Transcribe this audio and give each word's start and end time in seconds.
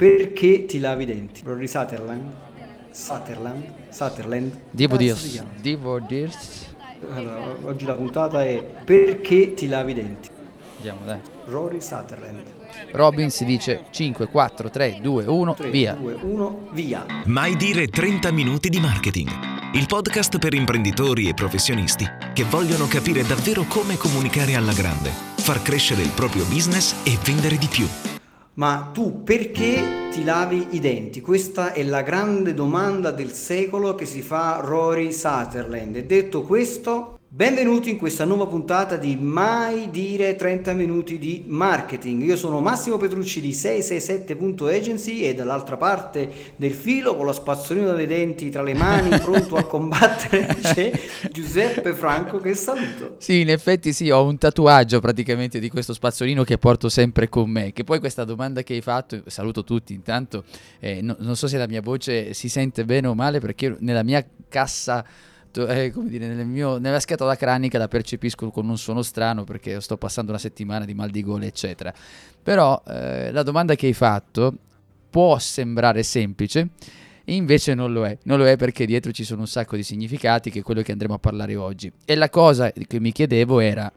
perché 0.00 0.64
ti 0.64 0.80
lavi 0.80 1.02
i 1.02 1.06
denti? 1.06 1.42
Rory 1.44 1.66
Sutherland? 1.66 2.32
Sutherland? 2.90 3.64
Sutherland? 3.90 4.58
Devo 4.70 4.96
dirsi, 4.96 5.42
devo 5.60 6.00
dirsi. 6.00 6.68
Allora, 7.12 7.54
oggi 7.64 7.84
la 7.84 7.92
puntata 7.92 8.42
è 8.42 8.62
perché 8.62 9.52
ti 9.52 9.68
lavi 9.68 9.90
i 9.90 9.94
denti? 9.94 10.30
Andiamo, 10.76 11.00
dai. 11.04 11.18
Rory 11.48 11.82
Sutherland. 11.82 12.40
Robin 12.92 13.30
si 13.30 13.44
dice 13.44 13.84
5, 13.90 14.28
4, 14.28 14.70
3, 14.70 15.00
2, 15.02 15.24
1, 15.26 15.54
3, 15.54 15.70
via. 15.70 15.92
2, 15.92 16.16
1, 16.22 16.68
via. 16.72 17.04
Mai 17.26 17.54
dire 17.56 17.86
30 17.86 18.32
minuti 18.32 18.70
di 18.70 18.80
marketing. 18.80 19.28
Il 19.74 19.84
podcast 19.84 20.38
per 20.38 20.54
imprenditori 20.54 21.28
e 21.28 21.34
professionisti 21.34 22.06
che 22.32 22.44
vogliono 22.44 22.86
capire 22.86 23.22
davvero 23.22 23.64
come 23.64 23.98
comunicare 23.98 24.54
alla 24.54 24.72
grande, 24.72 25.10
far 25.10 25.60
crescere 25.60 26.00
il 26.00 26.12
proprio 26.14 26.44
business 26.46 26.94
e 27.04 27.18
vendere 27.22 27.58
di 27.58 27.66
più. 27.66 27.86
Ma 28.54 28.90
tu 28.92 29.22
perché 29.22 30.08
ti 30.10 30.24
lavi 30.24 30.68
i 30.70 30.80
denti? 30.80 31.20
Questa 31.20 31.72
è 31.72 31.84
la 31.84 32.02
grande 32.02 32.52
domanda 32.52 33.12
del 33.12 33.32
secolo 33.32 33.94
che 33.94 34.06
si 34.06 34.22
fa 34.22 34.60
Rory 34.60 35.12
Sutherland. 35.12 35.96
E 35.96 36.04
detto 36.04 36.42
questo, 36.42 37.19
benvenuti 37.32 37.90
in 37.90 37.96
questa 37.96 38.24
nuova 38.24 38.48
puntata 38.48 38.96
di 38.96 39.14
Mai 39.14 39.88
dire 39.90 40.34
30 40.34 40.72
minuti 40.72 41.16
di 41.16 41.44
marketing. 41.46 42.24
Io 42.24 42.36
sono 42.36 42.58
Massimo 42.60 42.96
Petrucci 42.96 43.40
di 43.40 43.52
667.agency 43.52 45.20
e 45.20 45.32
dall'altra 45.32 45.76
parte 45.76 46.28
del 46.56 46.72
filo 46.72 47.14
con 47.14 47.26
la 47.26 47.32
spazzolina 47.32 47.92
dei 47.92 48.08
denti 48.08 48.50
tra 48.50 48.64
le 48.64 48.74
mani 48.74 49.16
pronto 49.22 49.54
a 49.54 49.62
combattere 49.62 50.56
c'è 50.60 50.90
Giuseppe 51.30 51.94
Franco 51.94 52.38
che 52.38 52.52
saluto. 52.54 53.14
Sì, 53.18 53.42
in 53.42 53.50
effetti 53.50 53.92
sì, 53.92 54.10
ho 54.10 54.24
un 54.24 54.36
tatuaggio 54.36 54.98
praticamente 54.98 55.60
di 55.60 55.68
questo 55.68 55.94
spazzolino 55.94 56.42
che 56.42 56.58
porto 56.58 56.88
sempre 56.88 57.28
con 57.28 57.48
me. 57.48 57.72
Che 57.72 57.84
poi 57.84 58.00
questa 58.00 58.24
domanda 58.24 58.64
che 58.64 58.74
hai 58.74 58.82
fatto, 58.82 59.22
saluto 59.26 59.62
tutti 59.62 59.94
intanto, 59.94 60.42
eh, 60.80 61.00
no- 61.00 61.14
non 61.20 61.36
so 61.36 61.46
se 61.46 61.58
la 61.58 61.68
mia 61.68 61.80
voce 61.80 62.34
si 62.34 62.48
sente 62.48 62.84
bene 62.84 63.06
o 63.06 63.14
male 63.14 63.38
perché 63.38 63.76
nella 63.78 64.02
mia 64.02 64.26
cassa, 64.48 65.06
to- 65.50 65.66
eh, 65.66 65.90
come 65.90 66.08
dire, 66.08 66.26
nel 66.26 66.46
mio- 66.46 66.78
nella 66.78 67.00
scatola 67.00 67.36
cranica 67.36 67.78
la 67.78 67.88
percepisco 67.88 68.50
con 68.50 68.68
un 68.68 68.78
suono 68.78 69.02
strano 69.02 69.44
perché 69.44 69.80
sto 69.80 69.96
passando 69.96 70.30
una 70.30 70.40
settimana 70.40 70.84
di 70.84 70.94
mal 70.94 71.10
di 71.10 71.22
gola, 71.22 71.44
eccetera. 71.44 71.92
Però 72.42 72.82
eh, 72.86 73.30
la 73.32 73.42
domanda 73.42 73.74
che 73.74 73.86
hai 73.86 73.92
fatto 73.92 74.54
può 75.10 75.38
sembrare 75.38 76.02
semplice, 76.02 76.68
Invece 77.30 77.74
non 77.74 77.92
lo 77.92 78.04
è, 78.04 78.18
non 78.24 78.38
lo 78.38 78.46
è 78.46 78.56
perché 78.56 78.86
dietro 78.86 79.12
ci 79.12 79.24
sono 79.24 79.42
un 79.42 79.46
sacco 79.46 79.76
di 79.76 79.84
significati 79.84 80.50
che 80.50 80.60
è 80.60 80.62
quello 80.62 80.82
che 80.82 80.92
andremo 80.92 81.14
a 81.14 81.18
parlare 81.18 81.54
oggi. 81.54 81.90
E 82.04 82.14
la 82.16 82.28
cosa 82.28 82.72
che 82.72 82.98
mi 82.98 83.12
chiedevo 83.12 83.60
era, 83.60 83.90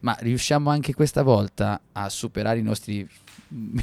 ma 0.00 0.16
riusciamo 0.18 0.70
anche 0.70 0.94
questa 0.94 1.22
volta 1.22 1.80
a 1.92 2.08
superare 2.08 2.58
i 2.58 2.62
nostri 2.62 3.06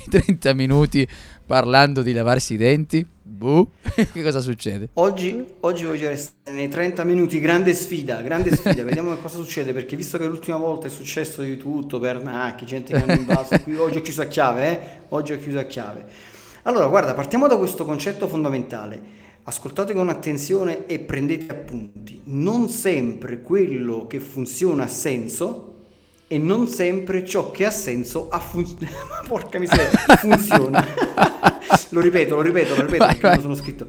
30 0.09 0.53
minuti 0.55 1.07
parlando 1.45 2.01
di 2.01 2.13
lavarsi 2.13 2.53
i 2.53 2.57
denti? 2.57 3.05
Buh, 3.21 3.69
che 4.13 4.23
cosa 4.23 4.39
succede? 4.39 4.89
Oggi, 4.93 5.45
oggi 5.59 5.83
voglio 5.83 6.07
restare 6.07 6.55
nei 6.55 6.69
30 6.69 7.03
minuti, 7.03 7.39
grande 7.39 7.73
sfida, 7.73 8.21
grande 8.21 8.55
sfida, 8.55 8.83
vediamo 8.83 9.15
cosa 9.17 9.37
succede, 9.37 9.73
perché 9.73 9.95
visto 9.95 10.17
che 10.17 10.25
l'ultima 10.25 10.57
volta 10.57 10.87
è 10.87 10.89
successo 10.89 11.41
di 11.41 11.57
tutto, 11.57 11.99
pernacchi, 11.99 12.65
gente 12.65 12.93
che 12.93 13.01
hanno 13.01 13.19
invaso, 13.19 13.55
oggi 13.77 13.97
ho 13.97 14.01
chiuso 14.01 14.21
a 14.21 14.25
chiave, 14.25 14.69
eh? 14.69 14.79
Oggi 15.09 15.33
ho 15.33 15.37
chiuso 15.37 15.59
a 15.59 15.63
chiave. 15.63 16.05
Allora, 16.63 16.87
guarda, 16.87 17.13
partiamo 17.13 17.47
da 17.47 17.57
questo 17.57 17.85
concetto 17.85 18.27
fondamentale. 18.27 19.15
Ascoltate 19.43 19.93
con 19.93 20.09
attenzione 20.09 20.85
e 20.87 20.99
prendete 20.99 21.53
appunti. 21.53 22.21
Non 22.25 22.67
sempre 22.67 23.41
quello 23.41 24.05
che 24.05 24.19
funziona 24.19 24.83
ha 24.83 24.87
senso 24.87 25.76
e 26.27 26.37
non 26.37 26.67
sempre 26.67 27.25
ciò 27.25 27.51
che 27.51 27.65
ha 27.65 27.71
senso 27.71 28.27
ha 28.29 28.39
funzionato. 28.39 28.95
Porca 29.27 29.59
miseria, 29.59 29.89
funziona. 30.17 30.85
lo 31.89 31.99
ripeto, 32.01 32.35
lo 32.35 32.41
ripeto, 32.41 32.75
lo 32.75 32.81
ripeto, 32.81 33.05
Vai, 33.05 33.17
vai. 33.19 33.41
sono 33.41 33.55
scritto. 33.55 33.87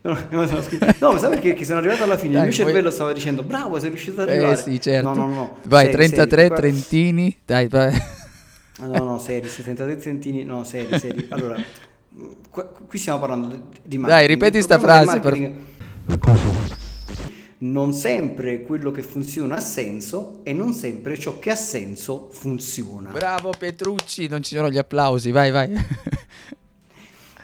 No, 0.00 0.12
me 0.14 0.26
lo 0.30 0.46
sono 0.46 0.62
scritto. 0.62 0.86
No, 1.00 1.12
ma 1.12 1.18
sai 1.18 1.30
perché? 1.30 1.48
Perché 1.48 1.64
sono 1.64 1.78
arrivato 1.78 2.04
alla 2.04 2.16
fine, 2.16 2.34
Dai, 2.34 2.42
il 2.42 2.48
mio 2.48 2.56
poi- 2.56 2.66
cervello 2.66 2.90
stava 2.90 3.12
dicendo 3.12 3.42
bravo, 3.42 3.78
sei 3.80 3.88
riuscito 3.90 4.20
ad 4.22 4.28
arrivare. 4.28 4.52
Eh 4.52 4.56
sì, 4.56 4.80
certo. 4.80 5.08
No, 5.12 5.26
no, 5.26 5.34
no. 5.34 5.56
Vai, 5.64 5.84
Seri, 5.86 5.96
33 5.96 6.42
seri. 6.42 6.54
Trentini, 6.54 7.38
dai, 7.44 7.68
vai. 7.68 8.02
No, 8.80 9.04
no, 9.04 9.18
seri, 9.18 9.48
73 9.48 10.00
centini, 10.00 10.44
no, 10.44 10.62
seri, 10.64 10.98
seri. 11.00 11.26
Allora, 11.30 11.56
qui 12.86 12.98
stiamo 12.98 13.18
parlando 13.18 13.48
di- 13.82 13.98
marketing. 13.98 14.06
Dai, 14.06 14.26
ripeti 14.28 14.56
Il 14.58 14.62
sta 14.62 14.76
problema 14.78 15.12
del 15.12 15.20
frase, 15.20 15.38
per- 16.06 16.18
Non 17.60 17.92
sempre 17.92 18.62
quello 18.62 18.92
che 18.92 19.02
funziona 19.02 19.56
ha 19.56 19.60
senso 19.60 20.40
e 20.44 20.52
non 20.52 20.72
sempre 20.72 21.18
ciò 21.18 21.40
che 21.40 21.50
ha 21.50 21.56
senso 21.56 22.28
funziona. 22.30 23.10
Bravo 23.10 23.52
Petrucci, 23.56 24.28
non 24.28 24.42
ci 24.44 24.54
sono 24.54 24.70
gli 24.70 24.78
applausi, 24.78 25.32
vai, 25.32 25.50
vai. 25.50 25.72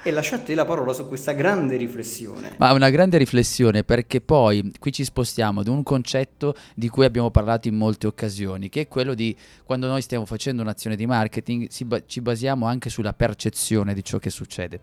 E 0.07 0.11
lasciate 0.11 0.55
la 0.55 0.67
parola 0.67 0.93
su 0.93 1.09
questa 1.09 1.33
grande 1.33 1.77
riflessione. 1.77 2.57
Ma 2.59 2.73
una 2.73 2.91
grande 2.91 3.17
riflessione 3.17 3.85
perché 3.85 4.21
poi 4.21 4.71
qui 4.79 4.93
ci 4.93 5.03
spostiamo 5.03 5.61
ad 5.61 5.67
un 5.67 5.83
concetto 5.83 6.55
di 6.75 6.91
cui 6.91 7.07
abbiamo 7.07 7.31
parlato 7.31 7.69
in 7.69 7.75
molte 7.75 8.07
occasioni, 8.07 8.69
che 8.69 8.83
è 8.83 8.87
quello 8.87 9.15
di 9.15 9.35
quando 9.65 9.87
noi 9.87 10.03
stiamo 10.03 10.27
facendo 10.27 10.61
un'azione 10.61 10.95
di 10.95 11.07
marketing 11.07 11.69
ba- 11.87 12.03
ci 12.05 12.21
basiamo 12.21 12.67
anche 12.67 12.91
sulla 12.91 13.15
percezione 13.15 13.95
di 13.95 14.05
ciò 14.05 14.19
che 14.19 14.29
succede. 14.29 14.81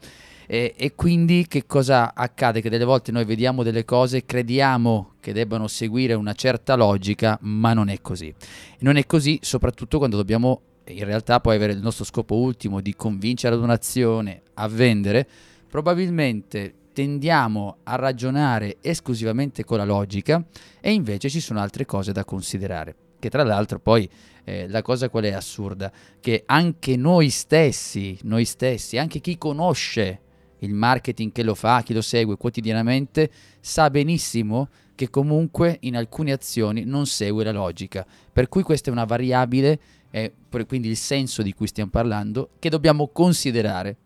E, 0.53 0.73
e 0.75 0.95
quindi 0.95 1.47
che 1.47 1.65
cosa 1.65 2.13
accade? 2.13 2.59
Che 2.59 2.69
delle 2.69 2.83
volte 2.83 3.13
noi 3.13 3.23
vediamo 3.23 3.63
delle 3.63 3.85
cose, 3.85 4.25
crediamo 4.25 5.13
che 5.21 5.31
debbano 5.31 5.69
seguire 5.69 6.13
una 6.13 6.33
certa 6.33 6.75
logica, 6.75 7.39
ma 7.43 7.71
non 7.71 7.87
è 7.87 8.01
così. 8.01 8.35
Non 8.79 8.97
è 8.97 9.05
così 9.05 9.39
soprattutto 9.41 9.97
quando 9.97 10.17
dobbiamo 10.17 10.61
in 10.87 11.05
realtà 11.05 11.39
poi 11.39 11.55
avere 11.55 11.71
il 11.71 11.79
nostro 11.79 12.03
scopo 12.03 12.35
ultimo 12.35 12.81
di 12.81 12.93
convincere 12.95 13.55
ad 13.55 13.61
un'azione 13.61 14.41
a 14.55 14.67
vendere, 14.67 15.25
probabilmente 15.69 16.73
tendiamo 16.91 17.77
a 17.83 17.95
ragionare 17.95 18.75
esclusivamente 18.81 19.63
con 19.63 19.77
la 19.77 19.85
logica 19.85 20.43
e 20.81 20.91
invece 20.91 21.29
ci 21.29 21.39
sono 21.39 21.61
altre 21.61 21.85
cose 21.85 22.11
da 22.11 22.25
considerare. 22.25 22.93
Che 23.19 23.29
tra 23.29 23.43
l'altro 23.43 23.79
poi 23.79 24.09
eh, 24.43 24.67
la 24.67 24.81
cosa 24.81 25.07
qual 25.07 25.23
è 25.23 25.31
assurda? 25.31 25.89
Che 26.19 26.43
anche 26.45 26.97
noi 26.97 27.29
stessi, 27.29 28.19
noi 28.23 28.43
stessi, 28.43 28.97
anche 28.97 29.21
chi 29.21 29.37
conosce 29.37 30.23
il 30.61 30.73
marketing 30.73 31.31
che 31.31 31.43
lo 31.43 31.55
fa, 31.55 31.81
chi 31.83 31.93
lo 31.93 32.01
segue 32.01 32.37
quotidianamente, 32.37 33.29
sa 33.59 33.89
benissimo 33.89 34.69
che 34.95 35.09
comunque 35.09 35.77
in 35.81 35.95
alcune 35.95 36.31
azioni 36.31 36.83
non 36.83 37.05
segue 37.05 37.43
la 37.43 37.51
logica. 37.51 38.05
Per 38.31 38.47
cui 38.49 38.63
questa 38.63 38.89
è 38.89 38.93
una 38.93 39.05
variabile, 39.05 39.79
eh, 40.11 40.33
quindi 40.67 40.89
il 40.89 40.97
senso 40.97 41.41
di 41.41 41.53
cui 41.53 41.67
stiamo 41.67 41.89
parlando, 41.89 42.49
che 42.59 42.69
dobbiamo 42.69 43.07
considerare. 43.07 43.97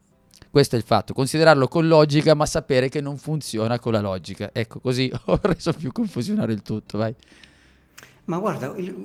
Questo 0.49 0.75
è 0.75 0.79
il 0.79 0.85
fatto, 0.85 1.13
considerarlo 1.13 1.67
con 1.67 1.87
logica, 1.87 2.33
ma 2.33 2.45
sapere 2.45 2.87
che 2.87 3.01
non 3.01 3.17
funziona 3.17 3.77
con 3.77 3.91
la 3.91 3.99
logica. 3.99 4.51
Ecco, 4.53 4.79
così 4.79 5.11
ho 5.25 5.39
reso 5.41 5.73
più 5.73 5.91
confusionare 5.91 6.53
il 6.53 6.61
tutto, 6.61 6.97
vai. 6.97 7.13
Ma 8.25 8.37
guarda, 8.39 8.73
il- 8.77 8.95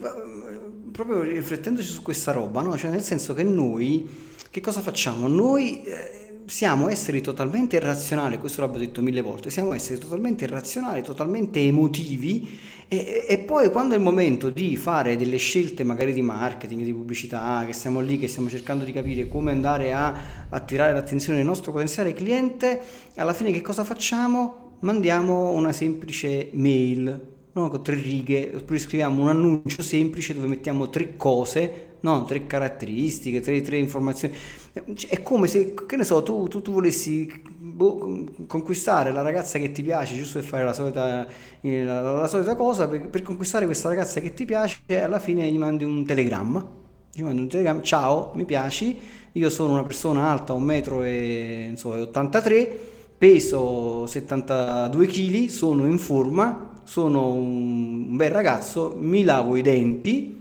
proprio 0.92 1.22
riflettendoci 1.22 1.88
su 1.88 2.02
questa 2.02 2.30
roba, 2.30 2.62
no? 2.62 2.76
Cioè 2.76 2.90
nel 2.90 3.02
senso 3.02 3.34
che 3.34 3.42
noi, 3.42 4.28
che 4.50 4.60
cosa 4.60 4.80
facciamo? 4.80 5.26
Noi 5.26 5.82
eh, 5.82 6.29
siamo 6.50 6.88
esseri 6.88 7.20
totalmente 7.20 7.76
irrazionali, 7.76 8.38
questo 8.38 8.60
l'abbiamo 8.60 8.84
detto 8.84 9.00
mille 9.02 9.20
volte, 9.20 9.50
siamo 9.50 9.72
esseri 9.72 10.00
totalmente 10.00 10.44
irrazionali, 10.44 11.00
totalmente 11.00 11.60
emotivi 11.60 12.58
e, 12.88 13.24
e 13.28 13.38
poi 13.38 13.70
quando 13.70 13.94
è 13.94 13.96
il 13.96 14.02
momento 14.02 14.50
di 14.50 14.76
fare 14.76 15.16
delle 15.16 15.36
scelte 15.36 15.84
magari 15.84 16.12
di 16.12 16.22
marketing, 16.22 16.82
di 16.82 16.92
pubblicità, 16.92 17.62
che 17.64 17.72
siamo 17.72 18.00
lì, 18.00 18.18
che 18.18 18.26
stiamo 18.26 18.48
cercando 18.48 18.82
di 18.82 18.90
capire 18.90 19.28
come 19.28 19.52
andare 19.52 19.92
a 19.92 20.46
attirare 20.48 20.92
l'attenzione 20.92 21.38
del 21.38 21.46
nostro 21.46 21.70
potenziale 21.70 22.12
cliente, 22.14 22.80
alla 23.14 23.32
fine 23.32 23.52
che 23.52 23.60
cosa 23.60 23.84
facciamo? 23.84 24.78
Mandiamo 24.80 25.52
una 25.52 25.70
semplice 25.70 26.50
mail 26.54 27.28
no? 27.52 27.68
con 27.68 27.82
tre 27.82 27.94
righe, 27.94 28.50
oppure 28.56 28.80
scriviamo 28.80 29.22
un 29.22 29.28
annuncio 29.28 29.82
semplice 29.82 30.34
dove 30.34 30.48
mettiamo 30.48 30.88
tre 30.90 31.16
cose, 31.16 31.96
no? 32.00 32.24
tre 32.24 32.46
caratteristiche, 32.46 33.40
tre, 33.40 33.60
tre 33.62 33.78
informazioni. 33.78 34.34
È 34.72 35.22
come 35.22 35.48
se, 35.48 35.74
che 35.74 35.96
ne 35.96 36.04
so, 36.04 36.22
tu, 36.22 36.46
tu, 36.46 36.62
tu 36.62 36.70
volessi 36.72 37.28
boh, 37.58 38.24
conquistare 38.46 39.10
la 39.10 39.22
ragazza 39.22 39.58
che 39.58 39.72
ti 39.72 39.82
piace, 39.82 40.14
giusto 40.14 40.38
per 40.38 40.48
fare 40.48 40.64
la 40.64 40.72
solita, 40.72 41.26
eh, 41.60 41.84
la, 41.84 42.00
la 42.00 42.28
solita 42.28 42.54
cosa, 42.54 42.86
per, 42.86 43.08
per 43.08 43.22
conquistare 43.22 43.64
questa 43.64 43.88
ragazza 43.88 44.20
che 44.20 44.32
ti 44.32 44.44
piace, 44.44 44.78
alla 45.02 45.18
fine 45.18 45.50
gli 45.50 45.58
mandi 45.58 45.82
un 45.82 46.04
telegramma. 46.04 46.64
Gli 47.12 47.22
mandi 47.22 47.40
un 47.40 47.48
telegramma, 47.48 47.82
ciao, 47.82 48.30
mi 48.34 48.44
piaci, 48.44 48.96
io 49.32 49.50
sono 49.50 49.72
una 49.72 49.82
persona 49.82 50.30
alta, 50.30 50.52
1 50.52 50.64
metro 50.64 51.02
e 51.02 51.66
insomma, 51.70 51.96
e 51.96 52.02
83, 52.02 52.78
peso 53.18 54.06
72 54.06 55.06
kg, 55.06 55.46
sono 55.48 55.86
in 55.86 55.98
forma, 55.98 56.80
sono 56.84 57.32
un 57.32 58.16
bel 58.16 58.30
ragazzo, 58.30 58.94
mi 58.96 59.24
lavo 59.24 59.56
i 59.56 59.62
denti. 59.62 60.38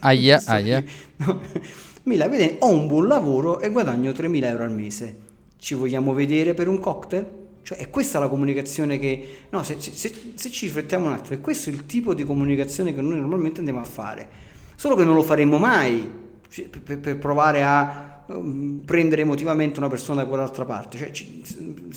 Aia, 0.00 0.42
aia. 0.44 0.84
qui, 2.06 2.16
no? 2.16 2.16
Mi 2.16 2.16
lavo 2.16 2.34
i 2.34 2.38
denti, 2.38 2.56
ho 2.60 2.70
un 2.70 2.86
buon 2.86 3.08
lavoro 3.08 3.60
e 3.60 3.70
guadagno 3.70 4.12
3.000 4.12 4.44
euro 4.44 4.62
al 4.64 4.72
mese. 4.72 5.16
Ci 5.58 5.74
vogliamo 5.74 6.14
vedere 6.14 6.54
per 6.54 6.68
un 6.68 6.78
cocktail? 6.78 7.26
Cioè, 7.62 7.78
è 7.78 7.90
questa 7.90 8.20
la 8.20 8.28
comunicazione 8.28 8.98
che... 8.98 9.38
No, 9.50 9.64
se, 9.64 9.76
se- 9.80 10.12
se- 10.34 10.50
ci 10.50 10.66
riflettiamo 10.66 11.06
un 11.06 11.12
attimo, 11.12 11.34
è 11.34 11.40
questo 11.40 11.68
il 11.68 11.84
tipo 11.84 12.14
di 12.14 12.24
comunicazione 12.24 12.94
che 12.94 13.00
noi 13.00 13.18
normalmente 13.18 13.58
andiamo 13.58 13.80
a 13.80 13.84
fare. 13.84 14.28
Solo 14.76 14.94
che 14.94 15.04
non 15.04 15.16
lo 15.16 15.22
faremmo 15.22 15.58
mai 15.58 16.08
cioè, 16.48 16.68
per, 16.68 16.82
per- 16.82 17.00
per 17.00 17.18
provare 17.18 17.64
a 17.64 18.22
um, 18.26 18.82
prendere 18.84 19.22
emotivamente 19.22 19.80
una 19.80 19.88
persona 19.88 20.22
da 20.22 20.28
quell'altra 20.28 20.64
parte. 20.64 21.12
Cioè, 21.12 21.26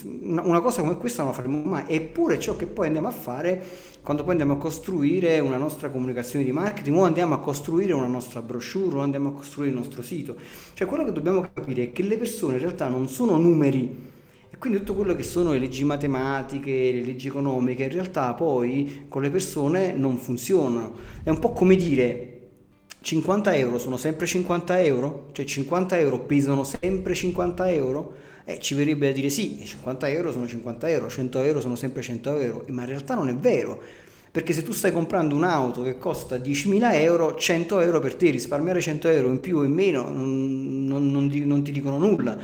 una 0.04 0.62
cosa 0.62 0.82
come 0.82 0.98
questa 0.98 1.22
non 1.22 1.32
la 1.32 1.38
faremo 1.38 1.62
mai, 1.62 1.84
eppure 1.88 2.40
ciò 2.40 2.56
che 2.56 2.66
poi 2.66 2.88
andiamo 2.88 3.08
a 3.08 3.12
fare 3.12 3.64
quando 4.02 4.24
poi 4.24 4.32
andiamo 4.32 4.54
a 4.54 4.58
costruire 4.58 5.40
una 5.40 5.58
nostra 5.58 5.90
comunicazione 5.90 6.46
di 6.46 6.52
marketing 6.52 6.96
o 6.96 7.04
andiamo 7.04 7.36
a 7.36 7.40
costruire 7.40 7.94
una 7.94 8.08
nostra 8.08 8.42
brochure 8.42 8.98
o 8.98 9.00
andiamo 9.02 9.30
a 9.30 9.32
costruire 9.34 9.72
il 9.72 9.78
nostro 9.78 10.02
sito. 10.02 10.36
Cioè 10.74 10.88
quello 10.88 11.04
che 11.04 11.12
dobbiamo 11.12 11.48
capire 11.54 11.84
è 11.84 11.92
che 11.92 12.04
le 12.04 12.18
persone 12.18 12.54
in 12.54 12.60
realtà 12.60 12.88
non 12.88 13.08
sono 13.08 13.38
numeri, 13.38 14.08
e 14.52 14.58
quindi 14.58 14.80
tutto 14.80 14.96
quello 14.96 15.16
che 15.16 15.24
sono 15.24 15.52
le 15.52 15.60
leggi 15.60 15.84
matematiche, 15.84 16.92
le 16.92 17.04
leggi 17.04 17.28
economiche, 17.28 17.84
in 17.84 17.92
realtà 17.92 18.34
poi 18.34 19.06
con 19.08 19.22
le 19.22 19.30
persone 19.30 19.94
non 19.94 20.18
funzionano. 20.18 20.96
È 21.22 21.30
un 21.30 21.38
po' 21.38 21.52
come 21.52 21.76
dire 21.76 22.40
50 23.02 23.56
euro 23.56 23.78
sono 23.78 23.98
sempre 23.98 24.26
50 24.26 24.82
euro? 24.82 25.28
Cioè 25.34 25.46
50 25.46 26.00
euro 26.00 26.20
pesano 26.22 26.64
sempre 26.64 27.14
50 27.14 27.72
euro? 27.72 28.14
Eh, 28.50 28.60
ci 28.60 28.74
verrebbe 28.74 29.10
a 29.10 29.12
dire 29.12 29.30
sì, 29.30 29.62
50 29.64 30.10
euro 30.10 30.32
sono 30.32 30.48
50 30.48 30.90
euro, 30.90 31.08
100 31.08 31.44
euro 31.44 31.62
sono 31.62 31.76
sempre 31.76 32.02
100 32.02 32.40
euro, 32.40 32.66
ma 32.70 32.82
in 32.82 32.88
realtà 32.88 33.14
non 33.14 33.30
è 33.30 33.36
vero. 33.36 33.80
Perché 34.32 34.54
se 34.54 34.64
tu 34.64 34.72
stai 34.72 34.92
comprando 34.92 35.36
un'auto 35.36 35.84
che 35.84 36.00
costa 36.00 36.36
10.000 36.38 36.94
euro, 36.96 37.36
100 37.36 37.80
euro 37.80 38.00
per 38.00 38.16
te, 38.16 38.32
risparmiare 38.32 38.82
100 38.82 39.08
euro 39.10 39.28
in 39.30 39.40
più 39.40 39.58
o 39.58 39.64
in 39.64 39.72
meno 39.72 40.10
non, 40.10 40.88
non, 40.88 41.12
non, 41.12 41.28
non 41.28 41.62
ti 41.62 41.72
dicono 41.72 42.00
nulla. 42.00 42.36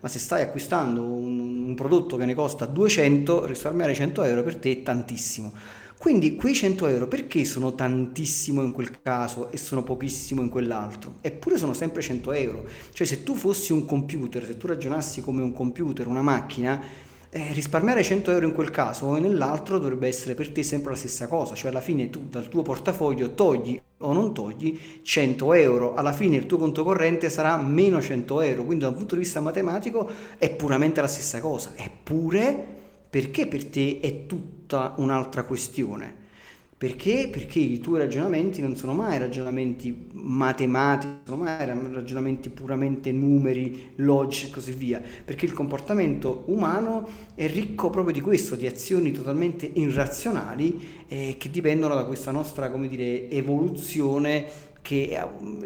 Ma 0.00 0.08
se 0.08 0.20
stai 0.20 0.42
acquistando 0.42 1.02
un, 1.02 1.66
un 1.66 1.74
prodotto 1.74 2.16
che 2.16 2.24
ne 2.24 2.34
costa 2.34 2.64
200, 2.64 3.44
risparmiare 3.44 3.94
100 3.94 4.22
euro 4.22 4.44
per 4.44 4.56
te 4.56 4.70
è 4.70 4.82
tantissimo. 4.84 5.52
Quindi 5.98 6.36
quei 6.36 6.54
100 6.54 6.86
euro 6.86 7.08
perché 7.08 7.44
sono 7.44 7.74
tantissimo 7.74 8.62
in 8.62 8.70
quel 8.70 9.02
caso 9.02 9.50
e 9.50 9.56
sono 9.56 9.82
pochissimo 9.82 10.40
in 10.42 10.48
quell'altro? 10.48 11.16
Eppure 11.20 11.58
sono 11.58 11.74
sempre 11.74 12.02
100 12.02 12.32
euro. 12.32 12.68
Cioè 12.92 13.04
se 13.04 13.24
tu 13.24 13.34
fossi 13.34 13.72
un 13.72 13.84
computer, 13.84 14.46
se 14.46 14.56
tu 14.56 14.68
ragionassi 14.68 15.20
come 15.20 15.42
un 15.42 15.52
computer, 15.52 16.06
una 16.06 16.22
macchina, 16.22 16.80
eh, 17.30 17.52
risparmiare 17.52 18.04
100 18.04 18.30
euro 18.30 18.46
in 18.46 18.52
quel 18.52 18.70
caso 18.70 19.06
o 19.06 19.18
nell'altro 19.18 19.78
dovrebbe 19.78 20.06
essere 20.06 20.34
per 20.34 20.50
te 20.50 20.62
sempre 20.62 20.92
la 20.92 20.96
stessa 20.96 21.26
cosa, 21.26 21.54
cioè 21.56 21.70
alla 21.70 21.80
fine 21.80 22.08
tu 22.08 22.28
dal 22.30 22.48
tuo 22.48 22.62
portafoglio 22.62 23.34
togli 23.34 23.78
o 23.98 24.12
non 24.12 24.32
togli 24.32 24.78
100 25.02 25.52
euro, 25.54 25.94
alla 25.94 26.12
fine 26.12 26.36
il 26.36 26.46
tuo 26.46 26.58
conto 26.58 26.84
corrente 26.84 27.28
sarà 27.28 27.56
meno 27.58 28.00
100 28.00 28.40
euro, 28.40 28.64
quindi 28.64 28.84
da 28.84 28.90
un 28.90 28.96
punto 28.96 29.14
di 29.16 29.22
vista 29.22 29.40
matematico 29.40 30.08
è 30.38 30.48
puramente 30.48 31.00
la 31.00 31.08
stessa 31.08 31.40
cosa, 31.40 31.72
eppure 31.74 32.76
perché 33.10 33.46
per 33.46 33.66
te 33.66 34.00
è 34.00 34.26
tutta 34.26 34.94
un'altra 34.98 35.44
questione? 35.44 36.26
Perché? 36.78 37.28
Perché 37.28 37.58
i 37.58 37.80
tuoi 37.80 37.98
ragionamenti 37.98 38.60
non 38.60 38.76
sono 38.76 38.94
mai 38.94 39.18
ragionamenti 39.18 40.10
matematici, 40.12 41.12
sono 41.24 41.42
mai 41.42 41.66
ragionamenti 41.66 42.50
puramente 42.50 43.10
numeri, 43.10 43.94
logici 43.96 44.46
e 44.46 44.50
così 44.50 44.70
via. 44.70 45.02
Perché 45.24 45.44
il 45.44 45.54
comportamento 45.54 46.44
umano 46.46 47.08
è 47.34 47.48
ricco 47.48 47.90
proprio 47.90 48.14
di 48.14 48.20
questo, 48.20 48.54
di 48.54 48.68
azioni 48.68 49.10
totalmente 49.10 49.68
irrazionali 49.74 51.04
eh, 51.08 51.34
che 51.36 51.50
dipendono 51.50 51.96
da 51.96 52.04
questa 52.04 52.30
nostra, 52.30 52.70
come 52.70 52.86
dire, 52.86 53.28
evoluzione 53.28 54.46
che, 54.82 55.18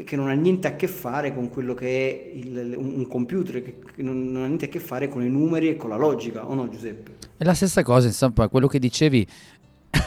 che, 0.04 0.16
non 0.16 0.28
ha 0.28 0.32
niente 0.32 0.66
a 0.68 0.76
che 0.76 0.88
fare 0.88 1.34
con 1.34 1.48
quello 1.48 1.74
che 1.74 1.86
è 1.86 2.36
il, 2.36 2.74
un 2.76 3.06
computer, 3.06 3.62
che, 3.62 3.76
che, 3.94 4.02
non, 4.02 4.34
ha 4.36 4.46
niente 4.46 4.66
a 4.66 4.68
che 4.68 4.80
fare 4.80 5.08
con 5.08 5.22
i 5.24 5.28
numeri 5.28 5.68
e 5.68 5.76
con 5.76 5.90
la 5.90 5.96
logica, 5.96 6.48
o 6.48 6.54
no 6.54 6.68
Giuseppe? 6.68 7.28
È 7.36 7.44
la 7.44 7.54
stessa 7.54 7.82
cosa, 7.82 8.06
insomma, 8.06 8.48
quello 8.48 8.66
che 8.66 8.78
dicevi, 8.78 9.26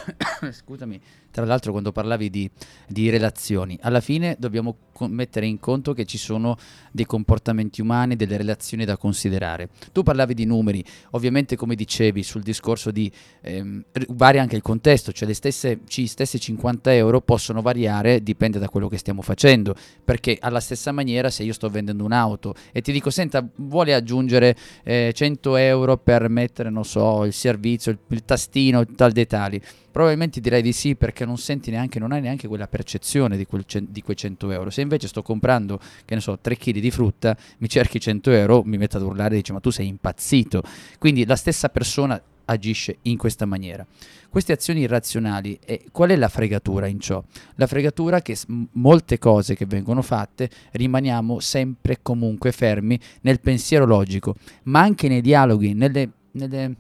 scusami, 0.52 1.02
tra 1.32 1.46
l'altro 1.46 1.72
quando 1.72 1.92
parlavi 1.92 2.30
di, 2.30 2.50
di, 2.88 3.10
relazioni, 3.10 3.78
alla 3.82 4.00
fine 4.00 4.36
dobbiamo 4.40 4.78
mettere 5.10 5.46
in 5.46 5.60
conto 5.60 5.94
che 5.94 6.06
ci 6.06 6.18
sono 6.18 6.58
dei 6.92 7.06
comportamenti 7.06 7.82
umani, 7.82 8.16
delle 8.16 8.38
relazioni 8.38 8.86
da 8.86 8.98
considerare. 8.98 9.70
Tu 9.92 10.04
parlavi 10.04 10.34
di 10.34 10.46
numeri, 10.46 10.84
ovviamente 11.12 11.56
come 11.56 11.76
dicevi 11.76 12.24
sul 12.24 12.42
discorso 12.42 12.92
di 12.92 13.12
ehm, 13.42 13.84
varia 14.10 14.42
anche 14.42 14.56
il 14.56 14.62
contesto, 14.62 15.12
cioè 15.12 15.28
le 15.28 15.34
stesse, 15.34 15.80
gli 15.88 16.06
stessi 16.06 16.40
50 16.40 16.94
euro 16.94 17.22
possono 17.22 17.62
variare, 17.62 18.24
dipende 18.24 18.60
da 18.60 18.70
quello 18.70 18.88
che 18.88 18.98
stiamo 18.98 19.22
facendo, 19.22 19.76
perché 20.04 20.38
alla 20.40 20.60
stessa 20.60 20.92
maniera 20.92 21.30
se 21.30 21.44
io 21.44 21.54
sto 21.54 21.70
vendendo 21.70 22.06
un'auto 22.06 22.56
e 22.72 22.82
ti 22.82 22.92
dico 22.92 23.10
senta 23.10 23.46
vuole 23.58 23.94
aggiungere 23.94 24.56
eh, 24.84 25.12
100 25.14 25.56
euro 25.58 25.98
per 25.98 26.30
mettere, 26.30 26.70
non 26.70 26.86
so, 26.86 27.26
il 27.26 27.34
servizio, 27.34 27.92
il, 27.92 28.00
il 28.08 28.24
tastino, 28.24 28.86
tal 28.86 29.12
dei 29.12 29.28
tali, 29.28 29.62
probabilmente 29.96 30.42
direi 30.42 30.62
di 30.62 30.74
sì 30.74 30.98
perché 30.98 31.24
non 31.24 31.38
senti 31.38 31.72
neanche, 31.72 32.00
non 32.00 32.12
hai 32.12 32.20
neanche 32.20 32.50
quella 32.50 32.68
percezione 32.68 33.38
di, 33.38 33.46
quel, 33.46 33.64
di, 33.66 34.02
quei 34.02 34.18
100 34.18 34.52
euro. 34.52 34.70
Se 34.70 34.82
invece 34.82 35.08
sto 35.08 35.22
comprando, 35.22 35.80
che 36.04 36.16
ne 36.16 36.20
so, 36.20 36.38
3 36.38 36.58
kg 36.58 36.80
di 36.80 36.92
frutta, 36.92 37.38
mi 37.60 37.70
cerchi 37.70 38.02
100 38.02 38.30
euro, 38.32 38.62
mi 38.66 38.76
metto 38.76 38.98
ad 38.98 39.04
urlare 39.04 39.36
e 39.36 39.38
dice 39.38 39.54
ma 39.54 39.62
tu 39.62 39.70
sei 39.70 39.88
impazzito. 39.88 40.64
Quindi 41.00 41.26
la 41.26 41.38
stessa 41.38 41.70
persona 41.70 42.22
agisce 42.44 42.98
in 43.04 43.16
questa 43.16 43.46
maniera. 43.46 43.88
Queste 44.28 44.52
azioni 44.52 44.82
irrazionali, 44.82 45.58
eh, 45.64 45.86
qual 45.94 46.10
è 46.10 46.18
la 46.18 46.28
fregatura 46.28 46.88
in 46.88 47.00
ciò? 47.00 47.24
La 47.56 47.66
fregatura 47.66 48.18
è 48.18 48.22
che 48.22 48.36
s- 48.36 48.48
molte 48.74 49.18
cose 49.18 49.56
che 49.56 49.66
vengono 49.66 50.02
fatte 50.02 50.50
rimaniamo 50.72 51.40
sempre 51.40 52.00
comunque 52.02 52.52
fermi 52.52 53.00
nel 53.22 53.40
pensiero 53.40 53.86
logico, 53.86 54.36
ma 54.64 54.82
anche 54.82 55.08
nei 55.08 55.22
dialoghi, 55.22 55.74
nelle, 55.74 56.10
nelle 56.32 56.76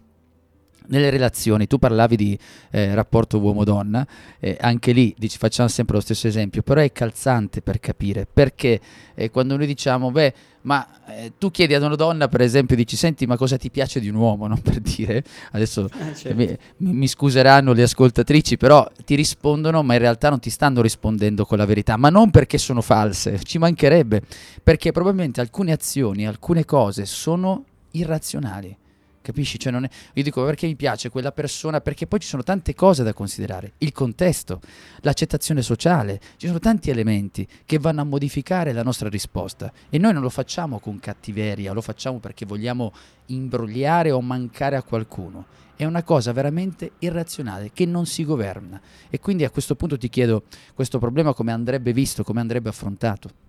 nelle 0.88 1.10
relazioni, 1.10 1.68
tu 1.68 1.78
parlavi 1.78 2.16
di 2.16 2.38
eh, 2.72 2.94
rapporto 2.94 3.40
uomo-donna, 3.40 4.06
eh, 4.40 4.58
anche 4.60 4.92
lì 4.92 5.14
dici, 5.18 5.38
facciamo 5.38 5.70
sempre 5.70 5.96
lo 5.96 6.02
stesso 6.02 6.28
esempio, 6.28 6.62
però 6.62 6.82
è 6.82 6.92
calzante 6.92 7.62
per 7.62 7.80
capire, 7.80 8.28
perché 8.32 8.80
eh, 9.16 9.30
quando 9.30 9.58
noi 9.58 9.68
diciamo, 9.68 10.12
beh, 10.12 10.34
ma 10.66 10.88
eh, 11.08 11.34
tu 11.38 11.52
chiedi 11.52 11.74
ad 11.74 11.84
una 11.84 11.96
donna, 11.96 12.28
per 12.28 12.42
esempio, 12.42 12.76
dici, 12.76 12.96
senti, 12.96 13.26
ma 13.26 13.38
cosa 13.38 13.58
ti 13.58 13.70
piace 13.70 14.00
di 14.00 14.10
un 14.10 14.16
uomo, 14.16 14.48
no? 14.48 14.58
per 14.62 14.80
dire, 14.80 15.24
adesso 15.52 15.86
eh, 15.86 16.16
certo. 16.16 16.36
mi, 16.36 16.94
mi, 16.94 17.08
scuseranno 17.08 17.74
le 17.74 17.84
ascoltatrici, 17.84 18.58
però 18.58 18.88
ti 19.06 19.16
rispondono, 19.16 19.84
ma 19.84 19.94
in 19.94 20.00
realtà 20.00 20.30
non 20.30 20.40
ti 20.40 20.50
stanno 20.50 20.82
rispondendo 20.82 21.46
con 21.46 21.58
la 21.58 21.66
verità, 21.66 21.98
ma 21.98 22.10
non 22.10 22.32
perché 22.32 22.58
sono 22.58 22.82
false, 22.82 23.40
ci 23.44 23.58
mancherebbe, 23.58 24.22
perché 24.64 24.92
probabilmente 24.92 25.40
alcune 25.40 25.72
azioni, 25.72 26.28
alcune 26.28 26.66
cose 26.66 27.06
sono 27.06 27.64
irrazionali 27.92 28.76
Capisci? 29.26 29.58
Cioè 29.58 29.74
è... 29.74 29.90
Io 30.14 30.24
dico 30.24 30.46
perché 30.46 30.68
mi 30.68 30.76
piace 30.76 31.10
quella 31.10 31.32
persona, 31.32 31.82
perché 31.82 32.06
poi 32.06 32.20
ci 32.20 32.28
sono 32.28 32.44
tante 32.44 32.76
cose 32.76 33.02
da 33.02 33.12
considerare. 33.12 33.74
Il 33.80 33.92
contesto, 33.92 34.62
l'accettazione 35.02 35.64
sociale, 35.64 36.20
ci 36.38 36.46
sono 36.46 36.60
tanti 36.60 36.92
elementi 36.92 37.48
che 37.66 37.80
vanno 37.80 38.02
a 38.02 38.04
modificare 38.04 38.72
la 38.72 38.84
nostra 38.84 39.10
risposta. 39.10 39.74
E 39.90 39.98
noi 39.98 40.14
non 40.14 40.22
lo 40.22 40.30
facciamo 40.30 40.78
con 40.78 41.00
cattiveria, 41.00 41.74
lo 41.74 41.82
facciamo 41.82 42.20
perché 42.20 42.46
vogliamo 42.46 42.94
imbrogliare 43.26 44.12
o 44.12 44.22
mancare 44.22 44.76
a 44.76 44.84
qualcuno. 44.84 45.48
È 45.76 45.86
una 45.86 46.04
cosa 46.04 46.32
veramente 46.32 46.92
irrazionale 47.00 47.72
che 47.74 47.88
non 47.88 48.06
si 48.06 48.24
governa. 48.26 48.80
E 49.10 49.20
quindi 49.20 49.44
a 49.44 49.50
questo 49.50 49.74
punto 49.74 49.98
ti 49.98 50.08
chiedo 50.08 50.44
questo 50.76 51.00
problema 51.00 51.34
come 51.34 51.52
andrebbe 51.52 51.94
visto, 51.94 52.24
come 52.24 52.42
andrebbe 52.42 52.70
affrontato. 52.70 53.45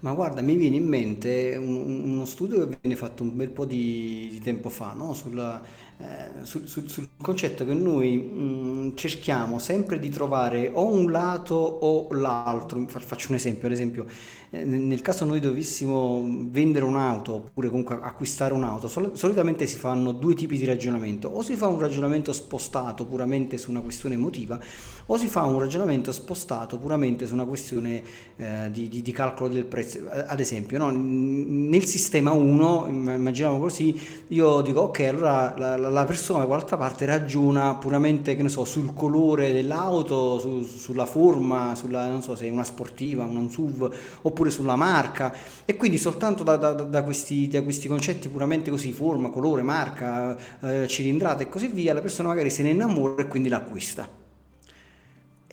Ma 0.00 0.12
guarda, 0.12 0.42
mi 0.42 0.56
viene 0.56 0.76
in 0.76 0.86
mente 0.86 1.56
un- 1.58 2.02
uno 2.04 2.24
studio 2.26 2.68
che 2.68 2.76
viene 2.82 2.96
fatto 2.96 3.22
un 3.22 3.34
bel 3.34 3.48
po' 3.50 3.64
di, 3.64 4.28
di 4.30 4.40
tempo 4.40 4.68
fa, 4.68 4.92
no? 4.92 5.14
Sulla, 5.14 5.60
eh, 5.96 6.44
sul, 6.44 6.68
sul- 6.68 6.88
sul 6.88 7.08
concetto 7.20 7.64
che 7.64 7.72
noi 7.72 8.16
mh, 8.18 8.94
cerchiamo 8.94 9.58
sempre 9.58 9.98
di 9.98 10.10
trovare 10.10 10.70
o 10.72 10.86
un 10.86 11.10
lato 11.10 11.54
o 11.54 12.08
l'altro. 12.12 12.86
Faccio 12.88 13.28
un 13.30 13.36
esempio, 13.36 13.66
ad 13.68 13.72
esempio, 13.72 14.06
eh, 14.50 14.64
nel 14.64 15.00
caso 15.00 15.24
noi 15.24 15.40
dovessimo 15.40 16.22
vendere 16.50 16.84
un'auto 16.84 17.34
oppure 17.34 17.68
comunque 17.70 17.98
acquistare 18.00 18.52
un'auto, 18.52 18.88
sol- 18.88 19.16
solitamente 19.16 19.66
si 19.66 19.78
fanno 19.78 20.12
due 20.12 20.34
tipi 20.34 20.58
di 20.58 20.66
ragionamento, 20.66 21.28
o 21.28 21.42
si 21.42 21.54
fa 21.56 21.68
un 21.68 21.78
ragionamento 21.80 22.32
spostato 22.34 23.06
puramente 23.06 23.56
su 23.56 23.70
una 23.70 23.80
questione 23.80 24.14
emotiva, 24.14 24.60
o 25.06 25.16
si 25.16 25.28
fa 25.28 25.42
un 25.44 25.58
ragionamento 25.60 26.10
spostato 26.12 26.78
puramente 26.78 27.26
su 27.26 27.34
una 27.34 27.44
questione 27.44 28.02
eh, 28.36 28.68
di, 28.70 28.88
di- 28.88 29.02
di 29.02 29.12
calcolo 29.12 29.52
del 29.52 29.64
prezzo. 29.64 30.00
Ad 30.10 30.40
esempio, 30.40 30.78
no? 30.78 30.90
Nel 30.90 31.84
sistema 31.84 32.32
1, 32.32 32.86
immaginiamo 32.88 33.58
così, 33.58 33.98
io 34.28 34.60
dico 34.62 34.80
ok, 34.82 35.00
allora 35.00 35.54
la, 35.56 35.76
la- 35.76 35.88
la 35.90 36.04
persona 36.04 36.40
da 36.40 36.46
qualche 36.46 36.76
parte 36.76 37.04
ragiona 37.06 37.74
puramente, 37.76 38.36
so, 38.48 38.64
sul 38.64 38.92
colore 38.94 39.52
dell'auto, 39.52 40.38
su- 40.38 40.62
sulla 40.64 41.06
forma, 41.06 41.74
sulla, 41.74 42.08
non 42.08 42.22
so 42.22 42.34
se 42.36 42.46
è 42.46 42.50
una 42.50 42.64
sportiva, 42.64 43.24
una 43.24 43.48
SUV, 43.48 43.92
oppure 44.22 44.50
sulla 44.50 44.76
marca 44.76 45.32
e 45.64 45.76
quindi 45.76 45.98
soltanto 45.98 46.42
da, 46.42 46.56
da, 46.56 46.72
da, 46.72 47.02
questi, 47.04 47.48
da 47.48 47.62
questi, 47.62 47.88
concetti 47.88 48.28
puramente 48.28 48.70
così, 48.70 48.92
forma, 48.92 49.30
colore, 49.30 49.62
marca, 49.62 50.36
eh, 50.60 50.86
cilindrata 50.88 51.42
e 51.42 51.48
così 51.48 51.68
via, 51.68 51.94
la 51.94 52.00
persona 52.00 52.28
magari 52.28 52.50
se 52.50 52.62
ne 52.62 52.70
innamora 52.70 53.22
e 53.22 53.28
quindi 53.28 53.48
l'acquista. 53.48 54.24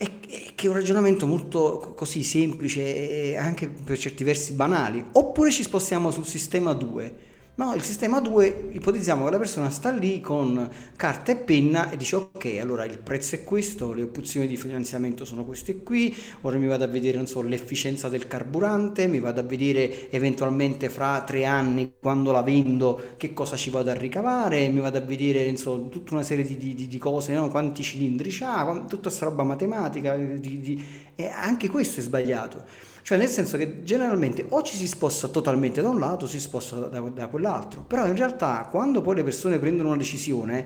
Che 0.03 0.53
è 0.55 0.67
un 0.67 0.73
ragionamento 0.73 1.27
molto 1.27 1.93
così 1.95 2.23
semplice 2.23 3.31
e 3.31 3.37
anche 3.37 3.69
per 3.69 3.97
certi 3.97 4.23
versi 4.23 4.53
banali. 4.53 5.03
Oppure 5.13 5.51
ci 5.51 5.63
spostiamo 5.63 6.11
sul 6.11 6.25
sistema 6.25 6.73
2, 6.73 7.15
No, 7.55 7.75
il 7.75 7.83
sistema 7.83 8.19
2, 8.19 8.69
ipotizziamo 8.71 9.25
che 9.25 9.29
la 9.31 9.37
persona 9.37 9.69
sta 9.69 9.91
lì 9.91 10.19
con 10.21 10.67
carta 10.95 11.31
e 11.33 11.35
penna 11.35 11.91
e 11.91 11.97
dice 11.97 12.15
ok, 12.15 12.57
allora 12.59 12.83
il 12.83 12.97
prezzo 12.97 13.35
è 13.35 13.43
questo, 13.43 13.93
le 13.93 14.01
opzioni 14.01 14.47
di 14.47 14.57
finanziamento 14.57 15.23
sono 15.23 15.45
queste 15.45 15.83
qui, 15.83 16.15
ora 16.41 16.57
mi 16.57 16.65
vado 16.65 16.83
a 16.83 16.87
vedere 16.87 17.23
so, 17.27 17.43
l'efficienza 17.43 18.09
del 18.09 18.25
carburante, 18.27 19.05
mi 19.05 19.19
vado 19.19 19.41
a 19.41 19.43
vedere 19.43 20.09
eventualmente 20.09 20.89
fra 20.89 21.21
tre 21.21 21.45
anni 21.45 21.93
quando 21.99 22.31
la 22.31 22.41
vendo 22.41 23.13
che 23.17 23.33
cosa 23.33 23.55
ci 23.55 23.69
vado 23.69 23.91
a 23.91 23.93
ricavare, 23.93 24.67
mi 24.69 24.79
vado 24.79 24.97
a 24.97 25.01
vedere 25.01 25.43
insomma, 25.43 25.89
tutta 25.89 26.15
una 26.15 26.23
serie 26.23 26.43
di, 26.45 26.57
di- 26.57 26.87
di 26.87 26.97
cose, 26.97 27.33
no? 27.35 27.49
quanti 27.49 27.83
cilindri 27.83 28.31
quan- 28.35 28.87
tutta 28.87 29.09
questa 29.09 29.25
roba 29.25 29.43
matematica, 29.43 30.15
di- 30.17 30.83
e 31.15 31.27
anche 31.27 31.69
questo 31.69 31.99
è 31.99 32.03
sbagliato. 32.03 32.65
Cioè, 33.03 33.17
nel 33.17 33.27
senso 33.27 33.57
che 33.57 33.83
generalmente 33.83 34.45
o 34.49 34.61
ci 34.61 34.77
si 34.77 34.87
sposta 34.87 35.27
totalmente 35.27 35.81
da 35.81 35.89
un 35.89 35.99
lato 35.99 36.23
o 36.23 36.27
si 36.27 36.39
sposta 36.39 36.77
da, 36.77 36.99
da 37.01 37.27
quell'altro. 37.27 37.81
Però 37.81 38.07
in 38.07 38.15
realtà, 38.15 38.67
quando 38.71 39.01
poi 39.01 39.15
le 39.15 39.23
persone 39.23 39.59
prendono 39.59 39.89
una 39.89 39.97
decisione, 39.97 40.65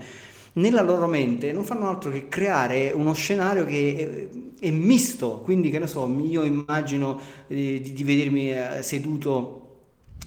nella 0.53 0.81
loro 0.81 1.07
mente 1.07 1.51
non 1.51 1.65
fanno 1.65 1.89
altro 1.89 2.11
che 2.11 2.27
creare 2.27 2.91
uno 2.91 3.13
scenario 3.13 3.65
che 3.65 4.29
è, 4.59 4.67
è 4.67 4.71
misto. 4.71 5.41
Quindi, 5.41 5.71
che 5.71 5.79
ne 5.79 5.87
so, 5.87 6.07
io 6.07 6.43
immagino 6.43 7.19
eh, 7.47 7.81
di, 7.81 7.91
di 7.91 8.03
vedermi 8.03 8.51
eh, 8.51 8.83
seduto 8.83 9.66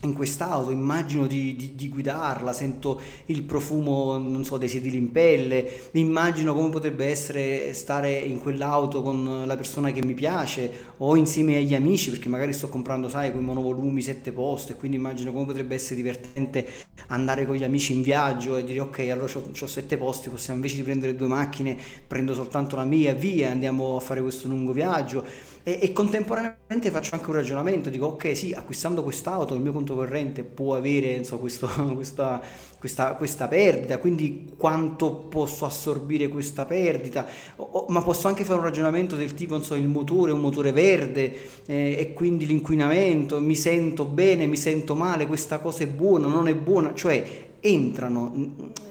in 0.03 0.15
quest'auto, 0.15 0.71
immagino 0.71 1.27
di, 1.27 1.55
di- 1.57 1.75
di 1.75 1.89
guidarla, 1.89 2.53
sento 2.53 3.01
il 3.27 3.43
profumo, 3.43 4.17
non 4.17 4.45
so, 4.45 4.57
dei 4.57 4.69
sedili 4.69 4.97
in 4.97 5.13
pelle, 5.13 5.91
immagino 5.93 6.55
come 6.55 6.71
potrebbe 6.71 7.07
essere 7.07 7.75
stare 7.75 8.17
in 8.19 8.41
quell'auto 8.41 9.03
con 9.03 9.45
la 9.47 9.57
persona 9.57 9.93
che 9.93 10.03
mi 10.05 10.15
piace 10.15 10.93
o 10.99 11.17
insieme 11.17 11.57
agli 11.57 11.75
amici, 11.75 12.11
perché 12.11 12.29
magari 12.31 12.53
sto 12.55 12.69
comprando, 12.69 13.09
sai, 13.09 13.31
quei 13.31 13.43
monovolumi 13.43 14.01
sette 14.01 14.33
posti, 14.33 14.75
quindi 14.75 14.97
immagino 14.97 15.33
come 15.33 15.45
potrebbe 15.47 15.75
essere 15.75 15.97
divertente 15.97 16.67
andare 17.09 17.47
con 17.47 17.57
gli 17.57 17.65
amici 17.65 17.93
in 17.93 18.03
viaggio 18.03 18.57
e 18.57 18.65
dire 18.65 18.81
ok, 18.81 18.99
allora 19.11 19.31
ho 19.33 19.67
sette 19.67 19.97
posti, 19.97 20.29
possiamo 20.31 20.57
invece 20.61 20.77
di 20.77 20.83
prendere 20.83 21.15
due 21.15 21.27
macchine, 21.29 21.77
prendo 22.07 22.35
soltanto 22.35 22.77
la 22.77 22.85
mia, 22.85 23.15
via, 23.15 23.51
andiamo 23.51 23.97
a 23.97 24.01
fare 24.01 24.21
questo 24.23 24.49
lungo 24.49 24.73
viaggio. 24.73 25.49
E, 25.63 25.79
e 25.83 25.93
contemporaneamente 25.93 26.91
faccio 26.91 27.15
anche 27.15 27.29
un 27.29 27.37
ragionamento, 27.37 27.91
dico 27.91 28.07
ok, 28.07 28.35
sì, 28.35 28.53
acquistando 28.53 29.03
quest'auto 29.03 29.55
il 29.55 29.61
mio 29.61 29.73
conto 29.73 29.95
corrente 29.95 30.43
può 30.43 30.75
avere 30.75 31.13
insomma, 31.13 31.41
questo- 31.43 31.69
questa, 31.95 32.41
questa- 32.79 33.15
questa 33.15 33.47
perdita, 33.47 33.99
quindi 33.99 34.55
quanto 34.57 35.13
posso 35.15 35.67
assorbire 35.67 36.29
questa 36.29 36.65
perdita, 36.65 37.27
O- 37.57 37.63
o- 37.73 37.87
ma 37.91 38.01
posso 38.03 38.27
anche 38.29 38.45
fare 38.45 38.59
un 38.59 38.65
ragionamento 38.65 39.17
del 39.17 39.35
tipo, 39.35 39.61
so, 39.63 39.75
il 39.75 39.87
motore 39.87 40.31
è 40.31 40.35
un 40.35 40.41
motore 40.41 40.73
verde 40.73 41.37
eh, 41.67 41.97
e 41.99 42.13
quindi 42.15 42.47
l'inquinamento, 42.47 43.39
mi 43.41 43.55
sento 43.55 44.05
bene, 44.07 44.47
mi 44.47 44.57
sento 44.57 44.95
male, 44.95 45.27
questa 45.27 45.59
cosa 45.59 45.83
è 45.85 45.87
buona, 45.87 46.27
non 46.27 46.49
è 46.49 46.55
buona, 46.55 46.95
cioè 46.95 47.49
entrano 47.63 48.33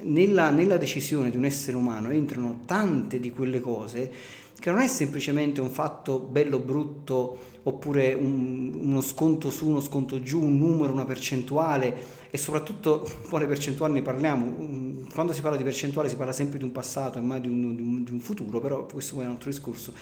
nella, 0.03 0.49
nella 0.51 0.77
decisione 0.77 1.29
di 1.31 1.37
un 1.37 1.45
essere 1.45 1.75
umano, 1.75 2.09
entrano 2.11 2.61
tante 2.65 3.19
di 3.19 3.31
quelle 3.31 3.59
cose 3.59 4.11
che 4.59 4.71
non 4.71 4.79
è 4.81 4.87
semplicemente 4.87 5.61
un 5.61 5.69
fatto 5.69 6.19
bello 6.19 6.59
brutto 6.59 7.37
oppure 7.63 8.13
un- 8.13 8.71
uno 8.81 9.01
sconto 9.01 9.49
su, 9.49 9.67
uno 9.67 9.81
sconto 9.81 10.21
giù, 10.21 10.41
un 10.41 10.57
numero, 10.57 10.91
una 10.93 11.05
percentuale 11.05 12.17
e 12.31 12.37
soprattutto 12.37 13.07
poi 13.29 13.41
le 13.41 13.47
percentuali 13.47 13.93
ne 13.93 14.01
parliamo, 14.01 15.07
quando 15.13 15.33
si 15.33 15.41
parla 15.41 15.57
di 15.57 15.63
percentuale 15.63 16.09
si 16.09 16.15
parla 16.15 16.31
sempre 16.33 16.57
di 16.57 16.63
un 16.63 16.71
passato 16.71 17.17
e 17.17 17.21
mai 17.21 17.41
di 17.41 17.47
un, 17.47 17.75
di 17.75 17.81
un- 17.81 18.03
di 18.03 18.11
un 18.11 18.19
futuro, 18.19 18.59
però 18.59 18.85
questo 18.85 19.19
è 19.21 19.25
un 19.25 19.31
altro 19.31 19.49
discorso. 19.49 19.93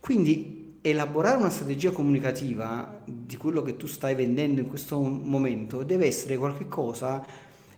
Quindi 0.00 0.78
elaborare 0.82 1.36
una 1.36 1.50
strategia 1.50 1.90
comunicativa 1.90 3.00
di 3.04 3.36
quello 3.36 3.62
che 3.62 3.76
tu 3.76 3.86
stai 3.86 4.14
vendendo 4.14 4.60
in 4.60 4.68
questo 4.68 5.00
momento 5.00 5.82
deve 5.82 6.06
essere 6.06 6.36
qualcosa 6.36 7.24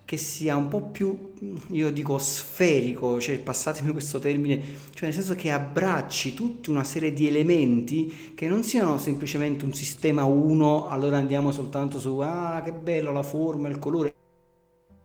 che 0.08 0.16
sia 0.16 0.56
un 0.56 0.68
po' 0.68 0.80
più, 0.84 1.32
io 1.72 1.92
dico 1.92 2.16
sferico, 2.16 3.20
cioè 3.20 3.38
passatemi 3.40 3.92
questo 3.92 4.18
termine, 4.18 4.58
cioè 4.94 5.04
nel 5.04 5.12
senso 5.12 5.34
che 5.34 5.50
abbracci 5.50 6.32
tutta 6.32 6.70
una 6.70 6.82
serie 6.82 7.12
di 7.12 7.28
elementi 7.28 8.32
che 8.34 8.48
non 8.48 8.62
siano 8.62 8.96
semplicemente 8.96 9.66
un 9.66 9.74
sistema 9.74 10.24
uno, 10.24 10.88
allora 10.88 11.18
andiamo 11.18 11.52
soltanto 11.52 12.00
su, 12.00 12.20
ah 12.20 12.62
che 12.64 12.72
bello 12.72 13.12
la 13.12 13.22
forma, 13.22 13.68
il 13.68 13.78
colore, 13.78 14.14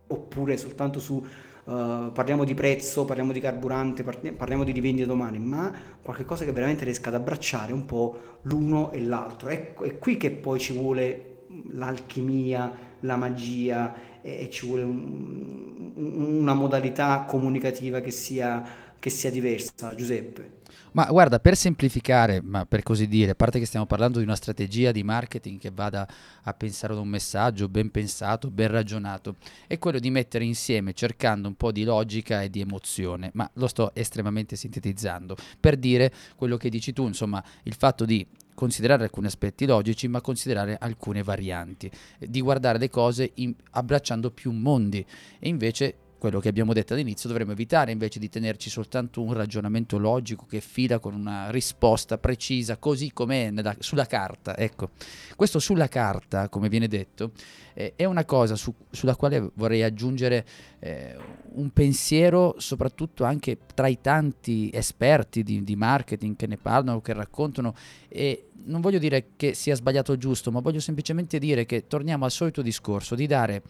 oppure 0.06 0.56
soltanto 0.56 1.00
su 1.00 1.22
eh, 1.22 2.10
parliamo 2.10 2.44
di 2.44 2.54
prezzo, 2.54 3.04
parliamo 3.04 3.32
di 3.32 3.40
carburante, 3.40 4.04
parli- 4.04 4.32
parliamo 4.32 4.64
di 4.64 4.72
rivendita 4.72 5.06
domani, 5.06 5.38
ma 5.38 5.70
qualcosa 6.00 6.46
che 6.46 6.52
veramente 6.52 6.84
riesca 6.84 7.10
ad 7.10 7.16
abbracciare 7.16 7.74
un 7.74 7.84
po' 7.84 8.38
l'uno 8.44 8.90
e 8.90 9.02
l'altro. 9.02 9.50
Ecco, 9.50 9.84
è 9.84 9.98
qui 9.98 10.16
che 10.16 10.30
poi 10.30 10.58
ci 10.58 10.72
vuole 10.72 11.32
l'alchimia, 11.72 12.72
la 13.04 13.16
magia 13.16 13.94
e, 14.20 14.44
e 14.44 14.50
ci 14.50 14.66
vuole 14.66 14.82
un- 14.82 15.92
un- 15.94 16.36
una 16.40 16.54
modalità 16.54 17.24
comunicativa 17.26 18.00
che 18.00 18.10
sia, 18.10 18.62
che 18.98 19.10
sia 19.10 19.30
diversa, 19.30 19.94
Giuseppe. 19.94 20.62
Ma 20.92 21.06
guarda, 21.06 21.40
per 21.40 21.56
semplificare, 21.56 22.40
ma 22.40 22.66
per 22.66 22.82
così 22.82 23.08
dire, 23.08 23.32
a 23.32 23.34
parte 23.34 23.58
che 23.58 23.66
stiamo 23.66 23.84
parlando 23.86 24.18
di 24.18 24.24
una 24.24 24.36
strategia 24.36 24.92
di 24.92 25.02
marketing 25.02 25.58
che 25.58 25.70
vada 25.74 26.06
a 26.42 26.54
pensare 26.54 26.92
ad 26.92 27.00
un 27.00 27.08
messaggio 27.08 27.68
ben 27.68 27.90
pensato, 27.90 28.48
ben 28.50 28.68
ragionato, 28.68 29.36
è 29.66 29.76
quello 29.78 29.98
di 29.98 30.10
mettere 30.10 30.44
insieme, 30.44 30.92
cercando 30.92 31.48
un 31.48 31.56
po' 31.56 31.72
di 31.72 31.82
logica 31.82 32.42
e 32.42 32.50
di 32.50 32.60
emozione, 32.60 33.30
ma 33.34 33.48
lo 33.54 33.66
sto 33.66 33.90
estremamente 33.94 34.54
sintetizzando, 34.54 35.36
per 35.58 35.76
dire 35.76 36.12
quello 36.36 36.56
che 36.56 36.68
dici 36.68 36.92
tu, 36.92 37.06
insomma, 37.06 37.42
il 37.64 37.74
fatto 37.74 38.04
di 38.04 38.24
considerare 38.54 39.04
alcuni 39.04 39.26
aspetti 39.26 39.66
logici, 39.66 40.08
ma 40.08 40.20
considerare 40.20 40.76
alcune 40.80 41.22
varianti, 41.22 41.90
di 42.18 42.40
guardare 42.40 42.78
le 42.78 42.88
cose 42.88 43.32
in- 43.34 43.54
abbracciando 43.72 44.30
più 44.30 44.52
mondi. 44.52 45.04
E 45.38 45.48
invece 45.48 45.96
quello 46.24 46.40
che 46.40 46.48
abbiamo 46.48 46.72
detto 46.72 46.94
all'inizio 46.94 47.28
dovremmo 47.28 47.52
evitare 47.52 47.92
invece 47.92 48.18
di 48.18 48.30
tenerci 48.30 48.70
soltanto 48.70 49.20
un 49.20 49.34
ragionamento 49.34 49.98
logico 49.98 50.46
che 50.46 50.62
fila 50.62 50.98
con 50.98 51.12
una 51.12 51.50
risposta 51.50 52.16
precisa 52.16 52.78
così 52.78 53.12
com'è 53.12 53.50
nella- 53.50 53.76
sulla 53.78 54.06
carta. 54.06 54.56
Ecco, 54.56 54.92
questo 55.36 55.58
sulla 55.58 55.86
carta, 55.86 56.48
come 56.48 56.70
viene 56.70 56.88
detto, 56.88 57.32
eh, 57.74 57.92
è 57.94 58.06
una 58.06 58.24
cosa 58.24 58.56
su- 58.56 58.74
sulla 58.90 59.16
quale 59.16 59.50
vorrei 59.52 59.82
aggiungere 59.82 60.46
eh, 60.78 61.14
un 61.56 61.70
pensiero 61.74 62.54
soprattutto 62.56 63.24
anche 63.24 63.58
tra 63.74 63.88
i 63.88 64.00
tanti 64.00 64.70
esperti 64.72 65.42
di, 65.42 65.62
di 65.62 65.76
marketing 65.76 66.36
che 66.36 66.46
ne 66.46 66.56
parlano, 66.56 67.02
che 67.02 67.12
raccontano 67.12 67.74
e 68.08 68.48
non 68.64 68.80
voglio 68.80 68.98
dire 68.98 69.32
che 69.36 69.52
sia 69.52 69.74
sbagliato 69.74 70.12
o 70.12 70.16
giusto, 70.16 70.50
ma 70.50 70.60
voglio 70.60 70.80
semplicemente 70.80 71.38
dire 71.38 71.66
che 71.66 71.86
torniamo 71.86 72.24
al 72.24 72.30
solito 72.30 72.62
discorso 72.62 73.14
di 73.14 73.26
dare 73.26 73.62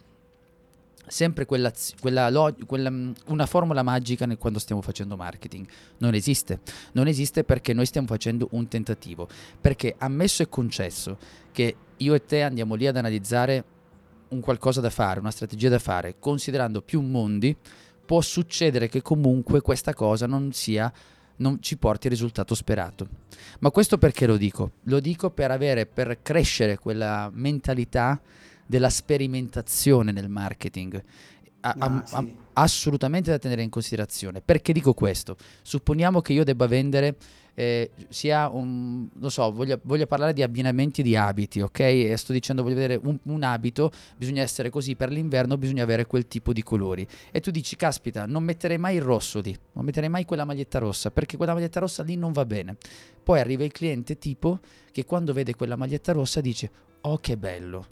sempre 1.07 1.45
quella, 1.45 1.71
quella, 1.99 2.53
quella, 2.65 2.89
mm, 2.89 3.11
una 3.27 3.45
formula 3.45 3.83
magica 3.83 4.25
nel- 4.25 4.37
quando 4.37 4.59
stiamo 4.59 4.81
facendo 4.81 5.15
marketing. 5.15 5.67
Non 5.99 6.13
esiste. 6.13 6.59
Non 6.93 7.07
esiste 7.07 7.43
perché 7.43 7.73
noi 7.73 7.85
stiamo 7.85 8.07
facendo 8.07 8.47
un 8.51 8.67
tentativo. 8.67 9.27
Perché 9.59 9.95
ammesso 9.97 10.43
e 10.43 10.49
concesso 10.49 11.17
che 11.51 11.75
io 11.97 12.13
e 12.13 12.25
te 12.25 12.41
andiamo 12.41 12.75
lì 12.75 12.87
ad 12.87 12.97
analizzare 12.97 13.63
un 14.29 14.39
qualcosa 14.39 14.81
da 14.81 14.89
fare, 14.89 15.19
una 15.19 15.31
strategia 15.31 15.69
da 15.69 15.79
fare, 15.79 16.15
considerando 16.19 16.81
più 16.81 17.01
mondi, 17.01 17.55
può 18.05 18.21
succedere 18.21 18.87
che 18.87 19.01
comunque 19.01 19.61
questa 19.61 19.93
cosa 19.93 20.27
non 20.27 20.51
sia 20.51 20.91
non 21.37 21.61
ci 21.61 21.77
porti 21.77 22.07
il 22.07 22.13
risultato 22.13 22.55
sperato. 22.55 23.07
Ma 23.59 23.71
questo 23.71 23.97
perché 23.97 24.25
lo 24.25 24.37
dico? 24.37 24.71
Lo 24.83 24.99
dico 24.99 25.29
per 25.29 25.51
avere 25.51 25.85
per 25.85 26.19
crescere 26.21 26.77
quella 26.77 27.29
mentalità 27.33 28.19
della 28.65 28.89
sperimentazione 28.89 30.11
nel 30.11 30.29
marketing. 30.29 31.03
A- 31.61 31.75
a- 31.79 31.85
Ah, 31.85 32.03
a- 32.11 32.21
sì. 32.21 32.35
assolutamente 32.53 33.31
da 33.31 33.39
tenere 33.39 33.63
in 33.63 33.69
considerazione. 33.69 34.41
Perché 34.41 34.71
dico 34.71 34.93
questo? 34.93 35.35
Supponiamo 35.63 36.21
che 36.21 36.33
io 36.33 36.43
debba 36.43 36.67
vendere 36.67 37.15
eh, 37.57 37.89
sia 38.09 38.49
un, 38.49 39.07
non 39.13 39.31
so, 39.31 39.49
voglio, 39.51 39.79
voglio 39.83 40.05
parlare 40.07 40.33
di 40.33 40.43
abbinamenti 40.43 41.01
di 41.01 41.15
abiti, 41.15 41.61
ok? 41.61 41.79
E 41.79 42.13
sto 42.17 42.33
dicendo 42.33 42.61
voglio 42.63 42.75
vedere 42.75 42.99
un, 43.01 43.17
un 43.23 43.43
abito, 43.43 43.91
bisogna 44.17 44.41
essere 44.41 44.69
così, 44.69 44.95
per 44.97 45.09
l'inverno 45.09 45.57
bisogna 45.57 45.81
avere 45.83 46.05
quel 46.05 46.27
tipo 46.27 46.51
di 46.51 46.61
colori. 46.63 47.07
E 47.31 47.39
tu 47.39 47.51
dici, 47.51 47.77
caspita, 47.77 48.25
non 48.25 48.43
metterei 48.43 48.77
mai 48.77 48.97
il 48.97 49.01
rosso 49.01 49.39
lì, 49.39 49.57
non 49.71 49.85
metterei 49.85 50.09
mai 50.09 50.25
quella 50.25 50.43
maglietta 50.43 50.79
rossa, 50.79 51.11
perché 51.11 51.37
quella 51.37 51.53
maglietta 51.53 51.79
rossa 51.79 52.03
lì 52.03 52.17
non 52.17 52.33
va 52.33 52.45
bene. 52.45 52.75
Poi 53.23 53.39
arriva 53.39 53.63
il 53.63 53.71
cliente 53.71 54.17
tipo 54.17 54.59
che 54.91 55.05
quando 55.05 55.31
vede 55.31 55.55
quella 55.55 55.77
maglietta 55.77 56.11
rossa 56.11 56.41
dice, 56.41 56.69
oh 57.01 57.17
che 57.19 57.37
bello, 57.37 57.85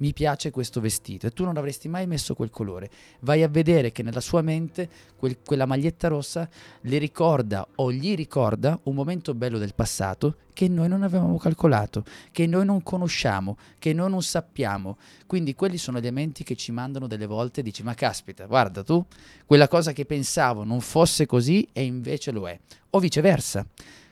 mi 0.00 0.12
piace 0.12 0.50
questo 0.50 0.80
vestito 0.80 1.26
e 1.26 1.30
tu 1.30 1.44
non 1.44 1.56
avresti 1.56 1.88
mai 1.88 2.06
messo 2.06 2.34
quel 2.34 2.50
colore. 2.50 2.90
Vai 3.20 3.42
a 3.42 3.48
vedere 3.48 3.92
che 3.92 4.02
nella 4.02 4.20
sua 4.20 4.42
mente 4.42 4.88
quel- 5.16 5.38
quella 5.44 5.66
maglietta 5.66 6.08
rossa 6.08 6.48
le 6.82 6.98
ricorda 6.98 7.66
o 7.76 7.92
gli 7.92 8.14
ricorda 8.14 8.78
un 8.84 8.94
momento 8.94 9.34
bello 9.34 9.58
del 9.58 9.74
passato 9.74 10.36
che 10.52 10.68
noi 10.68 10.88
non 10.88 11.02
avevamo 11.02 11.38
calcolato, 11.38 12.04
che 12.32 12.46
noi 12.46 12.64
non 12.64 12.82
conosciamo, 12.82 13.56
che 13.78 13.92
noi 13.92 14.10
non 14.10 14.22
sappiamo. 14.22 14.98
Quindi 15.26 15.54
quelli 15.54 15.78
sono 15.78 15.98
elementi 15.98 16.44
che 16.44 16.56
ci 16.56 16.72
mandano 16.72 17.06
delle 17.06 17.26
volte 17.26 17.60
e 17.60 17.62
dici 17.62 17.82
ma 17.82 17.94
caspita, 17.94 18.46
guarda 18.46 18.82
tu, 18.82 19.04
quella 19.46 19.68
cosa 19.68 19.92
che 19.92 20.04
pensavo 20.04 20.64
non 20.64 20.80
fosse 20.80 21.26
così 21.26 21.66
e 21.72 21.84
invece 21.84 22.30
lo 22.30 22.48
è. 22.48 22.58
O 22.90 22.98
viceversa. 22.98 23.66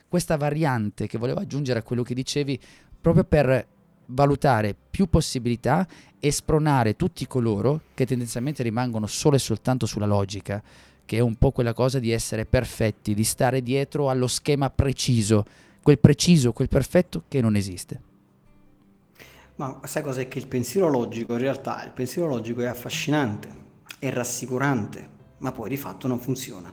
Questa 0.09 0.37
variante 0.37 1.07
che 1.07 1.19
volevo 1.19 1.41
aggiungere 1.41 1.81
a 1.81 1.83
quello 1.83 2.03
che 2.03 2.15
dicevi 2.15 2.59
proprio 2.99 3.25
per 3.25 3.67
valutare 4.11 4.75
più 4.91 5.09
possibilità 5.09 5.87
e 6.21 6.31
spronare 6.31 6.97
tutti 6.97 7.27
coloro 7.27 7.83
che 7.95 8.07
tendenzialmente 8.07 8.63
rimangono 8.63 9.07
solo 9.07 9.37
e 9.37 9.41
soltanto 9.41 9.87
sulla 9.87 10.07
logica, 10.07 10.63
che 11.05 11.17
è 11.17 11.21
un 11.21 11.37
po' 11.37 11.53
quella 11.53 11.73
cosa 11.73 11.99
di 11.99 12.11
essere 12.11 12.45
perfetti, 12.45 13.15
di 13.15 13.25
stare 13.25 13.63
dietro 13.63 14.11
allo 14.11 14.27
schema 14.27 14.71
preciso, 14.71 15.45
quel 15.83 15.99
preciso, 15.99 16.53
quel 16.53 16.69
perfetto 16.69 17.23
che 17.29 17.41
non 17.41 17.57
esiste. 17.57 18.03
Ma 19.57 19.81
sai 19.85 20.03
cos'è 20.03 20.29
che 20.29 20.39
il 20.39 20.47
pensiero 20.47 20.89
logico, 20.89 21.33
in 21.33 21.41
realtà 21.41 21.85
il 21.85 21.91
pensiero 21.91 22.29
logico 22.29 22.61
è 22.61 22.67
affascinante, 22.67 23.49
è 23.99 24.11
rassicurante, 24.11 25.09
ma 25.39 25.51
poi 25.51 25.69
di 25.69 25.77
fatto 25.77 26.07
non 26.07 26.21
funziona. 26.21 26.73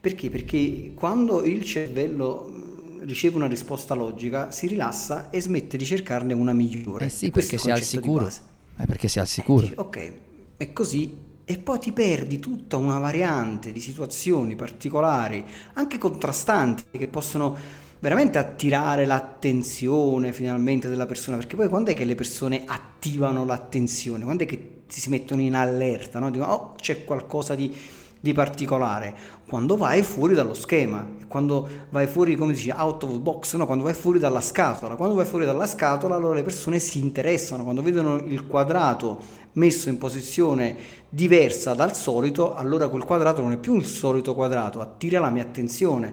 Perché? 0.00 0.28
Perché 0.28 0.92
quando 0.94 1.42
il 1.42 1.64
cervello 1.64 2.77
riceve 3.02 3.36
una 3.36 3.46
risposta 3.46 3.94
logica, 3.94 4.50
si 4.50 4.66
rilassa 4.66 5.30
e 5.30 5.40
smette 5.40 5.76
di 5.76 5.84
cercarne 5.84 6.32
una 6.34 6.52
migliore. 6.52 7.06
Eh 7.06 7.08
sì, 7.10 7.30
perché 7.30 7.58
si 7.58 7.68
è 7.68 7.72
al 7.72 7.82
sicuro. 7.82 8.26
Eh, 8.26 8.86
perché 8.86 9.08
è 9.12 9.20
al 9.20 9.26
sicuro. 9.26 9.66
Eh, 9.66 9.72
ok, 9.76 10.12
è 10.56 10.72
così. 10.72 11.26
E 11.44 11.58
poi 11.58 11.78
ti 11.78 11.92
perdi 11.92 12.38
tutta 12.38 12.76
una 12.76 12.98
variante 12.98 13.72
di 13.72 13.80
situazioni 13.80 14.54
particolari, 14.54 15.44
anche 15.74 15.96
contrastanti, 15.96 16.84
che 16.90 17.08
possono 17.08 17.56
veramente 18.00 18.38
attirare 18.38 19.06
l'attenzione 19.06 20.32
finalmente 20.32 20.88
della 20.88 21.06
persona, 21.06 21.38
perché 21.38 21.56
poi 21.56 21.68
quando 21.68 21.90
è 21.90 21.94
che 21.94 22.04
le 22.04 22.14
persone 22.14 22.64
attivano 22.66 23.44
l'attenzione? 23.44 24.24
Quando 24.24 24.44
è 24.44 24.46
che 24.46 24.82
si 24.88 25.08
mettono 25.08 25.40
in 25.40 25.54
allerta, 25.54 26.18
no? 26.18 26.30
Dicono, 26.30 26.52
oh, 26.52 26.74
c'è 26.76 27.04
qualcosa 27.04 27.54
di, 27.54 27.74
di 28.20 28.32
particolare. 28.32 29.16
Quando 29.48 29.76
vai 29.76 30.02
fuori 30.02 30.34
dallo 30.34 30.54
schema, 30.54 31.06
quando 31.26 31.68
vai 31.90 32.06
fuori, 32.06 32.36
come 32.36 32.54
si 32.54 32.64
dice, 32.64 32.76
out 32.76 33.02
of 33.04 33.18
box, 33.18 33.56
no? 33.56 33.64
quando 33.64 33.82
vai 33.82 33.94
fuori 33.94 34.18
dalla 34.18 34.42
scatola. 34.42 34.94
Quando 34.94 35.14
vai 35.14 35.24
fuori 35.24 35.46
dalla 35.46 35.66
scatola, 35.66 36.14
allora 36.14 36.34
le 36.34 36.42
persone 36.42 36.78
si 36.78 36.98
interessano, 36.98 37.62
quando 37.62 37.82
vedono 37.82 38.16
il 38.16 38.46
quadrato 38.46 39.46
messo 39.52 39.88
in 39.88 39.98
posizione 39.98 40.76
diversa 41.08 41.72
dal 41.74 41.96
solito, 41.96 42.54
allora 42.54 42.88
quel 42.88 43.04
quadrato 43.04 43.40
non 43.40 43.52
è 43.52 43.56
più 43.56 43.74
il 43.76 43.86
solito 43.86 44.34
quadrato, 44.34 44.80
attira 44.80 45.18
la 45.18 45.30
mia 45.30 45.42
attenzione 45.42 46.12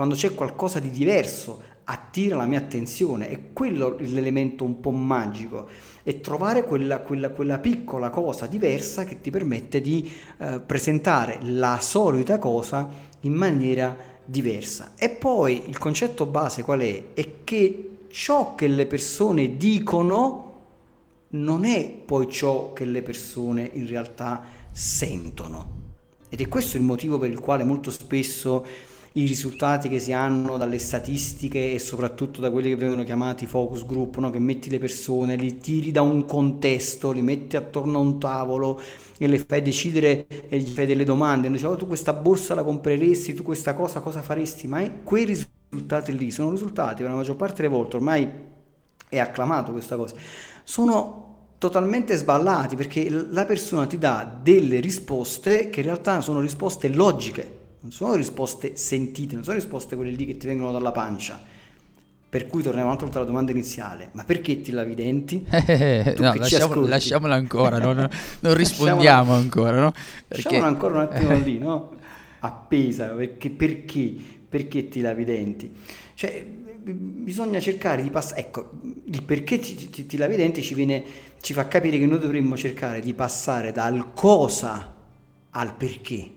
quando 0.00 0.14
c'è 0.14 0.34
qualcosa 0.34 0.78
di 0.78 0.88
diverso, 0.88 1.60
attira 1.84 2.34
la 2.34 2.46
mia 2.46 2.58
attenzione, 2.58 3.28
è 3.28 3.52
quello 3.52 3.96
l'elemento 3.98 4.64
un 4.64 4.80
po' 4.80 4.92
magico, 4.92 5.68
è 6.10 6.20
trovare 6.20 6.64
quella, 6.64 7.00
quella, 7.00 7.30
quella 7.30 7.58
piccola 7.58 8.10
cosa 8.10 8.46
diversa 8.46 9.04
che 9.04 9.20
ti 9.20 9.30
permette 9.30 9.80
di 9.80 10.10
eh, 10.38 10.60
presentare 10.60 11.38
la 11.42 11.78
solita 11.80 12.38
cosa 12.38 12.88
in 13.20 13.32
maniera 13.32 13.96
diversa. 14.24 14.92
E 14.96 15.10
poi 15.10 15.68
il 15.68 15.78
concetto 15.78 16.26
base 16.26 16.62
qual 16.62 16.80
è? 16.80 17.04
È 17.14 17.28
che 17.44 17.90
ciò 18.08 18.54
che 18.54 18.66
le 18.66 18.86
persone 18.86 19.56
dicono 19.56 20.46
non 21.32 21.64
è 21.64 21.88
poi 21.88 22.28
ciò 22.28 22.72
che 22.72 22.84
le 22.84 23.02
persone 23.02 23.70
in 23.72 23.86
realtà 23.86 24.42
sentono. 24.72 25.78
Ed 26.28 26.40
è 26.40 26.48
questo 26.48 26.76
il 26.76 26.82
motivo 26.82 27.18
per 27.18 27.30
il 27.30 27.40
quale 27.40 27.64
molto 27.64 27.90
spesso 27.90 28.64
i 29.14 29.26
risultati 29.26 29.88
che 29.88 29.98
si 29.98 30.12
hanno 30.12 30.56
dalle 30.56 30.78
statistiche 30.78 31.72
e 31.72 31.78
soprattutto 31.80 32.40
da 32.40 32.50
quelli 32.50 32.68
che 32.68 32.76
vengono 32.76 33.02
chiamati 33.02 33.46
focus 33.46 33.84
group, 33.84 34.18
no? 34.18 34.30
che 34.30 34.38
metti 34.38 34.70
le 34.70 34.78
persone, 34.78 35.34
li 35.34 35.58
tiri 35.58 35.90
da 35.90 36.02
un 36.02 36.24
contesto, 36.26 37.10
li 37.10 37.22
metti 37.22 37.56
attorno 37.56 37.98
a 37.98 38.00
un 38.02 38.20
tavolo 38.20 38.80
e 39.18 39.26
le 39.26 39.44
fai 39.44 39.62
decidere 39.62 40.26
e 40.48 40.58
gli 40.58 40.70
fai 40.70 40.86
delle 40.86 41.04
domande, 41.04 41.50
dice, 41.50 41.66
oh, 41.66 41.76
tu 41.76 41.88
questa 41.88 42.12
borsa 42.12 42.54
la 42.54 42.62
compreresti, 42.62 43.34
tu 43.34 43.42
questa 43.42 43.74
cosa 43.74 44.00
cosa 44.00 44.22
faresti, 44.22 44.68
ma 44.68 44.88
quei 45.02 45.24
risultati 45.24 46.16
lì 46.16 46.30
sono 46.30 46.52
risultati 46.52 47.02
per 47.02 47.10
la 47.10 47.16
maggior 47.16 47.36
parte 47.36 47.62
delle 47.62 47.74
volte, 47.74 47.96
ormai 47.96 48.28
è 49.08 49.18
acclamato 49.18 49.72
questa 49.72 49.96
cosa, 49.96 50.14
sono 50.62 51.26
totalmente 51.58 52.16
sballati 52.16 52.76
perché 52.76 53.10
la 53.10 53.44
persona 53.44 53.86
ti 53.86 53.98
dà 53.98 54.38
delle 54.40 54.78
risposte 54.80 55.68
che 55.68 55.80
in 55.80 55.86
realtà 55.86 56.20
sono 56.22 56.40
risposte 56.40 56.88
logiche 56.88 57.58
non 57.80 57.92
sono 57.92 58.14
risposte 58.14 58.76
sentite, 58.76 59.34
non 59.34 59.44
sono 59.44 59.56
risposte 59.56 59.96
quelle 59.96 60.10
lì 60.10 60.26
che 60.26 60.36
ti 60.36 60.46
vengono 60.46 60.72
dalla 60.72 60.92
pancia. 60.92 61.40
Per 62.30 62.46
cui 62.46 62.62
torniamo 62.62 62.86
un'altra 62.86 63.06
volta 63.06 63.20
alla 63.20 63.28
domanda 63.28 63.50
iniziale, 63.50 64.10
ma 64.12 64.22
perché 64.22 64.60
ti 64.60 64.70
lavi 64.70 64.92
i 64.92 64.94
denti? 64.94 65.44
Eh, 65.50 66.14
no, 66.20 66.32
lasciamo, 66.34 66.86
lasciamola 66.86 67.34
ancora, 67.34 67.78
non, 67.78 68.08
non 68.40 68.54
rispondiamo 68.54 69.32
ancora, 69.32 69.80
no? 69.80 69.92
Perché... 70.28 70.44
Lasciamola 70.44 70.66
ancora 70.66 70.94
un 70.94 71.00
attimo 71.00 71.34
lì, 71.42 71.58
no? 71.58 71.90
Appesa, 72.38 73.06
perché, 73.08 73.50
perché, 73.50 74.14
perché 74.48 74.88
ti 74.88 75.00
lavi 75.00 75.22
i 75.22 75.24
denti? 75.24 75.74
Cioè, 76.14 76.44
bisogna 76.44 77.58
cercare 77.58 78.02
di 78.02 78.10
passare, 78.10 78.40
ecco, 78.42 78.70
il 79.06 79.22
perché 79.24 79.58
ti, 79.58 79.90
ti, 79.90 80.06
ti 80.06 80.16
lavi 80.16 80.34
i 80.34 80.36
denti 80.36 80.62
ci, 80.62 80.74
viene, 80.74 81.02
ci 81.40 81.52
fa 81.52 81.66
capire 81.66 81.98
che 81.98 82.06
noi 82.06 82.20
dovremmo 82.20 82.56
cercare 82.56 83.00
di 83.00 83.12
passare 83.12 83.72
dal 83.72 84.12
cosa 84.12 84.94
al 85.50 85.74
perché. 85.74 86.30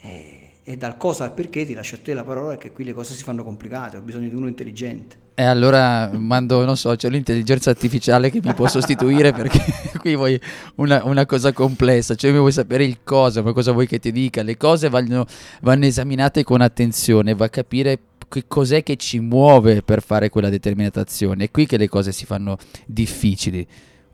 Eh, 0.00 0.35
e 0.68 0.76
dal 0.76 0.96
cosa 0.96 1.22
al 1.22 1.32
perché 1.32 1.64
ti 1.64 1.74
lascio 1.74 1.94
a 1.94 1.98
te 2.02 2.12
la 2.12 2.24
parola 2.24 2.56
che 2.56 2.72
qui 2.72 2.82
le 2.82 2.92
cose 2.92 3.14
si 3.14 3.22
fanno 3.22 3.44
complicate, 3.44 3.98
ho 3.98 4.00
bisogno 4.00 4.28
di 4.28 4.34
uno 4.34 4.48
intelligente. 4.48 5.16
E 5.34 5.44
allora 5.44 6.10
mando, 6.12 6.64
non 6.64 6.76
so, 6.76 6.96
c'è 6.96 7.08
l'intelligenza 7.08 7.70
artificiale 7.70 8.30
che 8.30 8.40
mi 8.42 8.52
può 8.52 8.66
sostituire 8.66 9.30
perché 9.30 9.60
qui 10.00 10.16
vuoi 10.16 10.40
una, 10.76 11.04
una, 11.04 11.24
cosa 11.24 11.52
complessa, 11.52 12.16
cioè 12.16 12.32
mi 12.32 12.38
vuoi 12.38 12.50
sapere 12.50 12.84
il 12.84 12.98
cosa, 13.04 13.42
ma 13.42 13.52
cosa 13.52 13.70
vuoi 13.70 13.86
che 13.86 14.00
ti 14.00 14.10
dica, 14.10 14.42
le 14.42 14.56
cose 14.56 14.88
vanno, 14.88 15.24
vanno 15.60 15.84
esaminate 15.84 16.42
con 16.42 16.60
attenzione, 16.60 17.36
va 17.36 17.44
a 17.44 17.50
capire 17.50 18.00
che 18.28 18.46
cos'è 18.48 18.82
che 18.82 18.96
ci 18.96 19.20
muove 19.20 19.82
per 19.82 20.02
fare 20.02 20.30
quella 20.30 20.48
determinata 20.48 20.98
azione, 20.98 21.44
è 21.44 21.50
qui 21.52 21.66
che 21.66 21.76
le 21.76 21.88
cose 21.88 22.10
si 22.10 22.26
fanno 22.26 22.56
difficili, 22.86 23.64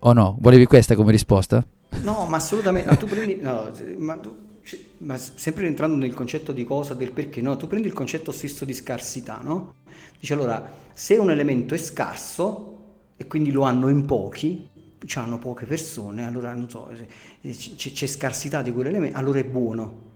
o 0.01 0.12
no? 0.12 0.37
Volevi 0.38 0.67
questa 0.67 0.97
come 0.97 1.12
risposta? 1.12 1.65
No, 2.03 2.27
ma 2.29 2.37
assolutamente, 2.37 2.91
no, 2.91 2.97
tu 2.99 3.07
prendi, 3.07 3.38
no, 3.41 3.71
ma 3.97 4.17
tu 4.19 4.41
ma 4.98 5.18
sempre 5.18 5.66
entrando 5.66 5.96
nel 5.96 6.14
concetto 6.14 6.53
di 6.53 6.64
cosa, 6.64 6.94
del 6.94 7.12
perché, 7.12 7.40
no? 7.40 7.57
Tu 7.57 7.66
prendi 7.66 7.88
il 7.88 7.92
concetto 7.92 8.33
stesso 8.33 8.64
di 8.64 8.72
scarsità, 8.72 9.40
no? 9.42 9.75
Dice 10.18 10.35
allora, 10.35 10.72
se 10.92 11.16
un 11.16 11.31
elemento 11.31 11.75
è 11.75 11.79
scarso 11.79 12.79
e 13.16 13.27
quindi 13.27 13.51
lo 13.51 13.62
hanno 13.62 13.88
in 13.88 14.05
pochi, 14.05 14.68
ce 15.05 15.20
l'hanno 15.20 15.38
poche 15.38 15.66
persone, 15.66 16.25
allora 16.25 16.55
non 16.55 16.68
so, 16.68 16.90
c'è, 17.42 17.75
c'è 17.75 18.07
scarsità 18.07 18.62
di 18.62 18.72
quell'elemento, 18.72 19.18
allora 19.18 19.40
è 19.40 19.44
buono. 19.44 20.11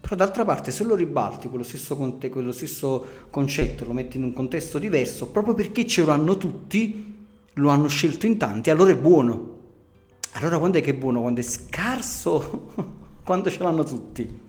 Però 0.00 0.16
d'altra 0.16 0.44
parte 0.44 0.72
se 0.72 0.82
lo 0.82 0.96
ribalti 0.96 1.48
quello 1.48 1.62
stesso, 1.62 1.96
conte, 1.96 2.28
quello 2.28 2.50
stesso 2.50 3.06
concetto, 3.30 3.84
lo 3.84 3.92
metti 3.92 4.16
in 4.16 4.24
un 4.24 4.32
contesto 4.32 4.80
diverso, 4.80 5.28
proprio 5.28 5.54
perché 5.54 5.86
ce 5.86 6.02
lo 6.02 6.10
hanno 6.10 6.36
tutti, 6.36 7.26
lo 7.54 7.68
hanno 7.68 7.86
scelto 7.86 8.26
in 8.26 8.36
tanti, 8.36 8.70
allora 8.70 8.90
è 8.90 8.96
buono. 8.96 9.50
Allora 10.32 10.58
quando 10.58 10.78
è 10.78 10.80
che 10.82 10.90
è 10.90 10.94
buono? 10.94 11.20
Quando 11.20 11.40
è 11.40 11.44
scarso 11.44 12.72
quando 13.22 13.50
ce 13.50 13.62
l'hanno 13.62 13.84
tutti. 13.84 14.40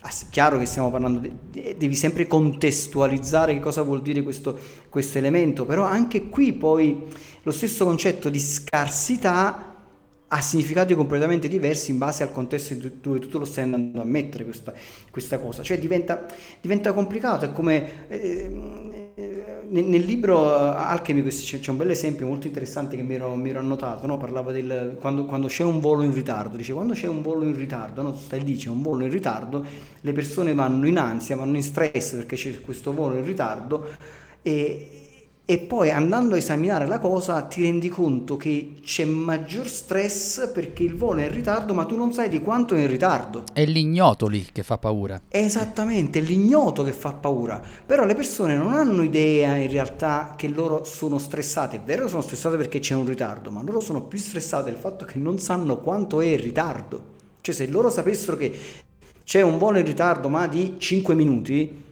Ah, 0.00 0.12
chiaro 0.28 0.58
che 0.58 0.66
stiamo 0.66 0.90
parlando, 0.90 1.18
di, 1.18 1.74
devi 1.76 1.94
sempre 1.94 2.26
contestualizzare 2.26 3.54
che 3.54 3.60
cosa 3.60 3.82
vuol 3.82 4.02
dire 4.02 4.22
questo, 4.22 4.58
questo 4.90 5.16
elemento, 5.16 5.64
però 5.64 5.84
anche 5.84 6.28
qui 6.28 6.52
poi 6.52 7.06
lo 7.42 7.50
stesso 7.50 7.84
concetto 7.84 8.28
di 8.28 8.38
scarsità 8.38 9.73
ha 10.28 10.40
significati 10.40 10.94
completamente 10.94 11.48
diversi 11.48 11.90
in 11.90 11.98
base 11.98 12.22
al 12.22 12.32
contesto 12.32 12.74
dove 12.74 13.20
tu 13.20 13.38
lo 13.38 13.44
stai 13.44 13.64
andando 13.64 14.00
a 14.00 14.04
mettere 14.04 14.44
questa, 14.44 14.72
questa 15.10 15.38
cosa, 15.38 15.62
cioè 15.62 15.78
diventa, 15.78 16.26
diventa 16.60 16.92
complicato, 16.92 17.44
è 17.44 17.52
come 17.52 18.08
eh, 18.08 19.02
nel, 19.68 19.84
nel, 19.84 20.02
libro 20.02 20.56
eh, 20.56 20.74
Alchemy 20.76 21.22
c'è, 21.22 21.60
c'è, 21.60 21.70
un 21.70 21.76
bel 21.76 21.90
esempio 21.90 22.26
molto 22.26 22.46
interessante 22.46 22.96
che 22.96 23.02
mi 23.02 23.14
ero, 23.14 23.34
mi 23.36 23.50
ero 23.50 23.60
annotato, 23.60 24.06
no? 24.06 24.16
parlava 24.16 24.50
del 24.50 24.96
quando, 25.00 25.24
quando, 25.24 25.46
c'è 25.46 25.62
un 25.62 25.78
volo 25.78 26.02
in 26.02 26.12
ritardo, 26.12 26.56
dice 26.56 26.72
quando 26.72 26.94
c'è 26.94 27.06
un 27.06 27.22
volo 27.22 27.44
in 27.44 27.56
ritardo, 27.56 28.02
no? 28.02 28.16
stai 28.16 28.42
lì 28.42 28.56
c'è 28.56 28.70
un 28.70 28.82
volo 28.82 29.04
in 29.04 29.10
ritardo, 29.10 29.64
le 30.00 30.12
persone 30.12 30.54
vanno 30.54 30.86
in 30.88 30.98
ansia, 30.98 31.36
vanno 31.36 31.56
in 31.56 31.62
stress 31.62 32.14
perché 32.14 32.36
c'è 32.36 32.60
questo 32.60 32.92
volo 32.92 33.16
in 33.16 33.24
ritardo 33.24 33.88
e, 34.42 35.03
e 35.46 35.58
poi 35.58 35.90
andando 35.90 36.36
a 36.36 36.38
esaminare 36.38 36.86
la 36.86 36.98
cosa 36.98 37.42
ti 37.42 37.60
rendi 37.60 37.90
conto 37.90 38.38
che 38.38 38.76
c'è 38.82 39.04
maggior 39.04 39.68
stress 39.68 40.50
perché 40.50 40.84
il 40.84 40.96
volo 40.96 41.20
è 41.20 41.26
in 41.26 41.34
ritardo, 41.34 41.74
ma 41.74 41.84
tu 41.84 41.96
non 41.96 42.14
sai 42.14 42.30
di 42.30 42.40
quanto 42.40 42.74
è 42.74 42.80
in 42.80 42.88
ritardo. 42.88 43.44
È 43.52 43.62
l'ignoto 43.66 44.26
lì 44.26 44.46
che 44.50 44.62
fa 44.62 44.78
paura. 44.78 45.20
Esattamente, 45.28 46.20
è 46.20 46.22
l'ignoto 46.22 46.82
che 46.82 46.92
fa 46.92 47.12
paura. 47.12 47.60
Però 47.84 48.06
le 48.06 48.14
persone 48.14 48.56
non 48.56 48.72
hanno 48.72 49.02
idea 49.02 49.56
in 49.56 49.70
realtà 49.70 50.32
che 50.34 50.48
loro 50.48 50.84
sono 50.84 51.18
stressate. 51.18 51.76
È 51.76 51.80
vero, 51.80 52.08
sono 52.08 52.22
stressate 52.22 52.56
perché 52.56 52.78
c'è 52.78 52.94
un 52.94 53.04
ritardo, 53.04 53.50
ma 53.50 53.60
loro 53.62 53.80
sono 53.80 54.00
più 54.00 54.18
stressate 54.18 54.70
del 54.70 54.80
fatto 54.80 55.04
che 55.04 55.18
non 55.18 55.38
sanno 55.38 55.76
quanto 55.76 56.22
è 56.22 56.26
il 56.26 56.38
ritardo. 56.38 57.12
Cioè, 57.42 57.54
se 57.54 57.66
loro 57.66 57.90
sapessero 57.90 58.38
che 58.38 58.58
c'è 59.22 59.42
un 59.42 59.58
volo 59.58 59.76
in 59.76 59.84
ritardo, 59.84 60.30
ma 60.30 60.46
di 60.46 60.76
5 60.78 61.14
minuti, 61.14 61.83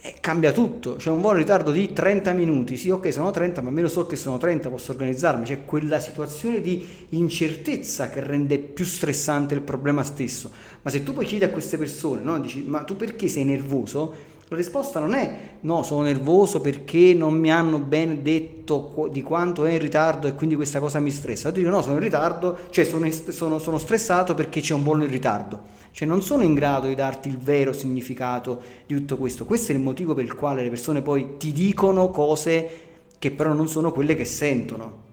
eh, 0.00 0.14
cambia 0.20 0.52
tutto, 0.52 0.94
c'è 0.94 1.10
un 1.10 1.20
volo 1.20 1.34
in 1.34 1.42
ritardo 1.42 1.72
di 1.72 1.92
30 1.92 2.32
minuti, 2.32 2.76
sì 2.76 2.88
ok 2.88 3.12
sono 3.12 3.32
30 3.32 3.62
ma 3.62 3.68
almeno 3.68 3.88
so 3.88 4.06
che 4.06 4.14
sono 4.14 4.38
30, 4.38 4.68
posso 4.68 4.92
organizzarmi, 4.92 5.44
c'è 5.44 5.64
quella 5.64 5.98
situazione 5.98 6.60
di 6.60 7.06
incertezza 7.10 8.08
che 8.08 8.22
rende 8.22 8.58
più 8.58 8.84
stressante 8.84 9.54
il 9.54 9.62
problema 9.62 10.04
stesso, 10.04 10.52
ma 10.82 10.90
se 10.90 11.02
tu 11.02 11.12
poi 11.12 11.26
chiedi 11.26 11.44
a 11.44 11.50
queste 11.50 11.78
persone, 11.78 12.22
no? 12.22 12.38
dici 12.38 12.62
ma 12.62 12.84
tu 12.84 12.96
perché 12.96 13.26
sei 13.26 13.44
nervoso? 13.44 14.36
La 14.50 14.56
risposta 14.56 14.98
non 14.98 15.12
è 15.12 15.38
no, 15.60 15.82
sono 15.82 16.02
nervoso 16.02 16.60
perché 16.60 17.12
non 17.12 17.34
mi 17.34 17.52
hanno 17.52 17.78
ben 17.78 18.22
detto 18.22 19.08
di 19.12 19.20
quanto 19.20 19.66
è 19.66 19.72
in 19.72 19.78
ritardo 19.78 20.26
e 20.26 20.34
quindi 20.34 20.54
questa 20.54 20.80
cosa 20.80 21.00
mi 21.00 21.10
stressa. 21.10 21.48
Io 21.48 21.54
dico 21.54 21.68
no, 21.68 21.82
sono 21.82 21.96
in 21.96 22.00
ritardo, 22.00 22.60
cioè 22.70 22.86
sono, 22.86 23.10
sono, 23.10 23.58
sono 23.58 23.76
stressato 23.76 24.32
perché 24.32 24.62
c'è 24.62 24.72
un 24.72 24.84
bollo 24.84 25.04
in 25.04 25.10
ritardo. 25.10 25.76
Cioè 25.90 26.06
non 26.06 26.22
sono 26.22 26.42
in 26.42 26.54
grado 26.54 26.86
di 26.86 26.94
darti 26.94 27.28
il 27.28 27.38
vero 27.38 27.72
significato 27.72 28.62
di 28.86 28.94
tutto 28.94 29.16
questo. 29.16 29.44
Questo 29.44 29.72
è 29.72 29.74
il 29.74 29.80
motivo 29.80 30.14
per 30.14 30.24
il 30.24 30.34
quale 30.34 30.62
le 30.62 30.68
persone 30.68 31.02
poi 31.02 31.36
ti 31.38 31.52
dicono 31.52 32.10
cose 32.10 32.70
che 33.18 33.30
però 33.30 33.52
non 33.52 33.68
sono 33.68 33.92
quelle 33.92 34.14
che 34.14 34.24
sentono. 34.24 35.06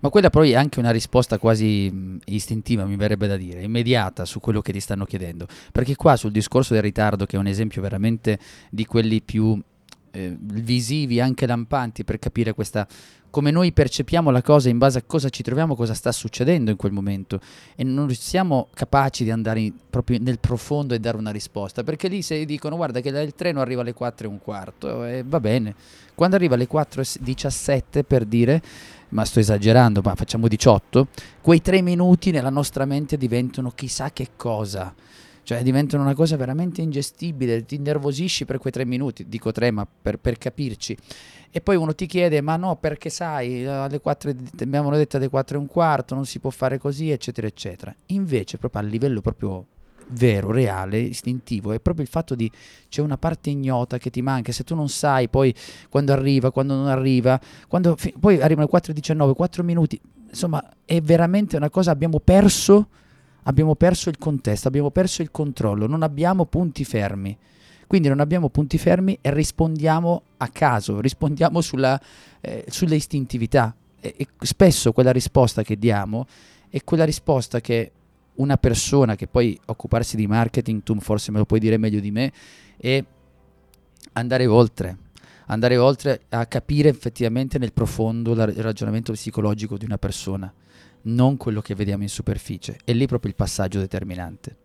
Ma 0.00 0.08
quella 0.08 0.30
poi 0.30 0.52
è 0.52 0.54
anche 0.54 0.80
una 0.80 0.90
risposta 0.90 1.38
quasi 1.38 2.18
istintiva, 2.24 2.84
mi 2.84 2.96
verrebbe 2.96 3.26
da 3.26 3.36
dire, 3.36 3.62
immediata 3.62 4.24
su 4.24 4.40
quello 4.40 4.60
che 4.60 4.72
ti 4.72 4.80
stanno 4.80 5.04
chiedendo. 5.04 5.46
Perché 5.70 5.94
qua 5.96 6.16
sul 6.16 6.32
discorso 6.32 6.74
del 6.74 6.82
ritardo, 6.82 7.24
che 7.24 7.36
è 7.36 7.38
un 7.38 7.46
esempio 7.46 7.80
veramente 7.80 8.38
di 8.70 8.84
quelli 8.84 9.22
più 9.22 9.60
eh, 10.12 10.36
visivi, 10.38 11.20
anche 11.20 11.46
lampanti, 11.46 12.04
per 12.04 12.18
capire 12.18 12.52
questa, 12.52 12.86
come 13.30 13.50
noi 13.50 13.72
percepiamo 13.72 14.30
la 14.30 14.42
cosa 14.42 14.68
in 14.68 14.78
base 14.78 14.98
a 14.98 15.02
cosa 15.04 15.30
ci 15.30 15.42
troviamo, 15.42 15.74
cosa 15.74 15.94
sta 15.94 16.12
succedendo 16.12 16.70
in 16.70 16.76
quel 16.76 16.92
momento. 16.92 17.40
E 17.74 17.82
non 17.82 18.08
siamo 18.14 18.68
capaci 18.74 19.24
di 19.24 19.30
andare 19.30 19.60
in, 19.60 19.72
proprio 19.88 20.18
nel 20.20 20.38
profondo 20.38 20.94
e 20.94 21.00
dare 21.00 21.16
una 21.16 21.30
risposta, 21.30 21.82
perché 21.82 22.08
lì 22.08 22.22
se 22.22 22.44
dicono 22.44 22.76
guarda 22.76 23.00
che 23.00 23.08
il 23.08 23.34
treno 23.34 23.60
arriva 23.60 23.80
alle 23.80 23.94
4 23.94 24.26
e 24.26 24.30
un 24.30 24.38
quarto, 24.38 25.04
e 25.04 25.24
va 25.26 25.40
bene, 25.40 25.74
quando 26.14 26.36
arriva 26.36 26.54
alle 26.54 26.66
4 26.66 27.00
e 27.00 27.06
17 27.20 28.04
per 28.04 28.24
dire, 28.26 28.62
ma 29.08 29.24
sto 29.24 29.40
esagerando, 29.40 30.02
ma 30.04 30.14
facciamo 30.14 30.46
18, 30.46 31.08
quei 31.40 31.62
tre 31.62 31.80
minuti 31.80 32.30
nella 32.30 32.50
nostra 32.50 32.84
mente 32.84 33.16
diventano 33.16 33.72
chissà 33.74 34.10
che 34.12 34.28
cosa 34.36 34.94
cioè 35.42 35.62
diventano 35.62 36.02
una 36.02 36.14
cosa 36.14 36.36
veramente 36.36 36.82
ingestibile, 36.82 37.64
ti 37.64 37.74
innervosisci 37.76 38.44
per 38.44 38.58
quei 38.58 38.72
tre 38.72 38.84
minuti, 38.84 39.28
dico 39.28 39.52
tre 39.52 39.70
ma 39.70 39.86
per, 39.86 40.18
per 40.18 40.38
capirci, 40.38 40.96
e 41.50 41.60
poi 41.60 41.76
uno 41.76 41.94
ti 41.94 42.06
chiede 42.06 42.40
ma 42.40 42.56
no 42.56 42.76
perché 42.76 43.10
sai 43.10 43.66
alle 43.66 44.00
4 44.00 44.32
abbiamo 44.60 44.90
detto 44.96 45.18
alle 45.18 45.28
4 45.28 45.56
e 45.56 45.60
un 45.60 45.66
quarto 45.66 46.14
non 46.14 46.24
si 46.24 46.38
può 46.38 46.50
fare 46.50 46.78
così 46.78 47.10
eccetera 47.10 47.46
eccetera. 47.46 47.94
Invece 48.06 48.58
proprio 48.58 48.80
a 48.80 48.84
livello 48.84 49.20
proprio 49.20 49.66
vero, 50.08 50.50
reale, 50.50 50.98
istintivo, 50.98 51.72
è 51.72 51.80
proprio 51.80 52.04
il 52.04 52.10
fatto 52.10 52.34
di 52.34 52.50
c'è 52.88 53.00
una 53.00 53.16
parte 53.16 53.50
ignota 53.50 53.98
che 53.98 54.10
ti 54.10 54.22
manca, 54.22 54.52
se 54.52 54.64
tu 54.64 54.74
non 54.74 54.88
sai 54.88 55.28
poi 55.28 55.54
quando 55.88 56.12
arriva, 56.12 56.50
quando 56.50 56.74
non 56.74 56.88
arriva, 56.88 57.40
quando 57.68 57.96
poi 58.18 58.40
arrivano 58.40 58.68
le 58.70 58.78
4.19, 58.78 59.34
4 59.34 59.62
minuti, 59.62 60.00
insomma 60.28 60.62
è 60.84 61.00
veramente 61.00 61.56
una 61.56 61.70
cosa, 61.70 61.90
abbiamo 61.90 62.18
perso, 62.20 62.88
abbiamo 63.44 63.74
perso 63.74 64.08
il 64.08 64.18
contesto, 64.18 64.68
abbiamo 64.68 64.90
perso 64.90 65.22
il 65.22 65.30
controllo, 65.30 65.86
non 65.86 66.02
abbiamo 66.02 66.46
punti 66.46 66.84
fermi. 66.84 67.36
Quindi 67.86 68.08
non 68.08 68.20
abbiamo 68.20 68.48
punti 68.48 68.78
fermi 68.78 69.18
e 69.20 69.34
rispondiamo 69.34 70.22
a 70.38 70.48
caso, 70.48 71.00
rispondiamo 71.00 71.60
sulla, 71.60 72.00
eh, 72.40 72.64
sulla 72.68 72.94
istintività. 72.94 73.74
E, 74.00 74.14
e 74.16 74.26
spesso 74.40 74.92
quella 74.92 75.12
risposta 75.12 75.62
che 75.62 75.78
diamo 75.78 76.26
è 76.70 76.82
quella 76.84 77.04
risposta 77.04 77.60
che 77.60 77.92
una 78.34 78.56
persona 78.56 79.14
che 79.14 79.26
poi 79.26 79.58
occuparsi 79.66 80.16
di 80.16 80.26
marketing, 80.26 80.82
tu 80.82 80.98
forse 81.00 81.30
me 81.30 81.38
lo 81.38 81.44
puoi 81.44 81.60
dire 81.60 81.76
meglio 81.76 82.00
di 82.00 82.10
me, 82.10 82.32
è 82.78 83.04
andare 84.14 84.46
oltre, 84.46 84.96
andare 85.46 85.76
oltre 85.76 86.22
a 86.30 86.46
capire 86.46 86.88
effettivamente 86.88 87.58
nel 87.58 87.72
profondo 87.72 88.32
il 88.32 88.62
ragionamento 88.62 89.12
psicologico 89.12 89.76
di 89.76 89.84
una 89.84 89.98
persona, 89.98 90.52
non 91.02 91.36
quello 91.36 91.60
che 91.60 91.74
vediamo 91.74 92.02
in 92.02 92.08
superficie. 92.08 92.78
È 92.84 92.92
lì 92.92 93.06
proprio 93.06 93.30
il 93.30 93.36
passaggio 93.36 93.78
determinante. 93.78 94.56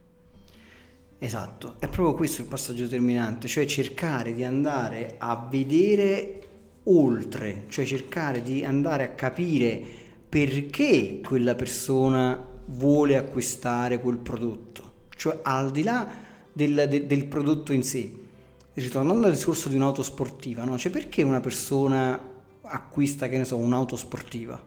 Esatto, 1.19 1.75
è 1.79 1.87
proprio 1.87 2.13
questo 2.13 2.41
il 2.41 2.47
passaggio 2.47 2.83
determinante, 2.83 3.47
cioè 3.47 3.65
cercare 3.65 4.35
di 4.35 4.43
andare 4.43 5.15
a 5.17 5.47
vedere 5.49 6.47
oltre, 6.83 7.65
cioè 7.69 7.85
cercare 7.85 8.43
di 8.43 8.63
andare 8.63 9.03
a 9.03 9.09
capire 9.09 9.81
perché 10.29 11.19
quella 11.25 11.55
persona 11.55 12.39
vuole 12.65 13.17
acquistare 13.17 13.99
quel 13.99 14.17
prodotto, 14.17 14.91
cioè 15.15 15.39
al 15.41 15.71
di 15.71 15.81
là 15.81 16.07
del, 16.53 16.85
de, 16.87 17.07
del 17.07 17.25
prodotto 17.25 17.73
in 17.73 17.83
sé. 17.83 18.25
Ritornando 18.73 19.25
al 19.25 19.33
discorso 19.33 19.69
di 19.69 19.75
un'auto 19.75 20.03
sportiva, 20.03 20.63
no? 20.63 20.77
cioè 20.77 20.91
perché 20.91 21.23
una 21.23 21.39
persona 21.39 22.19
acquista, 22.61 23.27
che 23.27 23.39
ne 23.39 23.45
so, 23.45 23.57
un'auto 23.57 23.95
sportiva? 23.95 24.61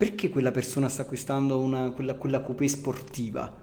Perché 0.00 0.30
quella 0.30 0.50
persona 0.50 0.88
sta 0.88 1.02
acquistando 1.02 1.58
una, 1.58 1.90
quella, 1.90 2.14
quella 2.14 2.40
coupé 2.40 2.66
sportiva? 2.68 3.54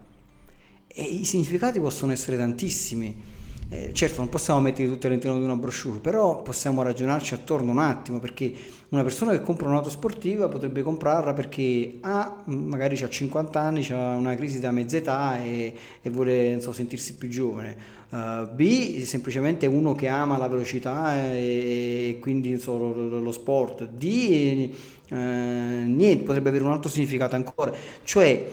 E 0.85 1.01
i 1.01 1.25
significati 1.25 1.79
possono 1.79 2.11
essere 2.11 2.37
tantissimi. 2.37 3.23
Eh, 3.69 3.89
certo, 3.91 4.19
non 4.19 4.29
possiamo 4.29 4.59
mettere 4.59 4.87
tutti 4.87 5.07
all'interno 5.07 5.39
di 5.39 5.43
una 5.43 5.55
brochure, 5.55 5.97
però 5.97 6.43
possiamo 6.43 6.83
ragionarci 6.83 7.33
attorno 7.33 7.71
un 7.71 7.79
attimo, 7.79 8.19
perché 8.19 8.53
una 8.89 9.01
persona 9.01 9.31
che 9.31 9.41
compra 9.41 9.67
un'auto 9.67 9.89
sportiva 9.89 10.47
potrebbe 10.47 10.83
comprarla 10.83 11.33
perché 11.33 11.97
A, 12.01 12.43
magari 12.45 13.01
ha 13.01 13.09
50 13.09 13.59
anni, 13.59 13.87
ha 13.89 14.15
una 14.15 14.35
crisi 14.35 14.59
da 14.59 14.69
mezza 14.69 14.97
età 14.97 15.43
e, 15.43 15.73
e 15.99 16.09
vuole 16.11 16.61
so, 16.61 16.71
sentirsi 16.71 17.15
più 17.15 17.29
giovane. 17.29 17.95
Uh, 18.09 18.47
B, 18.53 19.01
semplicemente 19.01 19.65
uno 19.65 19.93
che 19.93 20.07
ama 20.07 20.37
la 20.37 20.47
velocità 20.47 21.29
e, 21.33 22.09
e 22.09 22.19
quindi 22.21 22.57
so, 22.57 22.77
lo, 22.77 23.19
lo, 23.19 23.31
sport. 23.33 23.85
D, 23.85 24.69
uh, 25.09 25.15
niente, 25.15 26.23
potrebbe 26.23 26.49
avere 26.49 26.63
un 26.63 26.71
altro 26.71 26.89
significato 26.89 27.35
ancora. 27.35 27.71
Cioè, 28.03 28.45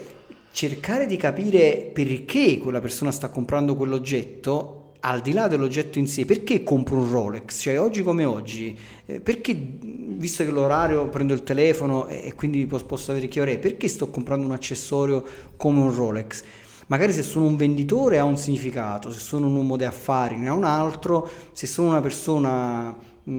cercare 0.51 1.05
di 1.05 1.17
capire 1.17 1.91
perché 1.93 2.57
quella 2.59 2.79
persona 2.79 3.11
sta 3.11 3.27
comprando 3.27 3.75
quell'oggetto, 3.75 4.93
al 5.01 5.21
di 5.21 5.33
là 5.33 5.47
dell'oggetto 5.47 5.99
in 5.99 6.07
sé, 6.07 6.25
perché 6.25 6.63
compro 6.63 6.95
un 6.95 7.11
Rolex? 7.11 7.61
Cioè 7.61 7.79
oggi 7.79 8.01
come 8.01 8.23
oggi, 8.23 8.75
eh, 9.05 9.19
perché 9.19 9.53
visto 9.53 10.45
che 10.45 10.51
l'orario 10.51 11.09
prendo 11.09 11.33
il 11.33 11.43
telefono 11.43 12.07
e, 12.07 12.33
quindi 12.35 12.65
posso 12.65 12.97
sapere 12.97 13.27
che 13.27 13.41
ora 13.41 13.51
è, 13.51 13.59
perché 13.59 13.87
sto 13.87 14.09
comprando 14.09 14.45
un 14.45 14.53
accessorio 14.53 15.23
come 15.57 15.81
un 15.81 15.93
Rolex? 15.93 16.43
Magari 16.87 17.11
se 17.11 17.21
sono 17.23 17.47
un 17.47 17.57
venditore 17.57 18.17
ha 18.17 18.23
un 18.23 18.37
significato, 18.37 19.11
se 19.11 19.19
sono 19.19 19.47
un 19.47 19.55
uomo 19.55 19.75
di 19.75 19.83
affari 19.83 20.37
ne 20.37 20.47
ha 20.47 20.53
un 20.53 20.63
altro, 20.63 21.29
se 21.51 21.67
sono 21.67 21.89
una 21.89 22.01
persona 22.01 22.95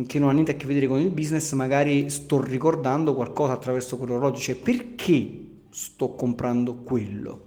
che 0.06 0.18
non 0.18 0.28
ha 0.28 0.32
niente 0.32 0.50
a 0.50 0.54
che 0.54 0.66
vedere 0.66 0.88
con 0.88 0.98
il 0.98 1.10
business, 1.10 1.52
magari 1.52 2.10
sto 2.10 2.42
ricordando 2.42 3.14
qualcosa 3.14 3.52
attraverso 3.52 3.96
quell'orologio, 3.96 4.40
cioè 4.40 4.56
perché 4.56 5.44
sto 5.70 6.14
comprando 6.14 6.74
quello. 6.74 7.44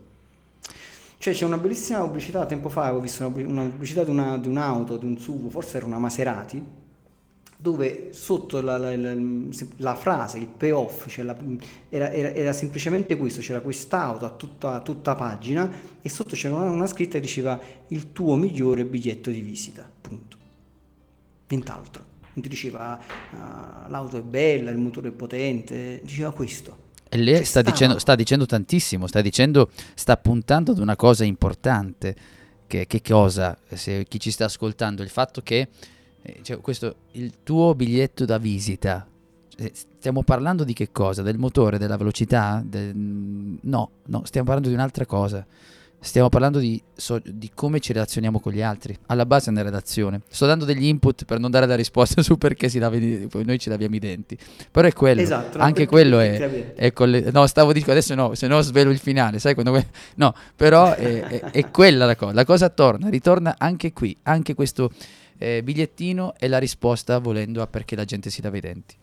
Cioè 1.17 1.33
c'è 1.33 1.43
una 1.43 1.57
bellissima 1.57 1.99
pubblicità, 1.99 2.45
tempo 2.45 2.69
fa 2.69 2.83
avevo 2.83 3.01
visto 3.01 3.27
una, 3.27 3.45
una 3.45 3.63
pubblicità 3.63 4.05
di, 4.05 4.09
una, 4.09 4.37
di, 4.37 4.47
un'auto, 4.47 4.95
di 4.95 5.05
un 5.05 5.17
SUV, 5.17 5.49
forse 5.49 5.75
era 5.75 5.85
una 5.85 5.99
Maserati, 5.99 6.63
dove 7.57 8.13
sotto 8.13 8.61
la, 8.61 8.77
la, 8.77 8.95
la, 8.95 9.13
la 9.77 9.95
frase, 9.95 10.37
il 10.37 10.47
payoff, 10.47 11.09
cioè 11.09 11.25
era, 11.89 12.09
era, 12.13 12.33
era, 12.33 12.53
semplicemente 12.53 13.17
questo, 13.17 13.41
c'era 13.41 13.59
quest'auto 13.59 14.23
a 14.25 14.29
tutta, 14.29 14.79
tutta 14.79 15.13
pagina 15.15 15.69
e 16.01 16.07
sotto 16.07 16.35
c'era 16.35 16.55
una, 16.55 16.69
una, 16.69 16.87
scritta 16.87 17.15
che 17.15 17.19
diceva 17.19 17.59
il 17.87 18.13
tuo 18.13 18.37
migliore 18.37 18.85
biglietto 18.85 19.29
di 19.29 19.41
visita, 19.41 19.91
punto. 19.99 20.37
Nient'altro. 21.49 22.08
Non 22.33 22.43
ti 22.43 22.49
diceva 22.49 22.99
uh, 23.31 23.89
l'auto 23.89 24.17
è 24.17 24.21
bella, 24.21 24.71
il 24.71 24.77
motore 24.77 25.09
è 25.09 25.11
potente, 25.11 25.99
diceva 26.03 26.31
questo. 26.31 26.87
E 27.09 27.17
lei 27.17 27.43
sta 27.43 27.61
dicendo, 27.61 27.97
sta 27.97 28.15
dicendo, 28.15 28.45
tantissimo, 28.45 29.07
sta 29.07 29.21
dicendo, 29.21 29.71
sta 29.95 30.15
puntando 30.17 30.71
ad 30.71 30.79
una 30.79 30.95
cosa 30.95 31.23
importante. 31.23 32.15
Che, 32.69 32.85
che 32.85 33.01
cosa, 33.01 33.57
se 33.73 34.05
chi 34.07 34.19
ci 34.19 34.29
sta 34.29 34.45
ascoltando, 34.45 35.01
il 35.01 35.09
fatto 35.09 35.41
che 35.41 35.69
eh, 36.21 36.39
cioè, 36.43 36.59
questo, 36.59 36.95
il 37.13 37.41
tuo 37.41 37.73
biglietto 37.73 38.25
da 38.25 38.37
visita, 38.37 39.07
eh, 39.57 39.71
stiamo 39.73 40.23
parlando 40.23 40.63
di 40.63 40.73
che 40.73 40.91
cosa? 40.91 41.21
Del 41.21 41.37
motore, 41.37 41.77
della 41.77 41.97
velocità? 41.97 42.61
Del... 42.65 42.93
No, 42.95 43.91
no, 44.05 44.21
stiamo 44.25 44.45
parlando 44.45 44.69
di 44.69 44.75
un'altra 44.75 45.05
cosa. 45.05 45.45
Stiamo 46.01 46.29
parlando 46.29 46.59
di, 46.59 46.81
so, 46.95 47.21
di, 47.23 47.51
come 47.53 47.81
ci 47.81 47.91
relazioniamo 47.91 48.39
con 48.39 48.53
gli 48.53 48.61
altri. 48.61 48.97
Alla 49.07 49.25
base 49.25 49.47
è 49.47 49.51
una 49.51 49.63
relazione. 49.63 50.21
Sto 50.29 50.45
dando 50.45 50.63
degli 50.63 50.85
input 50.85 51.25
per 51.25 51.39
non 51.39 51.51
dare 51.51 51.65
la 51.65 51.75
risposta 51.75 52.21
su 52.23 52.37
perché 52.37 52.69
si 52.69 52.79
lava 52.79 52.95
noi 52.97 53.59
ci 53.59 53.67
laviamo 53.67 53.95
i 53.95 53.99
denti. 53.99 54.37
Però 54.71 54.87
è 54.87 54.93
quello. 54.93 55.19
Esatto, 55.19 55.57
Anche 55.57 55.87
quello 55.87 56.19
è, 56.19 56.73
è 56.73 56.93
coll- 56.93 57.29
No, 57.33 57.45
stavo 57.47 57.73
dicendo 57.73 57.91
adesso 57.91 58.15
no, 58.15 58.33
se 58.33 58.47
no 58.47 58.61
svelo 58.61 58.91
il 58.91 58.99
finale. 58.99 59.39
Sai 59.39 59.53
quando... 59.53 59.83
No, 60.15 60.33
però 60.55 60.93
è, 60.93 61.19
è, 61.19 61.39
è, 61.51 61.69
quella 61.69 62.05
la 62.05 62.15
cosa. 62.15 62.33
La 62.33 62.45
cosa 62.45 62.69
torna, 62.69 63.09
ritorna 63.09 63.55
anche 63.57 63.91
qui. 63.91 64.15
Anche 64.23 64.53
questo 64.53 64.91
eh, 65.37 65.61
bigliettino 65.63 66.33
è 66.37 66.47
la 66.47 66.59
risposta 66.59 67.19
volendo 67.19 67.61
a 67.61 67.67
perché 67.67 67.97
la 67.97 68.05
gente 68.05 68.29
si 68.29 68.41
lava 68.41 68.55
i 68.55 68.61
denti. 68.61 68.95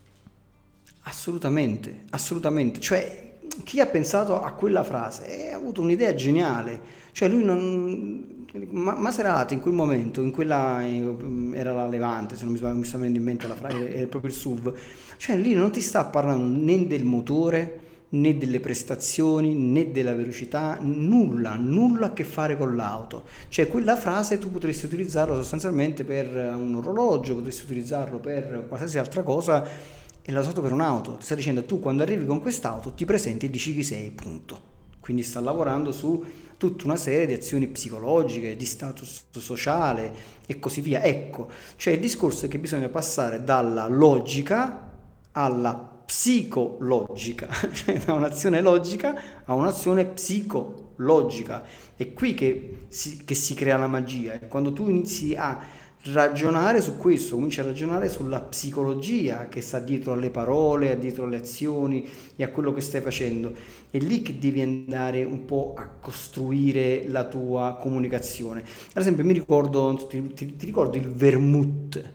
Assolutamente, 1.02 2.04
assolutamente. 2.11 2.80
Cioè 2.80 3.26
chi 3.64 3.80
ha 3.80 3.87
pensato 3.87 4.40
a 4.42 4.52
quella 4.52 4.85
frase 4.85 5.50
ha 5.52 5.56
avuto 5.56 5.80
un'idea 5.80 6.14
geniale. 6.14 6.94
Cioè 7.12 7.28
lui 7.28 7.44
non... 7.44 8.35
Maserati 8.70 9.52
in 9.52 9.61
quel 9.61 9.74
momento, 9.74 10.22
in 10.22 10.30
quella 10.30 10.82
eh, 10.82 11.14
era 11.52 11.74
la 11.74 11.87
Levante, 11.87 12.37
se 12.37 12.44
non 12.44 12.54
mi, 12.54 12.61
mi 12.78 12.85
sta 12.85 12.96
venendo 12.96 13.18
in 13.18 13.24
mente 13.24 13.46
la 13.46 13.54
frase, 13.54 13.92
è 13.92 14.06
proprio 14.06 14.30
il 14.30 14.37
SUV. 14.37 14.74
Cioè 15.18 15.37
lì 15.37 15.52
non 15.52 15.70
ti 15.70 15.82
sta 15.82 16.04
parlando 16.04 16.44
né 16.59 16.87
del 16.87 17.04
motore, 17.04 17.80
né 18.09 18.38
delle 18.38 18.61
prestazioni 18.61 19.54
né 19.54 19.90
della 19.90 20.14
velocità, 20.14 20.78
nulla, 20.80 21.56
nulla 21.56 22.06
a 22.06 22.12
che 22.12 22.24
fare 22.24 22.56
con 22.56 22.76
l'auto. 22.76 23.24
Cioè 23.48 23.68
quella 23.68 23.96
frase 23.96 24.38
tu 24.38 24.50
potresti 24.50 24.87
utilizzarla 24.87 25.35
sostanzialmente 25.35 26.04
per 26.04 26.28
un 26.35 26.76
orologio, 26.76 27.35
potresti 27.35 27.64
utilizzarlo 27.64 28.18
per 28.18 28.64
qualsiasi 28.68 28.98
altra 28.98 29.22
cosa 29.22 29.94
e 30.29 30.33
la 30.33 30.41
usato 30.41 30.61
per 30.61 30.73
un'auto. 30.73 31.19
Sta 31.21 31.37
dicendo 31.37 31.65
tu 31.65 31.79
quando 31.79 32.03
arrivi 32.03 32.27
con 32.27 32.41
quest'auto 32.41 32.91
ti 32.93 33.05
presenti 33.05 33.47
e 33.47 33.51
dici 33.51 33.73
chi 33.73 33.85
sei, 33.85 34.11
punto. 34.11 34.75
Quindi 34.99 35.23
sta 35.23 35.39
lavorando 35.39 35.93
su 35.93 36.25
tutta 36.57 36.85
una 36.85 36.97
serie 36.97 37.27
di 37.27 37.33
azioni 37.35 37.69
psicologiche, 37.69 38.57
di 38.57 38.65
status 38.65 39.27
sociale 39.39 40.15
e 40.45 40.59
così 40.59 40.81
via. 40.81 41.01
Ecco, 41.05 41.49
cioè 41.77 41.95
il 41.95 42.01
discorso 42.01 42.47
è 42.47 42.49
che 42.49 42.59
bisogna 42.59 42.89
passare 42.89 43.45
dalla 43.45 43.87
logica 43.87 44.91
alla 45.31 45.75
psicologica, 45.75 47.49
cioè 47.73 48.01
da 48.01 48.15
un'azione 48.15 48.61
logica 48.61 49.45
a 49.45 49.55
un'azione 49.55 50.07
psicologica. 50.07 51.62
È 51.95 52.12
qui 52.12 52.35
che 52.35 52.87
si, 52.89 53.23
che 53.25 53.37
si 53.37 53.55
crea 53.55 53.77
la 53.77 53.87
magia, 53.87 54.33
è 54.33 54.49
quando 54.49 54.73
tu 54.73 54.89
inizi 54.89 55.37
a 55.37 55.76
ragionare 56.12 56.81
su 56.81 56.97
questo, 56.97 57.35
cominci 57.35 57.61
a 57.61 57.64
ragionare 57.64 58.09
sulla 58.09 58.40
psicologia 58.40 59.49
che 59.49 59.61
sta 59.61 59.79
dietro 59.79 60.12
alle 60.12 60.31
parole, 60.31 60.99
dietro 60.99 61.25
alle 61.25 61.37
azioni 61.37 62.09
e 62.37 62.45
a 62.45 62.49
quello 62.49 62.73
che 62.73 62.81
stai 62.81 63.01
facendo. 63.01 63.53
È 63.90 63.99
lì 63.99 64.23
che 64.23 64.38
devi 64.38 64.61
andare 64.61 65.25
un 65.25 65.45
po' 65.45 65.75
a 65.77 65.88
costruire 66.01 67.07
la 67.09 67.25
tua 67.25 67.79
comunicazione. 67.81 68.61
Ad 68.61 69.03
esempio, 69.03 69.25
mi 69.25 69.33
ricordo, 69.33 70.07
ti, 70.09 70.33
ti, 70.33 70.57
ti 70.57 70.66
ricordo 70.66 70.97
il 70.97 71.09
vermouth. 71.09 72.12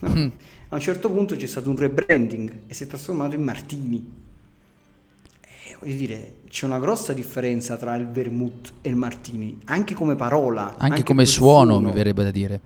No? 0.00 0.08
Mm. 0.08 0.28
A 0.68 0.76
un 0.76 0.80
certo 0.80 1.10
punto 1.10 1.36
c'è 1.36 1.46
stato 1.46 1.70
un 1.70 1.76
rebranding 1.76 2.62
e 2.66 2.74
si 2.74 2.84
è 2.84 2.86
trasformato 2.86 3.34
in 3.34 3.42
Martini. 3.42 4.12
E, 5.40 5.76
voglio 5.78 5.94
dire, 5.94 6.36
c'è 6.48 6.66
una 6.66 6.78
grossa 6.78 7.12
differenza 7.12 7.76
tra 7.76 7.94
il 7.94 8.08
vermouth 8.08 8.72
e 8.80 8.88
il 8.88 8.96
Martini, 8.96 9.60
anche 9.66 9.94
come 9.94 10.16
parola. 10.16 10.70
Anche, 10.70 10.84
anche 10.84 11.02
come 11.04 11.26
suono, 11.26 11.72
suono, 11.72 11.88
mi 11.88 11.92
verrebbe 11.92 12.24
da 12.24 12.30
dire. 12.30 12.60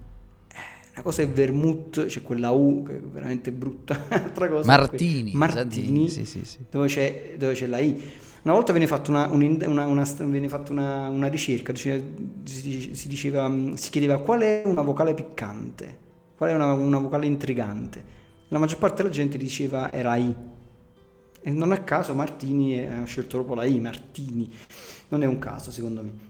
Una 0.99 1.07
cosa 1.07 1.23
è 1.23 1.29
vermouth, 1.29 2.07
c'è 2.07 2.23
quella 2.23 2.51
U 2.51 2.83
che 2.83 2.97
è 2.97 3.01
veramente 3.01 3.53
brutta. 3.53 4.07
Altra 4.11 4.49
cosa 4.49 4.67
Martini. 4.67 5.31
Martini, 5.33 6.09
sì, 6.09 6.25
sì, 6.25 6.45
sì. 6.45 6.59
Dove, 6.69 6.89
c'è, 6.89 7.35
dove, 7.39 7.55
c'è, 7.55 7.69
la 7.69 7.79
I. 7.79 8.03
Una 8.43 8.55
volta 8.55 8.73
viene 8.73 8.89
fatta 8.89 9.13
una, 9.13 9.29
una, 9.29 9.87
una, 9.87 10.05
viene 10.25 10.49
fatta 10.49 10.73
una 10.73 11.29
ricerca, 11.29 11.73
si, 11.73 12.03
diceva, 13.07 13.49
si 13.75 13.91
chiedeva 13.91 14.19
qual 14.19 14.41
è 14.41 14.63
una 14.65 14.83
vocale 14.83 15.15
piccante, 15.15 15.99
qual 16.37 16.51
è 16.51 16.55
una, 16.57 16.99
vocale 16.99 17.27
intrigante. 17.27 18.03
La 18.49 18.59
maggior 18.59 18.79
parte 18.79 19.03
della 19.03 19.15
gente 19.15 19.39
diceva 19.39 19.93
era 19.93 20.17
I. 20.17 20.35
E 21.41 21.51
non 21.51 21.71
a 21.71 21.79
caso 21.79 22.13
Martini 22.13 22.85
ha 22.85 23.05
scelto 23.05 23.37
proprio 23.37 23.55
la 23.55 23.65
I, 23.67 23.79
Martini. 23.79 24.53
Non 25.11 25.23
è 25.23 25.27
un 25.27 25.39
caso, 25.39 25.71
secondo 25.71 26.03
me. 26.03 26.28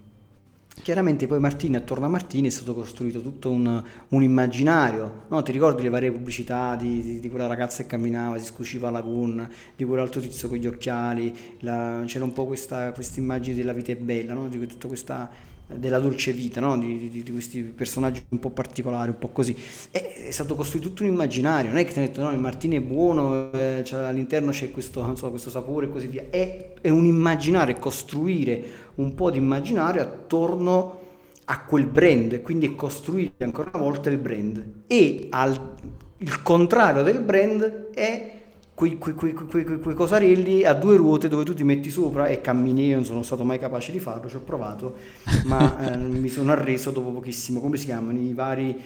Chiaramente 0.82 1.26
poi 1.26 1.38
Martini, 1.38 1.76
attorno 1.76 2.06
a 2.06 2.08
Martini 2.08 2.48
è 2.48 2.50
stato 2.50 2.74
costruito 2.74 3.20
tutto 3.20 3.50
un, 3.50 3.82
un 4.08 4.22
immaginario, 4.22 5.24
no? 5.28 5.42
ti 5.42 5.52
ricordi 5.52 5.82
le 5.82 5.88
varie 5.88 6.10
pubblicità 6.10 6.76
di, 6.76 7.02
di, 7.02 7.20
di, 7.20 7.28
quella 7.28 7.46
ragazza 7.46 7.82
che 7.82 7.88
camminava, 7.88 8.38
si 8.38 8.46
scuciva 8.46 8.90
la 8.90 9.00
gun, 9.00 9.48
di 9.76 9.84
quell'altro 9.84 10.20
tizio 10.20 10.48
con 10.48 10.56
gli 10.58 10.66
occhiali, 10.66 11.56
la, 11.60 12.02
c'era 12.06 12.24
un 12.24 12.32
po' 12.32 12.46
questa 12.46 12.92
immagine 13.16 13.56
della 13.56 13.72
vita 13.72 13.92
è 13.92 13.96
bella, 13.96 14.34
no? 14.34 14.48
di 14.48 14.66
tutta 14.66 14.88
questa 14.88 15.46
della 15.74 15.98
dolce 15.98 16.32
vita, 16.32 16.60
no? 16.60 16.78
di, 16.78 17.10
di, 17.10 17.22
di, 17.22 17.30
questi 17.30 17.60
personaggi 17.60 18.24
un 18.30 18.38
po' 18.38 18.50
particolari, 18.50 19.10
un 19.10 19.18
po' 19.18 19.28
così. 19.28 19.54
È, 19.90 20.26
è, 20.26 20.30
stato 20.30 20.54
costruito 20.54 20.88
tutto 20.88 21.02
un 21.02 21.10
immaginario, 21.10 21.68
non 21.70 21.78
è 21.78 21.84
che 21.84 21.92
ti 21.92 21.98
hanno 21.98 22.08
detto 22.08 22.22
no, 22.22 22.30
il 22.30 22.38
Martini 22.38 22.76
è 22.76 22.80
buono, 22.80 23.52
eh, 23.52 23.82
cioè, 23.84 24.04
all'interno 24.04 24.50
c'è 24.50 24.70
questo, 24.70 25.14
so, 25.14 25.30
questo, 25.30 25.50
sapore 25.50 25.86
e 25.86 25.90
così 25.90 26.06
via. 26.06 26.24
È, 26.30 26.72
è 26.80 26.88
un 26.88 27.04
immaginario, 27.04 27.74
è 27.74 27.78
costruire 27.78 28.86
un 28.98 29.14
po' 29.14 29.30
di 29.30 29.38
immaginario 29.38 30.02
attorno 30.02 31.00
a 31.44 31.64
quel 31.64 31.86
brand, 31.86 32.42
quindi 32.42 32.74
costruire 32.74 33.32
ancora 33.38 33.70
una 33.72 33.82
volta 33.82 34.10
il 34.10 34.18
brand. 34.18 34.82
E 34.86 35.28
al, 35.30 35.74
il 36.18 36.42
contrario 36.42 37.02
del 37.02 37.20
brand 37.20 37.90
è 37.94 38.42
quei, 38.74 38.98
quei, 38.98 39.14
quei, 39.14 39.32
quei, 39.32 39.94
cosarelli 39.94 40.64
a 40.64 40.74
due 40.74 40.96
ruote 40.96 41.28
dove 41.28 41.44
tu 41.44 41.54
ti 41.54 41.64
metti 41.64 41.90
sopra 41.90 42.26
e 42.26 42.40
cammini. 42.40 42.86
Io 42.86 42.96
non 42.96 43.04
sono 43.04 43.22
stato 43.22 43.44
mai 43.44 43.58
capace 43.58 43.92
di 43.92 43.98
farlo, 43.98 44.28
ci 44.28 44.36
ho 44.36 44.40
provato, 44.40 44.96
ma 45.44 45.78
eh, 45.92 45.96
mi 45.96 46.28
sono 46.28 46.52
arreso 46.52 46.90
dopo 46.90 47.10
pochissimo. 47.10 47.60
Come 47.60 47.76
si 47.76 47.86
chiamano 47.86 48.18
i 48.18 48.34
vari 48.34 48.80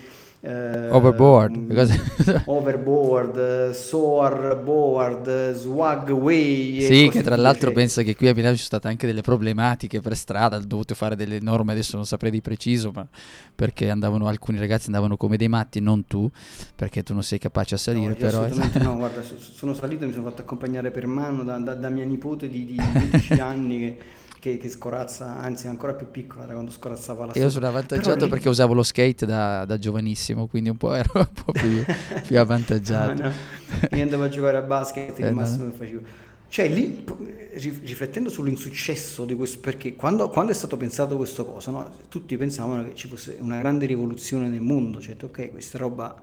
eh, 0.45 0.91
overboard, 0.91 1.57
overboard, 2.47 3.71
soar 3.71 4.57
board, 4.57 5.55
swag 5.55 6.11
way. 6.11 6.81
Sì, 6.81 7.09
che 7.11 7.23
tra 7.23 7.37
l'altro 7.37 7.67
cioè. 7.67 7.77
penso 7.77 8.03
che 8.03 8.17
qui 8.17 8.27
a 8.27 8.35
Milano 8.35 8.57
ci 8.57 8.65
sono 8.65 8.81
state 8.81 8.89
anche 8.89 9.07
delle 9.07 9.21
problematiche 9.21 10.01
per 10.01 10.17
strada, 10.17 10.57
ho 10.57 10.65
dovuto 10.67 10.97
fare 10.97 11.15
delle 11.15 11.39
norme, 11.41 11.71
adesso 11.71 11.95
non 11.95 12.07
saprei 12.07 12.33
di 12.33 12.41
preciso, 12.41 12.91
ma 12.93 13.07
perché 13.55 13.89
andavano 13.89 14.27
alcuni 14.27 14.59
ragazzi 14.59 14.87
andavano 14.87 15.17
come 15.17 15.37
dei 15.37 15.47
matti, 15.47 15.79
non 15.79 16.09
tu, 16.09 16.29
perché 16.75 17.05
tu 17.05 17.13
non 17.13 17.23
sei 17.23 17.39
capace 17.39 17.77
a 17.77 17.79
salire. 17.79 18.09
No, 18.09 18.15
però, 18.17 18.49
no, 18.83 18.97
guarda, 18.97 19.23
sono 19.23 19.75
salito 19.75 20.03
e 20.03 20.09
mi 20.09 20.13
sono 20.13 20.29
fatto 20.29 20.43
accompagnare 20.43 20.91
per 20.91 21.07
mano 21.07 21.45
da, 21.45 21.57
da, 21.59 21.75
da 21.75 21.89
mia 21.89 22.05
nipote 22.05 22.49
di, 22.49 22.67
di 22.67 22.75
12 23.11 23.33
anni 23.35 23.79
che 23.79 23.99
che, 24.43 24.59
che, 24.59 24.69
scorazza, 24.69 25.39
anzi 25.39 25.69
ancora 25.69 25.95
più 25.95 26.11
piccola 26.11 26.47
da 26.47 26.55
quando 26.55 26.73
scorazzava 26.73 27.27
la 27.27 27.33
Io 27.37 27.49
sono 27.49 27.69
avvantaggiato 27.69 28.27
perché 28.27 28.49
usavo 28.49 28.75
lo 28.75 28.83
skate 28.83 29.25
da, 29.25 29.65
da, 29.65 29.79
giovanissimo, 29.79 30.49
quindi 30.49 30.69
un 30.69 30.77
po' 30.77 30.95
ero 30.95 31.11
un 31.15 31.29
po' 31.33 31.53
più, 31.53 31.85
più 32.27 32.41
avvantaggiato. 32.41 33.23
no, 33.23 33.29
no. 33.29 33.97
Io 33.97 34.03
andavo 34.03 34.25
a 34.25 34.29
giocare 34.29 34.57
a 34.57 34.63
basket, 34.63 35.17
eh, 35.21 35.29
il 35.29 35.33
massimo 35.33 35.67
no. 35.67 35.71
che 35.71 35.77
facevo. 35.77 36.01
Cioè 36.49 36.69
lì, 36.69 37.05
riflettendo 37.53 38.31
sull'insuccesso 38.31 39.25
di 39.25 39.37
questo, 39.37 39.61
perché 39.61 39.95
quando, 39.95 40.29
quando 40.29 40.51
è 40.51 40.55
stato 40.57 40.77
pensato 40.77 41.17
questo 41.17 41.47
cosa, 41.47 41.71
no, 41.71 41.91
tutti 42.09 42.37
pensavano 42.37 42.83
che 42.83 42.97
ci 42.97 43.07
fosse 43.07 43.37
una 43.39 43.61
grande 43.61 43.87
rivoluzione 43.87 44.49
nel 44.49 44.61
mondo, 44.61 45.01
cioè 45.01 45.15
ok, 45.23 45.53
questa 45.53 45.79
roba 45.79 46.21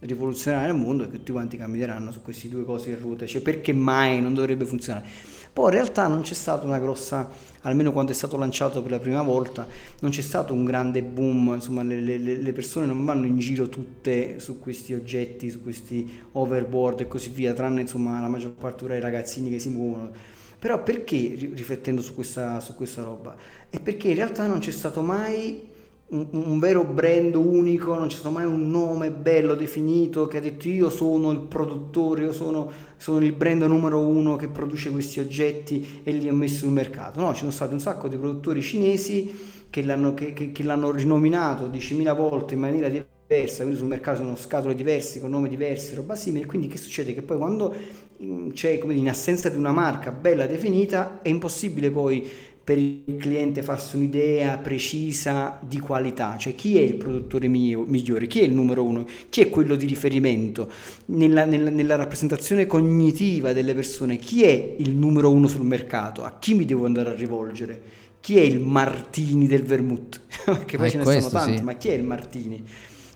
rivoluzionerà 0.00 0.66
nel 0.66 0.74
mondo 0.74 1.04
e 1.04 1.10
tutti 1.10 1.32
quanti 1.32 1.56
cammineranno 1.56 2.12
su 2.12 2.20
queste 2.20 2.50
due 2.50 2.64
cose 2.64 2.90
in 2.90 2.98
ruota, 3.00 3.24
cioè 3.24 3.40
perché 3.40 3.72
mai 3.72 4.20
non 4.20 4.34
dovrebbe 4.34 4.66
funzionare? 4.66 5.31
Poi 5.52 5.66
in 5.66 5.70
realtà 5.72 6.06
non 6.06 6.22
c'è 6.22 6.32
stata 6.32 6.64
una 6.64 6.78
grossa, 6.78 7.28
almeno 7.62 7.92
quando 7.92 8.12
è 8.12 8.14
stato 8.14 8.38
lanciato 8.38 8.80
per 8.80 8.90
la 8.90 8.98
prima 8.98 9.20
volta, 9.20 9.66
non 10.00 10.10
c'è 10.10 10.22
stato 10.22 10.54
un 10.54 10.64
grande 10.64 11.02
boom, 11.02 11.52
insomma 11.54 11.82
le, 11.82 12.00
le, 12.00 12.16
le 12.16 12.52
persone 12.52 12.86
non 12.86 13.04
vanno 13.04 13.26
in 13.26 13.38
giro 13.38 13.68
tutte 13.68 14.40
su 14.40 14.58
questi 14.58 14.94
oggetti, 14.94 15.50
su 15.50 15.62
questi 15.62 16.22
overboard 16.32 17.00
e 17.00 17.06
così 17.06 17.28
via, 17.28 17.52
tranne 17.52 17.82
insomma 17.82 18.18
la 18.18 18.28
maggior 18.28 18.52
parte 18.52 18.86
dei 18.86 19.00
ragazzini 19.00 19.50
che 19.50 19.58
si 19.58 19.68
muovono. 19.68 20.10
Però 20.58 20.82
perché, 20.82 21.16
riflettendo 21.52 22.00
su 22.00 22.14
questa, 22.14 22.60
su 22.60 22.74
questa 22.74 23.02
roba? 23.02 23.36
È 23.68 23.78
perché 23.78 24.08
in 24.08 24.14
realtà 24.14 24.46
non 24.46 24.60
c'è 24.60 24.70
stato 24.70 25.02
mai 25.02 25.68
un, 26.12 26.26
un, 26.30 26.58
vero 26.58 26.84
brand 26.84 27.34
unico, 27.34 27.94
non 27.94 28.08
c'è 28.08 28.16
stato 28.16 28.34
mai 28.34 28.44
un 28.44 28.70
nome 28.70 29.10
bello 29.10 29.54
definito 29.54 30.26
che 30.26 30.38
ha 30.38 30.40
detto 30.40 30.68
io 30.68 30.90
sono 30.90 31.30
il 31.30 31.40
produttore, 31.40 32.24
io 32.24 32.32
sono, 32.32 32.70
sono 32.96 33.24
il 33.24 33.32
brand 33.32 33.62
numero 33.62 33.98
uno 33.98 34.36
che 34.36 34.48
produce 34.48 34.90
questi 34.90 35.20
oggetti 35.20 36.00
e 36.02 36.12
li 36.12 36.28
ho 36.28 36.34
messi 36.34 36.56
sul 36.56 36.70
mercato. 36.70 37.20
No, 37.20 37.32
ci 37.32 37.40
sono 37.40 37.50
stati 37.50 37.72
un 37.72 37.80
sacco 37.80 38.08
di 38.08 38.16
produttori 38.16 38.60
cinesi 38.60 39.50
che 39.70 39.82
l'hanno, 39.82 40.12
che, 40.12 40.34
che, 40.34 40.52
che 40.52 40.62
l'hanno 40.62 40.90
rinominato 40.90 41.66
10.000 41.68 42.14
volte 42.14 42.54
in 42.54 42.60
maniera 42.60 42.88
diversa, 42.88 43.62
quindi 43.62 43.78
sul 43.78 43.88
mercato 43.88 44.18
sono 44.18 44.36
scatole 44.36 44.74
diverse, 44.74 45.18
con 45.18 45.30
nomi 45.30 45.48
diversi, 45.48 45.94
roba 45.94 46.14
simile, 46.14 46.44
quindi 46.44 46.68
che 46.68 46.76
succede? 46.76 47.14
Che 47.14 47.22
poi 47.22 47.38
quando 47.38 47.74
mm, 48.22 48.50
c'è 48.50 48.76
come 48.76 48.92
in 48.92 49.08
assenza 49.08 49.48
di 49.48 49.56
una 49.56 49.72
marca 49.72 50.12
bella 50.12 50.46
definita 50.46 51.20
è 51.22 51.30
impossibile 51.30 51.90
poi 51.90 52.30
per 52.64 52.78
il 52.78 53.16
cliente 53.18 53.62
farsi 53.62 53.96
un'idea 53.96 54.56
precisa 54.58 55.58
di 55.60 55.80
qualità, 55.80 56.36
cioè 56.36 56.54
chi 56.54 56.78
è 56.78 56.80
il 56.80 56.94
produttore 56.94 57.48
mio, 57.48 57.84
migliore, 57.86 58.28
chi 58.28 58.40
è 58.40 58.44
il 58.44 58.52
numero 58.52 58.84
uno, 58.84 59.04
chi 59.28 59.40
è 59.40 59.50
quello 59.50 59.74
di 59.74 59.86
riferimento? 59.86 60.70
Nella, 61.06 61.44
nella, 61.44 61.70
nella, 61.70 61.96
rappresentazione 61.96 62.66
cognitiva 62.66 63.52
delle 63.52 63.74
persone, 63.74 64.16
chi 64.16 64.44
è 64.44 64.74
il 64.78 64.92
numero 64.92 65.30
uno 65.30 65.48
sul 65.48 65.64
mercato, 65.64 66.22
a 66.22 66.36
chi 66.38 66.54
mi 66.54 66.64
devo 66.64 66.86
andare 66.86 67.10
a 67.10 67.14
rivolgere, 67.14 67.82
chi 68.20 68.38
è 68.38 68.42
il 68.42 68.60
Martini 68.60 69.48
del 69.48 69.64
vermouth, 69.64 70.20
perché 70.44 70.76
poi 70.76 70.86
eh, 70.86 70.90
ce 70.90 70.98
ne 70.98 71.04
sono 71.04 71.28
tanti, 71.30 71.56
sì. 71.56 71.62
ma 71.64 71.72
chi 71.74 71.88
è 71.88 71.94
il 71.94 72.04
Martini? 72.04 72.64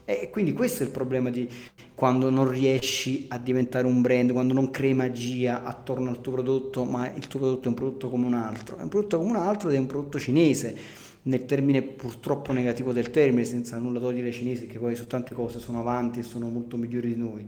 E 0.09 0.31
quindi 0.31 0.53
questo 0.53 0.85
è 0.85 0.87
il 0.87 0.93
problema 0.93 1.31
di 1.31 1.51
quando 1.93 2.31
non 2.31 2.49
riesci 2.49 3.27
a 3.29 3.39
diventare 3.39 3.89
un 3.89 4.03
brand, 4.03 4.31
quando 4.31 4.55
non 4.55 4.71
crei 4.71 4.95
magia 4.95 5.65
attorno 5.65 6.11
al 6.11 6.21
tuo 6.21 6.33
prodotto, 6.35 6.85
ma 6.85 7.13
il 7.13 7.27
tuo 7.27 7.41
prodotto 7.41 7.65
è 7.65 7.69
un 7.69 7.75
prodotto 7.75 8.09
come 8.09 8.25
un 8.25 8.35
altro. 8.35 8.77
È 8.77 8.83
un 8.83 8.89
prodotto 8.89 9.19
come 9.19 9.31
un 9.31 9.37
altro 9.37 9.69
ed 9.69 9.75
è 9.75 9.79
un 9.79 9.87
prodotto 9.87 10.21
cinese, 10.21 10.77
nel 11.23 11.45
termine 11.45 11.83
purtroppo 11.83 12.53
negativo 12.53 12.93
del 12.93 13.11
termine, 13.11 13.45
senza 13.45 13.79
nulla 13.79 13.99
togliere 13.99 14.29
ai 14.29 14.33
cinesi 14.33 14.69
che 14.69 14.79
poi 14.79 14.95
su 14.95 15.09
tante 15.09 15.35
cose 15.35 15.59
sono 15.59 15.81
avanti 15.81 16.21
e 16.21 16.23
sono 16.23 16.49
molto 16.51 16.77
migliori 16.77 17.13
di 17.13 17.21
noi. 17.21 17.47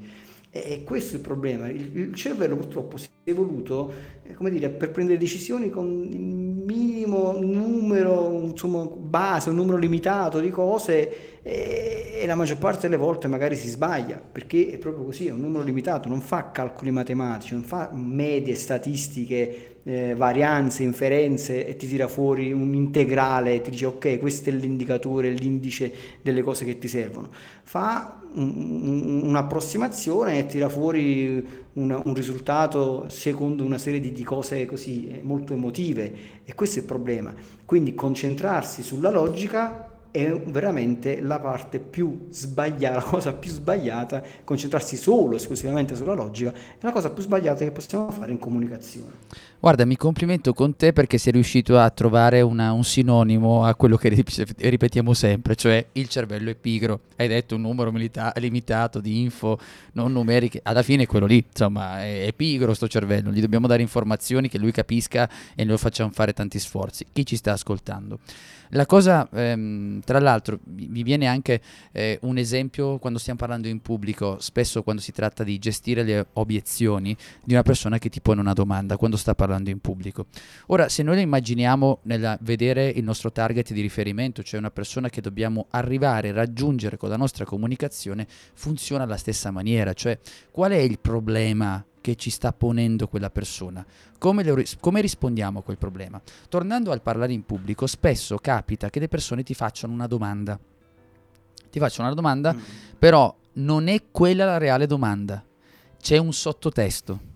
E 0.51 0.83
questo 0.83 1.13
è 1.13 1.17
il 1.19 1.23
problema. 1.23 1.69
Il, 1.69 2.13
cervello 2.15 2.57
purtroppo 2.57 2.97
si 2.97 3.07
è 3.23 3.31
evoluto 3.31 3.93
eh, 4.25 4.51
dire, 4.51 4.71
per 4.71 4.91
prendere 4.91 5.17
decisioni 5.17 5.71
con 5.71 5.87
il 6.11 6.19
minimo 6.19 7.39
numero, 7.39 8.41
insomma, 8.43 8.85
base, 8.85 9.51
un 9.51 9.57
numero 9.57 9.77
limitato 9.77 10.41
di 10.41 10.51
cose 10.51 11.43
e, 11.43 12.08
e, 12.21 12.27
la 12.27 12.35
maggior 12.35 12.59
parte 12.59 12.89
delle 12.89 12.97
volte 12.97 13.29
magari 13.29 13.57
si 13.57 13.69
sbaglia 13.69 14.21
perché 14.21 14.71
è 14.71 14.79
proprio 14.79 15.05
così, 15.05 15.27
è 15.27 15.31
un 15.31 15.41
numero 15.41 15.65
limitato, 15.65 16.09
non 16.09 16.21
fa 16.21 16.51
calcoli 16.51 16.91
matematici, 16.91 17.55
non 17.55 17.63
fa 17.63 17.91
medie 17.93 18.55
statistiche 18.55 19.79
eh, 19.85 20.15
varianze, 20.15 20.83
inferenze 20.83 21.67
e 21.67 21.77
ti 21.77 21.89
tira 21.89 22.09
fuori 22.09 22.53
un 22.53 22.75
integrale, 22.75 23.61
ti 23.63 23.71
dice 23.71 23.87
ok, 23.87 24.19
questo 24.19 24.51
è 24.51 24.53
l'indicatore, 24.53 25.31
l'indice 25.31 25.93
delle 26.21 26.43
cose 26.43 26.65
che 26.65 26.79
ti 26.79 26.89
servono. 26.89 27.31
Fa 27.63 28.21
un, 28.35 29.23
un'approssimazione 29.25 30.41
e 30.41 30.47
tira 30.47 30.69
fuori 30.69 31.47
un, 31.75 32.03
un, 32.05 32.15
risultato 32.15 33.07
secondo 33.09 33.65
una 33.65 33.79
serie 33.79 34.01
di, 34.01 34.13
di 34.13 34.25
cose 34.25 34.67
così 34.67 35.09
eh, 35.09 35.21
molto 35.23 35.55
emotive 35.55 36.13
e 36.45 36.55
questo 36.55 36.79
è 36.79 36.83
il 36.83 36.87
problema. 36.87 37.33
Quindi 37.65 37.95
concentrarsi 37.95 38.83
sulla 38.83 39.11
logica 39.11 39.98
è 40.11 40.31
veramente 40.47 41.21
la 41.21 41.39
parte 41.39 41.79
più 41.79 42.29
sbagliata, 42.31 42.97
la 42.97 43.03
cosa 43.03 43.33
più 43.33 43.51
sbagliata, 43.51 44.23
concentrarsi 44.45 44.97
solo 44.97 45.37
esclusivamente 45.37 45.95
sulla 45.95 46.15
logica, 46.15 46.53
è 46.53 46.79
la 46.81 46.93
cosa 46.93 47.11
più 47.11 47.23
sbagliata 47.23 47.65
che 47.65 47.71
possiamo 47.71 48.11
fare 48.11 48.33
in 48.33 48.39
comunicazione. 48.39 49.13
Guarda, 49.61 49.85
mi 49.85 49.97
complimento 49.97 50.53
con 50.55 50.77
te 50.77 50.93
perché 50.93 51.19
sei 51.19 51.33
riuscito 51.33 51.79
a 51.79 51.91
trovare 51.91 52.41
una, 52.41 52.73
un 52.73 52.85
sinonimo 52.85 53.65
a 53.65 53.75
quello 53.75 53.97
che 53.97 54.09
ripetiamo 54.57 55.13
sempre, 55.15 55.57
cioè 55.57 55.85
il 55.93 56.09
cervello 56.09 56.51
è 56.51 56.55
pigro. 56.55 57.01
Hai 57.17 57.29
detto 57.29 57.57
un 57.57 57.63
numero 57.63 57.91
milita- 57.91 58.33
limitato 58.37 59.01
di 59.01 59.21
info 59.21 59.59
non 59.93 60.13
numeriche, 60.13 60.61
alla 60.63 60.83
fine 60.83 61.03
è 61.03 61.07
quello 61.07 61.27
lì, 61.27 61.45
insomma, 61.49 62.05
è, 62.05 62.27
è 62.27 62.33
pigro 62.33 62.73
sto 62.73 62.87
cervello, 62.87 63.33
gli 63.33 63.41
dobbiamo 63.41 63.67
dare 63.67 63.83
informazioni 63.83 64.49
che 64.49 64.59
lui 64.59 64.71
capisca 64.71 65.29
e 65.55 65.65
noi 65.65 65.77
facciamo 65.77 66.11
fare 66.13 66.33
tanti 66.33 66.59
sforzi. 66.61 67.07
Chi 67.13 67.27
ci 67.27 67.37
sta 67.37 67.53
ascoltando? 67.53 68.21
La 68.71 68.87
cosa, 68.87 69.29
ehm, 69.33 70.01
tra 70.05 70.19
l'altro, 70.21 70.59
mi 70.65 71.03
viene 71.03 71.27
anche 71.27 71.61
eh, 71.93 72.19
un 72.23 72.37
esempio 72.39 72.99
quando 72.99 73.19
stiamo 73.19 73.39
parlando 73.39 73.69
in 73.69 73.81
pubblico, 73.81 74.37
spesso 74.41 74.83
quando 74.83 75.01
si 75.01 75.13
tratta 75.13 75.45
di 75.45 75.59
gestire 75.59 76.03
le 76.03 76.27
obiezioni 76.35 77.17
di 77.43 77.53
una 77.53 77.63
persona 77.63 77.99
che 77.99 78.09
ti 78.09 78.21
pone 78.21 78.41
una 78.41 78.53
domanda 78.53 78.97
quando 78.97 79.17
sta 79.17 79.35
parlando 79.35 79.71
in 79.71 79.81
pubblico. 79.81 80.27
Ora, 80.67 80.89
se 80.89 81.03
noi 81.03 81.17
lo 81.17 81.21
immaginiamo 81.23 82.01
nel 82.03 82.39
vedere 82.43 82.89
il 82.89 83.05
nostro 83.05 83.33
target 83.33 83.73
di 83.73 83.81
riferimento, 83.81 84.43
cioè 84.43 84.59
una 84.59 84.71
persona 84.71 85.09
che 85.09 85.21
dobbiamo 85.21 85.67
arrivare, 85.71 86.33
raggiungere 86.33 86.97
con 86.97 87.09
la 87.09 87.17
nostra 87.17 87.45
comunicazione, 87.45 88.27
funziona 88.55 89.05
alla 89.05 89.17
stessa 89.17 89.51
maniera, 89.51 89.93
cioè 89.93 90.19
qual 90.51 90.73
è 90.73 90.77
il 90.77 90.99
problema 90.99 91.83
che 92.09 92.17
ci 92.17 92.31
sta 92.31 92.53
ponendo 92.55 93.07
quella 93.07 93.29
persona. 93.29 93.85
Come, 94.19 94.43
le, 94.43 94.65
come, 94.81 95.03
rispondiamo 95.03 95.59
a 95.59 95.63
quel 95.63 95.77
problema? 95.77 96.21
Tornando 96.49 96.91
al 96.91 97.03
parlare 97.03 97.35
in 97.35 97.45
pubblico, 97.45 97.87
spesso 97.87 98.39
capita 98.39 98.89
che 98.89 98.99
le 98.99 99.09
persone 99.09 99.43
ti 99.43 99.53
facciano 99.53 99.93
una 99.93 100.07
domanda. 100.07 100.59
Ti 101.71 101.79
facciano 101.79 102.07
una 102.07 102.17
domanda, 102.17 102.55
mm. 102.55 102.61
però 102.99 103.35
non 103.55 103.89
è 103.89 104.05
quella 104.11 104.47
la 104.47 104.57
reale 104.57 104.87
domanda. 104.87 105.45
C'è 106.01 106.17
un 106.17 106.33
sottotesto. 106.33 107.28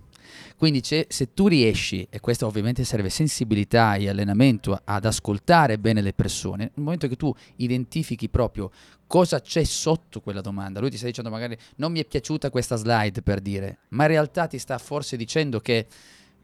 Quindi 0.62 0.80
se 0.84 1.34
tu 1.34 1.48
riesci, 1.48 2.06
e 2.08 2.20
questo 2.20 2.46
ovviamente 2.46 2.84
serve 2.84 3.10
sensibilità 3.10 3.96
e 3.96 4.08
allenamento 4.08 4.80
ad 4.84 5.04
ascoltare 5.04 5.76
bene 5.76 6.00
le 6.00 6.12
persone, 6.12 6.70
nel 6.72 6.84
momento 6.84 7.08
che 7.08 7.16
tu 7.16 7.34
identifichi 7.56 8.28
proprio 8.28 8.70
cosa 9.08 9.40
c'è 9.40 9.64
sotto 9.64 10.20
quella 10.20 10.40
domanda, 10.40 10.78
lui 10.78 10.90
ti 10.90 10.98
sta 10.98 11.06
dicendo 11.06 11.30
magari 11.30 11.58
non 11.78 11.90
mi 11.90 11.98
è 11.98 12.04
piaciuta 12.04 12.48
questa 12.50 12.76
slide 12.76 13.22
per 13.22 13.40
dire, 13.40 13.78
ma 13.88 14.04
in 14.04 14.10
realtà 14.10 14.46
ti 14.46 14.56
sta 14.58 14.78
forse 14.78 15.16
dicendo 15.16 15.58
che 15.58 15.88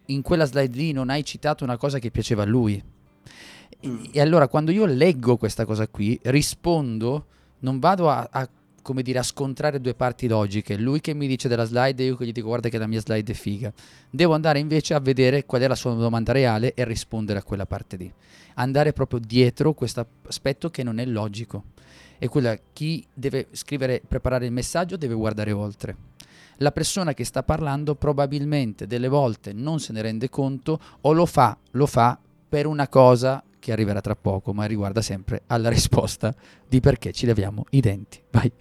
in 0.06 0.22
quella 0.22 0.46
slide 0.46 0.76
lì 0.76 0.90
non 0.90 1.10
hai 1.10 1.24
citato 1.24 1.62
una 1.62 1.76
cosa 1.76 2.00
che 2.00 2.10
piaceva 2.10 2.42
a 2.42 2.46
lui. 2.46 2.82
E, 3.78 4.10
e 4.10 4.20
allora 4.20 4.48
quando 4.48 4.72
io 4.72 4.84
leggo 4.84 5.36
questa 5.36 5.64
cosa 5.64 5.86
qui, 5.86 6.18
rispondo, 6.24 7.26
non 7.60 7.78
vado 7.78 8.10
a, 8.10 8.28
a 8.28 8.48
come 8.88 9.02
dire, 9.02 9.18
a 9.18 9.22
scontrare 9.22 9.82
due 9.82 9.92
parti 9.92 10.26
logiche. 10.28 10.78
Lui 10.78 11.02
che 11.02 11.12
mi 11.12 11.26
dice 11.26 11.46
della 11.46 11.64
slide 11.64 12.02
e 12.02 12.06
io 12.06 12.16
che 12.16 12.24
gli 12.24 12.32
dico 12.32 12.46
guarda 12.46 12.70
che 12.70 12.78
la 12.78 12.86
mia 12.86 13.02
slide 13.02 13.30
è 13.30 13.34
figa. 13.34 13.70
Devo 14.08 14.32
andare 14.32 14.60
invece 14.60 14.94
a 14.94 14.98
vedere 14.98 15.44
qual 15.44 15.60
è 15.60 15.68
la 15.68 15.74
sua 15.74 15.92
domanda 15.92 16.32
reale 16.32 16.72
e 16.72 16.86
rispondere 16.86 17.38
a 17.38 17.42
quella 17.42 17.66
parte 17.66 17.98
lì. 17.98 18.10
Andare 18.54 18.94
proprio 18.94 19.20
dietro 19.20 19.74
questo 19.74 20.06
aspetto 20.26 20.70
che 20.70 20.82
non 20.82 21.00
è 21.00 21.04
logico. 21.04 21.64
E 22.16 22.28
quella 22.28 22.58
chi 22.72 23.04
deve 23.12 23.48
scrivere, 23.50 24.00
preparare 24.08 24.46
il 24.46 24.52
messaggio 24.52 24.96
deve 24.96 25.12
guardare 25.12 25.52
oltre. 25.52 25.94
La 26.56 26.72
persona 26.72 27.12
che 27.12 27.24
sta 27.24 27.42
parlando 27.42 27.94
probabilmente 27.94 28.86
delle 28.86 29.08
volte 29.08 29.52
non 29.52 29.80
se 29.80 29.92
ne 29.92 30.00
rende 30.00 30.30
conto 30.30 30.80
o 31.02 31.12
lo 31.12 31.26
fa, 31.26 31.58
lo 31.72 31.84
fa 31.84 32.18
per 32.48 32.64
una 32.64 32.88
cosa 32.88 33.44
che 33.58 33.72
arriverà 33.72 34.00
tra 34.00 34.14
poco, 34.14 34.52
ma 34.52 34.64
riguarda 34.64 35.00
sempre 35.00 35.42
alla 35.46 35.68
risposta 35.68 36.34
di 36.66 36.80
perché 36.80 37.12
ci 37.12 37.26
leviamo 37.26 37.64
i 37.70 37.80
denti. 37.80 38.20
Vai. 38.30 38.52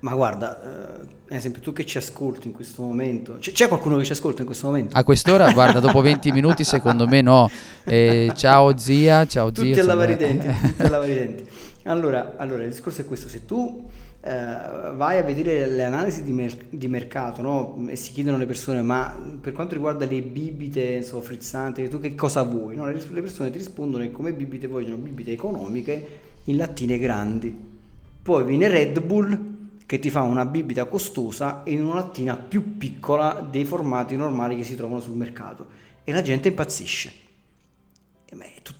Ma 0.00 0.14
guarda, 0.14 0.62
eh, 0.62 1.00
ad 1.00 1.36
esempio 1.36 1.60
tu 1.60 1.72
che 1.72 1.84
ci 1.84 1.98
ascolti 1.98 2.46
in 2.46 2.52
questo 2.52 2.82
momento, 2.82 3.38
c'è, 3.40 3.50
c'è, 3.50 3.66
qualcuno 3.66 3.96
che 3.96 4.04
ci 4.04 4.12
ascolta 4.12 4.42
in 4.42 4.46
questo 4.46 4.66
momento? 4.66 4.96
A 4.96 5.02
quest'ora, 5.02 5.50
guarda, 5.50 5.80
dopo 5.80 6.00
20 6.00 6.30
minuti 6.30 6.62
secondo 6.62 7.08
me 7.08 7.20
no. 7.20 7.50
Eh, 7.84 8.30
ciao 8.36 8.76
zia, 8.78 9.26
ciao 9.26 9.50
tutti 9.50 9.74
zia. 9.74 9.82
A 9.82 9.86
lavare 9.86 10.12
i 10.12 10.16
denti, 10.16 10.46
tutti 10.46 10.82
a 10.82 10.88
lavare 10.88 11.12
i 11.12 11.14
denti. 11.14 11.48
Allora, 11.88 12.34
allora, 12.36 12.64
il 12.64 12.68
discorso 12.68 13.00
è 13.00 13.06
questo, 13.06 13.30
se 13.30 13.46
tu 13.46 13.88
eh, 14.20 14.30
vai 14.94 15.18
a 15.18 15.22
vedere 15.22 15.68
le 15.68 15.84
analisi 15.84 16.24
di, 16.24 16.32
mer- 16.32 16.66
di 16.68 16.88
mercato 16.88 17.40
no? 17.40 17.86
e 17.88 17.94
si 17.94 18.10
chiedono 18.10 18.36
le 18.36 18.46
persone 18.46 18.82
ma 18.82 19.16
per 19.40 19.52
quanto 19.52 19.74
riguarda 19.74 20.06
le 20.06 20.22
bibite 20.22 21.02
so, 21.02 21.20
frizzanti, 21.20 21.88
tu 21.88 22.00
che 22.00 22.16
cosa 22.16 22.42
vuoi? 22.42 22.74
No? 22.74 22.86
Le, 22.86 22.94
le, 22.94 23.20
persone 23.20 23.50
ti 23.50 23.58
rispondono 23.58 24.02
che 24.02 24.10
come 24.10 24.32
bibite 24.32 24.66
vogliono 24.66 24.96
bibite 24.96 25.30
economiche 25.30 26.20
in 26.44 26.56
lattine 26.56 26.98
grandi. 26.98 27.56
Poi 28.20 28.44
viene 28.44 28.68
Red 28.68 29.00
Bull 29.02 29.56
che 29.86 30.00
ti 30.00 30.10
fa 30.10 30.22
una 30.22 30.44
bibita 30.44 30.86
costosa 30.86 31.62
in 31.66 31.84
una 31.84 31.94
lattina 31.94 32.36
più 32.36 32.76
piccola 32.76 33.46
dei 33.48 33.64
formati 33.64 34.16
normali 34.16 34.56
che 34.56 34.64
si 34.64 34.74
trovano 34.74 35.00
sul 35.00 35.14
mercato 35.14 35.66
e 36.02 36.12
la 36.12 36.22
gente 36.22 36.48
impazzisce. 36.48 37.12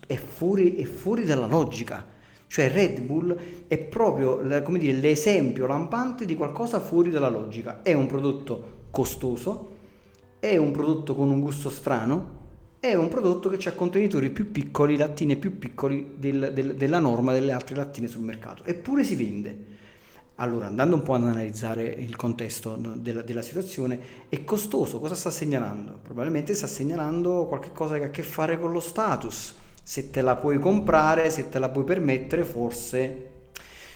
È 0.06 0.16
fuori, 0.16 0.76
è 0.76 0.84
fuori 0.84 1.24
dalla 1.24 1.46
logica 1.46 2.04
cioè 2.48 2.70
Red 2.70 3.00
Bull 3.02 3.36
è 3.68 3.78
proprio 3.78 4.40
dire, 4.78 4.98
l'esempio 4.98 5.66
lampante 5.66 6.24
di 6.24 6.34
qualcosa 6.34 6.80
fuori 6.80 7.10
dalla 7.10 7.28
logica. 7.28 7.82
È 7.82 7.92
un 7.92 8.06
prodotto 8.06 8.86
costoso, 8.90 9.76
è 10.38 10.56
un 10.56 10.70
prodotto 10.70 11.14
con 11.14 11.30
un 11.30 11.40
gusto 11.40 11.68
strano, 11.68 12.36
è 12.80 12.94
un 12.94 13.08
prodotto 13.08 13.50
che 13.50 13.68
ha 13.68 13.72
contenitori 13.72 14.30
più 14.30 14.50
piccoli, 14.50 14.96
lattine 14.96 15.36
più 15.36 15.58
piccoli 15.58 16.14
del, 16.16 16.52
del, 16.54 16.74
della 16.74 16.98
norma 16.98 17.32
delle 17.32 17.52
altre 17.52 17.76
lattine 17.76 18.08
sul 18.08 18.22
mercato. 18.22 18.64
Eppure 18.64 19.04
si 19.04 19.14
vende. 19.14 19.76
Allora, 20.36 20.66
andando 20.68 20.94
un 20.94 21.02
po' 21.02 21.14
ad 21.14 21.24
analizzare 21.24 21.84
il 21.84 22.16
contesto 22.16 22.76
della, 22.76 23.22
della, 23.22 23.42
situazione, 23.42 23.98
è 24.28 24.44
costoso. 24.44 25.00
Cosa 25.00 25.16
sta 25.16 25.30
segnalando? 25.30 25.98
Probabilmente 26.00 26.54
sta 26.54 26.68
segnalando 26.68 27.46
qualcosa 27.46 27.98
che 27.98 28.04
ha 28.04 28.06
a 28.06 28.10
che 28.10 28.22
fare 28.22 28.58
con 28.58 28.72
lo 28.72 28.80
status 28.80 29.56
se 29.88 30.10
te 30.10 30.20
la 30.20 30.36
puoi 30.36 30.58
comprare, 30.58 31.30
se 31.30 31.48
te 31.48 31.58
la 31.58 31.70
puoi 31.70 31.82
permettere, 31.82 32.44
forse 32.44 33.30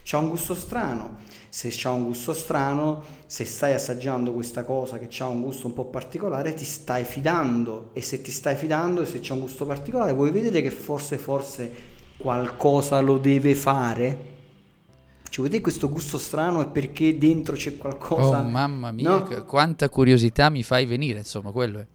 c'ha 0.02 0.16
un 0.16 0.30
gusto 0.30 0.54
strano. 0.54 1.18
Se 1.50 1.68
c'ha 1.70 1.90
un 1.90 2.04
gusto 2.04 2.32
strano, 2.32 3.04
se 3.26 3.44
stai 3.44 3.74
assaggiando 3.74 4.32
questa 4.32 4.64
cosa 4.64 4.98
che 4.98 5.10
ha 5.22 5.26
un 5.26 5.42
gusto 5.42 5.66
un 5.66 5.74
po' 5.74 5.84
particolare, 5.84 6.54
ti 6.54 6.64
stai 6.64 7.04
fidando 7.04 7.90
e 7.92 8.00
se 8.00 8.22
ti 8.22 8.30
stai 8.30 8.56
fidando 8.56 9.02
e 9.02 9.04
se 9.04 9.20
c'è 9.20 9.34
un 9.34 9.40
gusto 9.40 9.66
particolare, 9.66 10.14
vuoi 10.14 10.30
vedere 10.30 10.62
che 10.62 10.70
forse 10.70 11.18
forse 11.18 11.70
qualcosa 12.16 12.98
lo 13.00 13.18
deve 13.18 13.54
fare? 13.54 14.30
Cioè, 15.28 15.44
vedete 15.44 15.60
questo 15.62 15.90
gusto 15.90 16.16
strano 16.16 16.62
e 16.62 16.68
perché 16.68 17.18
dentro 17.18 17.54
c'è 17.54 17.76
qualcosa? 17.76 18.40
Oh 18.40 18.44
mamma 18.44 18.92
mia, 18.92 19.10
no? 19.10 19.44
quanta 19.44 19.90
curiosità 19.90 20.48
mi 20.48 20.62
fai 20.62 20.86
venire, 20.86 21.18
insomma, 21.18 21.50
quello 21.50 21.80
è. 21.80 21.86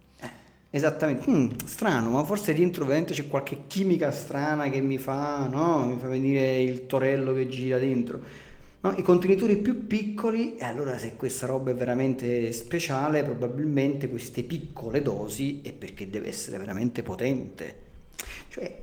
Esattamente, 0.70 1.30
hmm, 1.30 1.48
strano, 1.64 2.10
ma 2.10 2.24
forse 2.24 2.52
dentro 2.52 2.84
veramente 2.84 3.14
c'è 3.14 3.26
qualche 3.26 3.64
chimica 3.66 4.10
strana 4.10 4.68
che 4.68 4.80
mi 4.82 4.98
fa, 4.98 5.46
no? 5.46 5.86
Mi 5.86 5.98
fa 5.98 6.08
venire 6.08 6.60
il 6.60 6.86
torello 6.86 7.32
che 7.32 7.48
gira 7.48 7.78
dentro. 7.78 8.20
No, 8.80 8.92
I 8.96 9.02
contenitori 9.02 9.56
più 9.56 9.86
piccoli, 9.86 10.56
e 10.56 10.64
allora 10.64 10.98
se 10.98 11.16
questa 11.16 11.46
roba 11.46 11.70
è 11.70 11.74
veramente 11.74 12.52
speciale, 12.52 13.24
probabilmente 13.24 14.08
queste 14.08 14.42
piccole 14.44 15.00
dosi 15.02 15.60
è 15.62 15.72
perché 15.72 16.08
deve 16.10 16.28
essere 16.28 16.58
veramente 16.58 17.02
potente. 17.02 17.86
Cioè, 18.48 18.82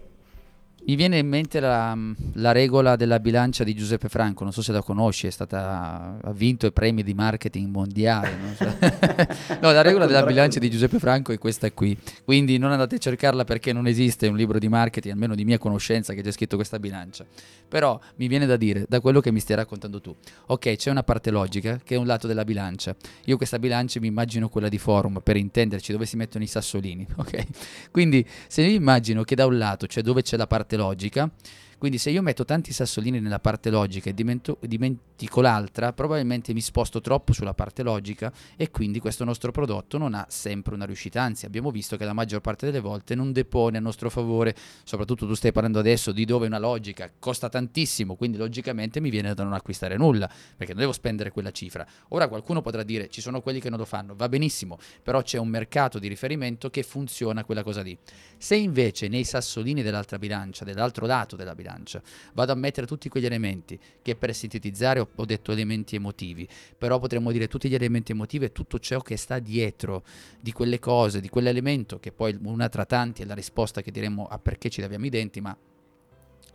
mi 0.88 0.96
viene 0.96 1.18
in 1.18 1.28
mente 1.28 1.60
la, 1.60 1.98
la, 2.34 2.52
regola 2.52 2.96
della 2.96 3.20
bilancia 3.20 3.64
di 3.64 3.74
Giuseppe 3.74 4.08
Franco, 4.08 4.44
non 4.44 4.54
so 4.54 4.62
se 4.62 4.72
la 4.72 4.84
conosci, 4.84 5.30
stata, 5.32 6.20
ha 6.22 6.32
vinto 6.32 6.68
i 6.68 6.72
premi 6.72 7.02
di 7.02 7.16
marketing 7.16 7.72
mondiale. 7.72 8.38
So. 8.56 8.66
no, 9.62 9.72
la 9.72 9.82
regola 9.82 10.06
della 10.06 10.24
bilancia 10.24 10.60
di 10.60 10.70
Giuseppe 10.70 11.00
Franco 11.00 11.32
è 11.32 11.40
questa 11.40 11.72
qui, 11.72 11.98
quindi 12.24 12.60
non 12.60 12.72
andate 12.72 12.96
a 12.96 12.98
cercarla 13.00 13.46
perché 13.46 13.74
non 13.74 13.88
esiste 13.88 14.28
un 14.28 14.36
libro 14.36 14.60
di 14.60 14.68
marketing, 14.68 15.14
almeno 15.14 15.34
di 15.34 15.44
mia 15.44 15.58
conoscenza, 15.58 16.14
che 16.14 16.22
c'è 16.22 16.32
scritto 16.32 16.56
questa 16.56 16.78
bilancia. 16.78 17.26
Però 17.68 18.00
mi 18.18 18.28
viene 18.28 18.46
da 18.46 18.56
dire, 18.56 18.86
da 18.88 19.00
quello 19.00 19.22
che 19.22 19.32
mi 19.32 19.40
stai 19.40 19.56
raccontando 19.56 20.00
tu, 20.00 20.16
ok, 20.46 20.76
c'è 20.76 20.92
una 20.92 21.04
parte 21.04 21.32
logica 21.32 21.80
che 21.84 21.96
è 21.96 21.98
un 21.98 22.06
lato 22.06 22.28
della 22.28 22.46
bilancia. 22.46 22.96
Io 23.26 23.38
questa 23.38 23.58
bilancia 23.58 24.00
mi 24.00 24.08
immagino 24.08 24.50
quella 24.50 24.70
di 24.70 24.78
forum, 24.78 25.20
per 25.24 25.36
intenderci, 25.36 25.92
dove 25.92 26.06
si 26.06 26.16
mettono 26.16 26.44
i 26.44 26.48
sassolini, 26.48 27.08
ok? 27.18 27.90
Quindi 27.90 28.24
se 28.48 28.62
io 28.62 28.76
immagino 28.76 29.24
che 29.24 29.34
da 29.34 29.48
un 29.48 29.58
lato, 29.58 29.88
cioè 29.88 30.04
dove 30.04 30.22
c'è 30.22 30.38
la 30.38 30.46
parte 30.46 30.75
logica. 30.76 31.30
Quindi 31.78 31.98
se 31.98 32.10
io 32.10 32.22
metto 32.22 32.46
tanti 32.46 32.74
sassolini 32.74 33.20
nella 33.20 33.40
parte 33.40 33.70
logica 33.70 34.10
e 34.10 34.14
dimento, 34.14 34.58
dimento 34.62 35.02
dico 35.18 35.42
l'altra, 35.42 35.94
probabilmente 35.94 36.54
mi 36.54 36.62
sposto 36.62 37.00
troppo 37.00 37.34
sulla 37.34 37.54
parte 37.54 37.84
logica 37.84 38.32
e 38.56 38.70
quindi 38.70 39.00
questo 39.00 39.24
nostro 39.24 39.52
prodotto 39.52 39.98
non 39.98 40.14
ha 40.14 40.26
sempre 40.30 40.76
una 40.76 40.86
riuscita. 40.86 41.22
Anzi, 41.22 41.46
abbiamo 41.46 41.72
visto 41.72 41.96
che 41.98 42.06
la 42.06 42.14
maggior 42.14 42.42
parte 42.42 42.66
delle 42.66 42.80
volte 42.80 43.16
non 43.16 43.32
depone 43.32 43.78
a 43.78 43.82
nostro 43.82 44.10
favore, 44.10 44.56
soprattutto 44.84 45.26
tu 45.26 45.34
stai 45.34 45.52
parlando 45.52 45.80
adesso 45.80 46.12
di 46.12 46.26
dove 46.26 46.48
una 46.48 46.60
logica 46.60 47.12
costa 47.18 47.50
tantissimo, 47.50 48.16
quindi 48.16 48.38
logicamente 48.38 49.00
mi 49.00 49.10
viene 49.10 49.34
da 49.34 49.44
non 49.44 49.54
acquistare 49.54 49.96
nulla, 49.96 50.28
perché 50.28 50.74
non 50.74 50.82
devo 50.82 50.94
spendere 50.94 51.32
quella 51.32 51.52
cifra. 51.52 51.86
Ora 52.10 52.28
qualcuno 52.28 52.62
potrà 52.62 52.84
dire 52.84 53.10
ci 53.10 53.22
sono 53.22 53.42
quelli 53.42 53.60
che 53.60 53.70
non 53.70 53.80
lo 53.80 53.86
fanno, 53.86 54.16
va 54.16 54.28
benissimo, 54.28 54.78
però 55.02 55.22
c'è 55.22 55.38
un 55.38 55.48
mercato 55.48 56.00
di 56.00 56.08
riferimento 56.08 56.70
che 56.70 56.84
funziona 56.84 57.44
quella 57.46 57.64
cosa 57.64 57.82
lì. 57.82 57.98
Se 58.38 58.56
invece 58.56 59.08
nei 59.08 59.24
sassolini 59.24 59.82
dell'altra 59.82 60.20
bilancia, 60.20 60.66
dell'altro 60.66 61.06
lato 61.06 61.36
della 61.36 61.56
bilancia, 61.56 62.02
vado 62.34 62.52
a 62.52 62.56
mettere 62.56 62.86
tutti 62.86 63.08
quegli 63.08 63.26
elementi 63.26 63.80
che 64.02 64.16
per 64.16 64.34
sintetizzare 64.36 65.00
ho, 65.14 65.26
detto 65.26 65.52
elementi 65.52 65.96
emotivi, 65.96 66.48
però 66.78 67.00
potremmo 67.00 67.32
dire 67.32 67.48
tutti 67.48 67.70
gli 67.70 67.76
elementi 67.76 68.12
emotivi 68.12 68.46
e 68.46 68.52
tutto 68.52 68.80
ciò 68.80 69.00
che 69.00 69.18
sta 69.18 69.40
dietro 69.40 70.04
di 70.40 70.52
quelle 70.52 70.80
cose, 70.80 71.22
di 71.22 71.30
quell'elemento 71.30 72.00
che 72.00 72.12
poi 72.12 72.38
una 72.44 72.70
tra 72.70 72.86
tanti 72.86 73.22
è 73.22 73.26
la 73.26 73.34
risposta 73.34 73.82
che 73.82 73.92
diremmo 73.92 74.26
a 74.26 74.40
perché 74.40 74.70
ci 74.70 74.82
laviamo 74.82 75.06
i 75.06 75.10
denti, 75.10 75.42
ma 75.42 75.58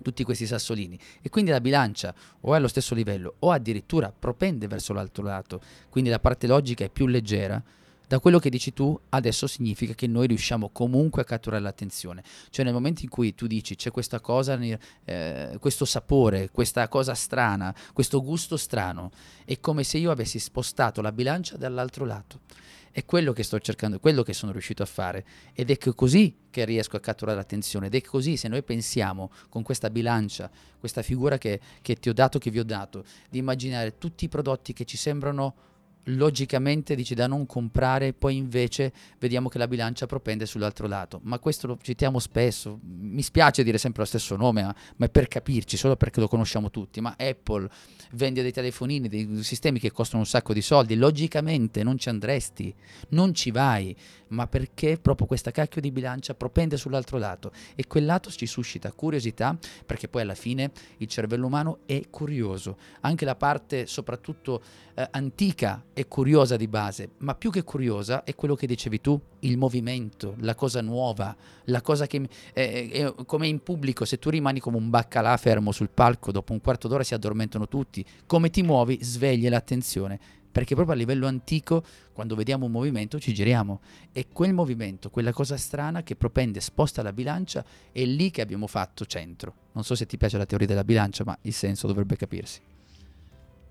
tutti 0.02 0.24
questi 0.24 0.46
sassolini. 0.46 0.98
E 1.22 1.28
quindi 1.28 1.50
la 1.50 1.60
bilancia 1.60 2.14
o 2.40 2.54
è 2.54 2.56
allo 2.56 2.68
stesso 2.68 2.94
livello 2.94 3.34
o 3.40 3.50
addirittura 3.50 4.12
propende 4.16 4.66
verso 4.66 4.92
l'altro 4.92 5.24
lato, 5.24 5.60
quindi 5.88 6.10
la 6.10 6.20
parte 6.20 6.46
logica 6.46 6.84
è 6.84 6.90
più 6.90 7.06
leggera, 7.06 7.62
da 8.10 8.18
quello 8.18 8.40
che 8.40 8.50
dici 8.50 8.72
tu 8.72 8.98
adesso 9.10 9.46
significa 9.46 9.94
che 9.94 10.08
noi 10.08 10.26
riusciamo 10.26 10.70
comunque 10.70 11.22
a 11.22 11.24
catturare 11.24 11.62
l'attenzione. 11.62 12.24
Cioè 12.50 12.64
nel 12.64 12.74
momento 12.74 13.02
in 13.04 13.08
cui 13.08 13.36
tu 13.36 13.46
dici 13.46 13.76
c'è 13.76 13.92
questa 13.92 14.18
cosa, 14.18 14.58
eh, 15.04 15.56
questo 15.60 15.84
sapore, 15.84 16.50
questa 16.50 16.88
cosa 16.88 17.14
strana, 17.14 17.72
questo 17.92 18.20
gusto 18.20 18.56
strano, 18.56 19.12
è 19.44 19.60
come 19.60 19.84
se 19.84 19.98
io 19.98 20.10
avessi 20.10 20.40
spostato 20.40 21.00
la 21.00 21.12
bilancia 21.12 21.56
dall'altro 21.56 22.04
lato. 22.04 22.40
È 22.90 23.04
quello 23.04 23.32
che 23.32 23.44
sto 23.44 23.60
cercando, 23.60 23.98
è 23.98 24.00
quello 24.00 24.24
che 24.24 24.32
sono 24.32 24.50
riuscito 24.50 24.82
a 24.82 24.86
fare 24.86 25.24
ed 25.54 25.70
è 25.70 25.78
così 25.94 26.34
che 26.50 26.64
riesco 26.64 26.96
a 26.96 27.00
catturare 27.00 27.36
l'attenzione 27.36 27.86
ed 27.86 27.94
è 27.94 28.00
così 28.00 28.36
se 28.36 28.48
noi 28.48 28.64
pensiamo 28.64 29.30
con 29.48 29.62
questa 29.62 29.88
bilancia, 29.88 30.50
questa 30.80 31.02
figura 31.02 31.38
che, 31.38 31.60
che 31.80 31.94
ti 31.94 32.08
ho 32.08 32.12
dato, 32.12 32.40
che 32.40 32.50
vi 32.50 32.58
ho 32.58 32.64
dato, 32.64 33.04
di 33.28 33.38
immaginare 33.38 33.98
tutti 33.98 34.24
i 34.24 34.28
prodotti 34.28 34.72
che 34.72 34.84
ci 34.84 34.96
sembrano 34.96 35.68
logicamente 36.04 36.94
dici 36.94 37.14
da 37.14 37.26
non 37.26 37.46
comprare, 37.46 38.12
poi 38.12 38.36
invece 38.36 38.92
vediamo 39.18 39.48
che 39.48 39.58
la 39.58 39.68
bilancia 39.68 40.06
propende 40.06 40.46
sull'altro 40.46 40.86
lato. 40.86 41.20
Ma 41.24 41.38
questo 41.38 41.66
lo 41.66 41.78
citiamo 41.80 42.18
spesso, 42.18 42.78
mi 42.82 43.22
spiace 43.22 43.62
dire 43.62 43.78
sempre 43.78 44.02
lo 44.02 44.08
stesso 44.08 44.36
nome, 44.36 44.62
ma, 44.62 44.74
ma, 44.96 45.06
è 45.06 45.10
per 45.10 45.28
capirci, 45.28 45.76
solo 45.76 45.96
perché 45.96 46.20
lo 46.20 46.28
conosciamo 46.28 46.70
tutti. 46.70 47.00
Ma 47.00 47.14
Apple 47.18 47.68
vende 48.12 48.42
dei 48.42 48.52
telefonini, 48.52 49.08
dei 49.08 49.42
sistemi 49.42 49.78
che 49.78 49.90
costano 49.90 50.22
un 50.22 50.26
sacco 50.26 50.52
di 50.52 50.62
soldi, 50.62 50.96
logicamente 50.96 51.82
non 51.82 51.98
ci 51.98 52.08
andresti, 52.08 52.74
non 53.10 53.34
ci 53.34 53.50
vai 53.50 53.96
ma 54.30 54.46
perché 54.46 54.98
proprio 54.98 55.26
questa 55.26 55.50
cacchio 55.50 55.80
di 55.80 55.90
bilancia 55.90 56.34
propende 56.34 56.76
sull'altro 56.76 57.18
lato 57.18 57.52
e 57.74 57.86
quel 57.86 58.04
lato 58.04 58.30
ci 58.30 58.46
suscita 58.46 58.92
curiosità 58.92 59.56
perché 59.86 60.08
poi 60.08 60.22
alla 60.22 60.34
fine 60.34 60.70
il 60.98 61.06
cervello 61.06 61.46
umano 61.46 61.80
è 61.86 62.02
curioso, 62.10 62.76
anche 63.00 63.24
la 63.24 63.36
parte 63.36 63.86
soprattutto 63.86 64.62
eh, 64.94 65.06
antica 65.10 65.82
è 65.92 66.06
curiosa 66.06 66.56
di 66.56 66.68
base, 66.68 67.10
ma 67.18 67.34
più 67.34 67.50
che 67.50 67.62
curiosa 67.62 68.24
è 68.24 68.34
quello 68.34 68.54
che 68.54 68.66
dicevi 68.66 69.00
tu, 69.00 69.20
il 69.40 69.58
movimento, 69.58 70.34
la 70.40 70.54
cosa 70.54 70.80
nuova, 70.80 71.34
la 71.64 71.80
cosa 71.80 72.06
che 72.06 72.28
eh, 72.52 72.88
è 72.90 73.14
come 73.26 73.48
in 73.48 73.62
pubblico, 73.62 74.04
se 74.04 74.18
tu 74.18 74.30
rimani 74.30 74.60
come 74.60 74.76
un 74.76 74.90
baccalà 74.90 75.36
fermo 75.36 75.72
sul 75.72 75.90
palco, 75.90 76.32
dopo 76.32 76.52
un 76.52 76.60
quarto 76.60 76.88
d'ora 76.88 77.02
si 77.02 77.14
addormentano 77.14 77.68
tutti, 77.68 78.04
come 78.26 78.50
ti 78.50 78.62
muovi 78.62 78.98
svegli 79.02 79.48
l'attenzione 79.48 80.18
perché 80.50 80.74
proprio 80.74 80.94
a 80.96 80.98
livello 80.98 81.26
antico, 81.26 81.84
quando 82.12 82.34
vediamo 82.34 82.66
un 82.66 82.72
movimento, 82.72 83.20
ci 83.20 83.32
giriamo. 83.32 83.80
E 84.12 84.26
quel 84.32 84.52
movimento, 84.52 85.08
quella 85.08 85.32
cosa 85.32 85.56
strana 85.56 86.02
che 86.02 86.16
propende, 86.16 86.60
sposta 86.60 87.02
la 87.02 87.12
bilancia, 87.12 87.64
è 87.92 88.04
lì 88.04 88.30
che 88.30 88.40
abbiamo 88.40 88.66
fatto 88.66 89.06
centro. 89.06 89.54
Non 89.72 89.84
so 89.84 89.94
se 89.94 90.06
ti 90.06 90.16
piace 90.16 90.38
la 90.38 90.46
teoria 90.46 90.66
della 90.66 90.84
bilancia, 90.84 91.24
ma 91.24 91.38
il 91.42 91.52
senso 91.52 91.86
dovrebbe 91.86 92.16
capirsi. 92.16 92.60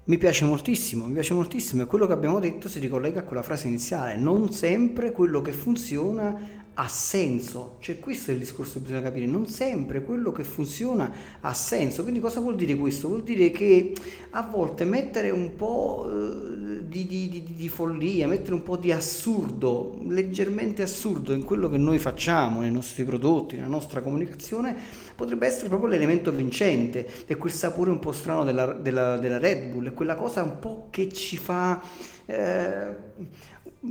Mi 0.10 0.18
piace 0.18 0.43
moltissimo, 0.43 1.05
mi 1.05 1.14
piace 1.14 1.36
moltissimo 1.36 1.84
e 1.84 1.86
quello 1.86 2.07
che 2.07 2.14
abbiamo 2.14 2.39
detto 2.39 2.68
si 2.68 2.80
ricollega 2.80 3.20
a 3.20 3.24
quella 3.24 3.43
frase 3.43 3.68
iniziale, 3.68 4.16
non 4.16 4.51
sempre 4.51 5.12
quello 5.12 5.39
che 5.39 5.51
funziona 5.51 6.66
ha 6.82 6.88
senso, 6.88 7.75
cioè 7.80 7.99
questo 7.99 8.32
è 8.32 8.34
il 8.34 8.39
discorso 8.39 8.75
che 8.75 8.80
bisogna 8.80 9.01
capire, 9.01 9.25
non 9.25 9.47
sempre 9.47 10.01
quello 10.01 10.32
che 10.32 10.45
funziona 10.45 11.11
ha 11.41 11.53
senso, 11.53 12.03
quindi 12.03 12.21
cosa 12.21 12.39
vuol 12.39 12.55
dire 12.55 12.73
questo? 12.77 13.09
Vuol 13.09 13.23
dire 13.23 13.51
che 13.51 13.93
a 14.30 14.43
volte 14.43 14.86
mettere 14.86 15.30
un 15.30 15.55
po' 15.57 16.09
eh, 16.09 16.88
di, 16.88 17.05
di, 17.05 17.27
di, 17.27 17.43
di, 17.53 17.67
follia, 17.67 18.27
mettere 18.27 18.53
un 18.53 18.63
po' 18.63 18.77
di 18.77 18.93
assurdo, 18.93 19.97
leggermente 20.07 20.82
assurdo 20.82 21.34
in 21.34 21.43
quello 21.43 21.69
che 21.69 21.77
noi 21.77 21.99
facciamo, 21.99 22.61
nei 22.61 22.71
nostri 22.71 23.03
prodotti, 23.03 23.57
nella 23.57 23.67
nostra 23.67 24.01
comunicazione, 24.01 24.73
potrebbe 25.15 25.47
essere 25.47 25.67
proprio 25.67 25.89
l'elemento 25.89 26.32
vincente, 26.32 27.05
è 27.25 27.36
quel 27.36 27.51
sapore 27.51 27.89
un 27.91 27.99
po' 27.99 28.13
strano 28.13 28.45
della, 28.45 28.67
della, 28.67 29.17
della 29.17 29.38
Red 29.38 29.69
Bull, 29.69 29.88
è 29.88 29.93
quella 29.93 30.15
cosa 30.15 30.43
un 30.43 30.59
po' 30.59 30.88
che 30.91 31.11
ci 31.11 31.36
fa... 31.36 32.17
Eh, 32.30 32.95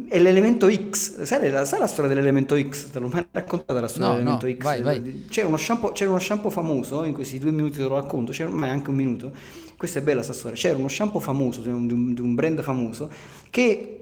è 0.07 0.19
l'elemento 0.19 0.71
X, 0.71 1.23
sai 1.23 1.51
la, 1.51 1.65
sai 1.65 1.81
la, 1.81 1.87
storia 1.87 2.09
dell'elemento 2.09 2.57
X? 2.57 2.91
Te 2.91 2.99
l'ho 3.01 3.09
mai 3.09 3.27
raccontata 3.31 3.81
la 3.81 3.89
storia 3.89 4.09
no, 4.09 4.15
dell'elemento 4.15 4.47
no, 4.47 4.53
X? 4.53 4.63
Vai, 4.63 4.83
vai. 4.83 5.25
C'era, 5.29 5.49
uno 5.49 5.57
shampoo, 5.57 5.93
c'era 5.93 6.11
uno 6.11 6.21
shampoo 6.21 6.51
famoso, 6.51 7.05
in 7.05 7.15
questi 7.15 7.39
due 7.39 7.51
minuti 7.51 7.79
te 7.79 7.83
lo 7.83 7.97
racconto, 7.97 8.31
c'era 8.31 8.51
ormai 8.51 8.71
anche 8.71 8.91
un 8.91 8.97
minuto, 8.97 9.33
questa 9.77 9.99
è 9.99 10.03
bella 10.03 10.17
questa 10.17 10.35
storia, 10.35 10.57
c'era 10.57 10.77
uno 10.77 10.89
shampoo 10.89 11.21
famoso, 11.21 11.63
di 11.63 11.69
un, 11.69 12.15
di 12.15 12.21
un 12.21 12.35
brand 12.35 12.63
famoso, 12.63 13.11
che 13.51 13.95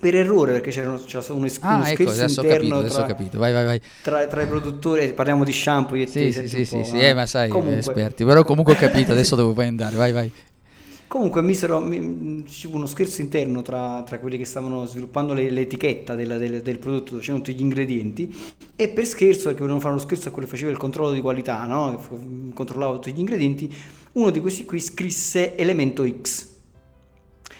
per 0.00 0.14
errore 0.14 0.52
perché 0.52 0.70
c'era, 0.70 0.98
c'era 1.04 1.24
uno, 1.28 1.46
uno 1.46 1.52
ah, 1.60 1.90
ecco, 1.90 2.10
adesso 2.10 2.40
ho 2.40 2.44
capito, 2.44 2.74
ho 2.76 3.06
capito. 3.06 3.38
Vai, 3.38 3.52
vai, 3.52 3.64
vai. 3.64 3.80
Tra, 4.02 4.26
tra, 4.26 4.42
i 4.42 4.46
produttori 4.46 5.12
parliamo 5.12 5.44
di 5.44 5.52
shampoo 5.52 5.96
io 5.96 6.06
sì, 6.06 6.32
sì, 6.32 6.46
sì, 6.46 6.64
sì, 6.64 6.84
sì, 6.84 6.98
eh, 7.00 7.14
ma 7.14 7.26
sai 7.26 7.48
comunque. 7.48 7.78
esperti 7.78 8.24
però 8.24 8.44
comunque 8.44 8.74
ho 8.74 8.76
capito 8.76 9.12
adesso 9.12 9.34
dove 9.34 9.52
puoi 9.52 9.66
andare 9.66 9.96
vai 9.96 10.12
vai 10.12 10.32
Comunque 11.08 11.40
misero, 11.40 11.80
mi, 11.80 12.44
uno 12.70 12.86
scherzo 12.86 13.22
interno 13.22 13.62
tra, 13.62 14.02
tra 14.02 14.18
quelli 14.18 14.36
che 14.36 14.44
stavano 14.44 14.84
sviluppando 14.84 15.32
le, 15.32 15.50
l'etichetta 15.50 16.14
del, 16.14 16.36
del, 16.38 16.60
del 16.60 16.78
prodotto, 16.78 17.16
c'erano 17.16 17.42
tutti 17.42 17.56
gli 17.56 17.62
ingredienti, 17.62 18.32
e 18.76 18.88
per 18.90 19.06
scherzo, 19.06 19.44
perché 19.44 19.60
volevano 19.60 19.80
fare 19.80 19.94
uno 19.94 20.02
scherzo 20.02 20.28
a 20.28 20.32
quello 20.32 20.46
che 20.46 20.52
faceva 20.52 20.70
il 20.70 20.76
controllo 20.76 21.12
di 21.12 21.22
qualità, 21.22 21.64
no? 21.64 22.50
controllava 22.52 22.92
tutti 22.96 23.12
gli 23.12 23.20
ingredienti, 23.20 23.74
uno 24.12 24.28
di 24.28 24.40
questi 24.40 24.66
qui 24.66 24.80
scrisse 24.80 25.56
elemento 25.56 26.06
X 26.06 26.47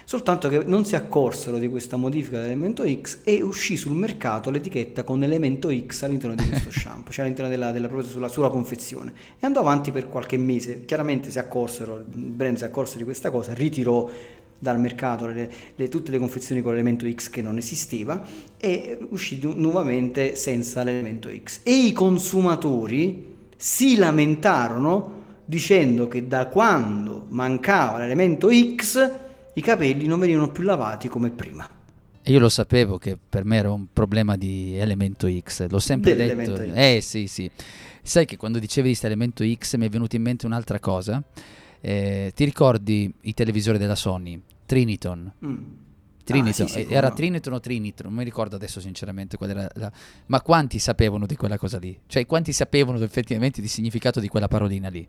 soltanto 0.09 0.48
che 0.48 0.64
non 0.64 0.86
si 0.86 0.96
accorsero 0.96 1.59
di 1.59 1.68
questa 1.68 1.98
modifica 1.98 2.38
dell'elemento 2.38 2.82
X 2.82 3.18
e 3.24 3.42
uscì 3.42 3.76
sul 3.76 3.92
mercato 3.92 4.48
l'etichetta 4.48 5.02
con 5.04 5.22
elemento 5.22 5.68
X 5.70 6.04
all'interno 6.04 6.34
di 6.34 6.48
questo 6.48 6.70
shampoo, 6.72 7.12
cioè 7.12 7.26
all'interno 7.26 7.50
della, 7.50 7.72
della 7.72 7.90
sulla, 8.02 8.28
sulla 8.28 8.48
confezione. 8.48 9.12
E 9.38 9.44
andò 9.44 9.61
avanti 9.61 9.92
per 9.92 10.09
qualche 10.09 10.38
mese, 10.38 10.86
chiaramente 10.86 11.30
si 11.30 11.38
accorsero, 11.38 11.98
il 11.98 12.04
brand 12.06 12.56
si 12.56 12.64
accorse 12.64 12.96
di 12.96 13.04
questa 13.04 13.30
cosa, 13.30 13.52
ritirò 13.52 14.09
dal 14.59 14.80
mercato 14.80 15.26
le, 15.26 15.50
le, 15.74 15.88
tutte 15.88 16.11
le 16.11 16.18
confezioni 16.18 16.62
con 16.62 16.70
l'elemento 16.70 17.06
X 17.06 17.28
che 17.28 17.42
non 17.42 17.59
esisteva 17.59 18.24
e 18.56 18.96
uscì 19.11 19.38
nuovamente 19.42 20.36
senza 20.36 20.84
l'elemento 20.84 21.28
X. 21.28 21.61
E 21.64 21.72
i 21.72 21.92
consumatori 21.92 23.36
si 23.59 23.96
lamentarono 23.96 25.16
dicendo 25.44 26.09
che 26.09 26.26
da 26.26 26.46
quando 26.46 27.26
mancava 27.28 27.98
l'elemento 27.98 28.48
X 28.50 29.26
i 29.59 29.61
capelli 29.61 30.06
non 30.06 30.20
venivano 30.20 30.50
più 30.50 30.62
lavati 30.62 31.09
come 31.09 31.30
prima. 31.30 31.68
Io 32.22 32.38
lo 32.38 32.48
sapevo 32.48 32.96
che 32.96 33.18
per 33.18 33.44
me 33.44 33.56
era 33.56 33.72
un 33.72 33.86
problema 33.92 34.36
di 34.36 34.76
elemento 34.76 35.28
X, 35.28 35.68
l'ho 35.68 35.78
sempre 35.80 36.14
detto. 36.14 36.56
X. 36.56 36.70
Eh 36.74 37.00
sì, 37.00 37.26
sì. 37.26 37.50
Sai 38.02 38.24
che 38.24 38.36
quando 38.36 38.59
dicevi 38.59 38.82
di 38.82 38.88
questo 38.90 39.06
elemento 39.06 39.44
X 39.44 39.76
mi 39.76 39.86
è 39.86 39.88
venuta 39.88 40.16
in 40.16 40.22
mente 40.22 40.46
un'altra 40.46 40.78
cosa. 40.78 41.22
Eh, 41.80 42.32
ti 42.34 42.44
ricordi 42.44 43.12
i 43.22 43.34
televisori 43.34 43.78
della 43.78 43.94
Sony? 43.94 44.40
Triniton. 44.64 45.32
Mm. 45.44 45.56
Triniton. 46.22 46.66
Ah, 46.66 46.68
sì, 46.68 46.84
sì, 46.84 46.92
era. 46.92 47.11
Triniton 47.11 47.54
o 47.54 47.61
Trinitron? 47.61 48.11
Non 48.11 48.18
mi 48.18 48.24
ricordo 48.24 48.56
adesso 48.56 48.80
sinceramente 48.80 49.36
qual 49.36 49.50
era 49.50 49.68
la... 49.74 49.90
Ma 50.26 50.40
quanti 50.42 50.78
sapevano 50.78 51.26
di 51.26 51.34
quella 51.34 51.59
cosa 51.59 51.78
lì? 51.78 51.98
Cioè 52.06 52.26
quanti 52.26 52.52
sapevano 52.52 53.02
effettivamente 53.02 53.61
di 53.61 53.68
significato 53.68 54.20
di 54.20 54.28
quella 54.28 54.46
parolina 54.48 54.88
lì? 54.88 55.09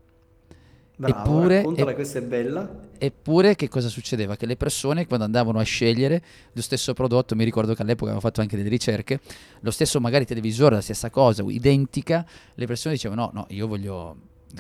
Bravo, 1.00 1.50
eppure, 1.50 1.92
e, 1.92 1.94
questa 1.94 2.20
è 2.20 2.22
bella. 2.22 2.70
Eppure 2.98 3.56
che 3.56 3.70
cosa 3.70 3.88
succedeva? 3.88 4.36
Che 4.36 4.46
le 4.46 4.58
persone 4.58 5.08
quando 5.08 5.24
andavano 5.24 5.58
a 5.58 5.64
scegliere 5.64 6.22
lo 6.52 6.62
stesso 6.62 6.94
prodotto, 6.94 7.36
mi 7.36 7.46
ricordo 7.46 7.74
che 7.74 7.84
all'epoca 7.84 8.12
avevo 8.12 8.20
fatto 8.20 8.42
anche 8.42 8.58
delle 8.58 8.68
ricerche, 8.68 9.22
lo 9.62 9.72
stesso 9.72 10.02
magari 10.02 10.26
televisore, 10.26 10.76
la 10.76 10.82
stessa 10.82 11.10
cosa, 11.10 11.42
identica, 11.48 12.26
le 12.54 12.66
persone 12.66 12.96
dicevano 12.96 13.32
no, 13.32 13.32
no, 13.34 13.46
io 13.52 13.66
voglio 13.66 14.18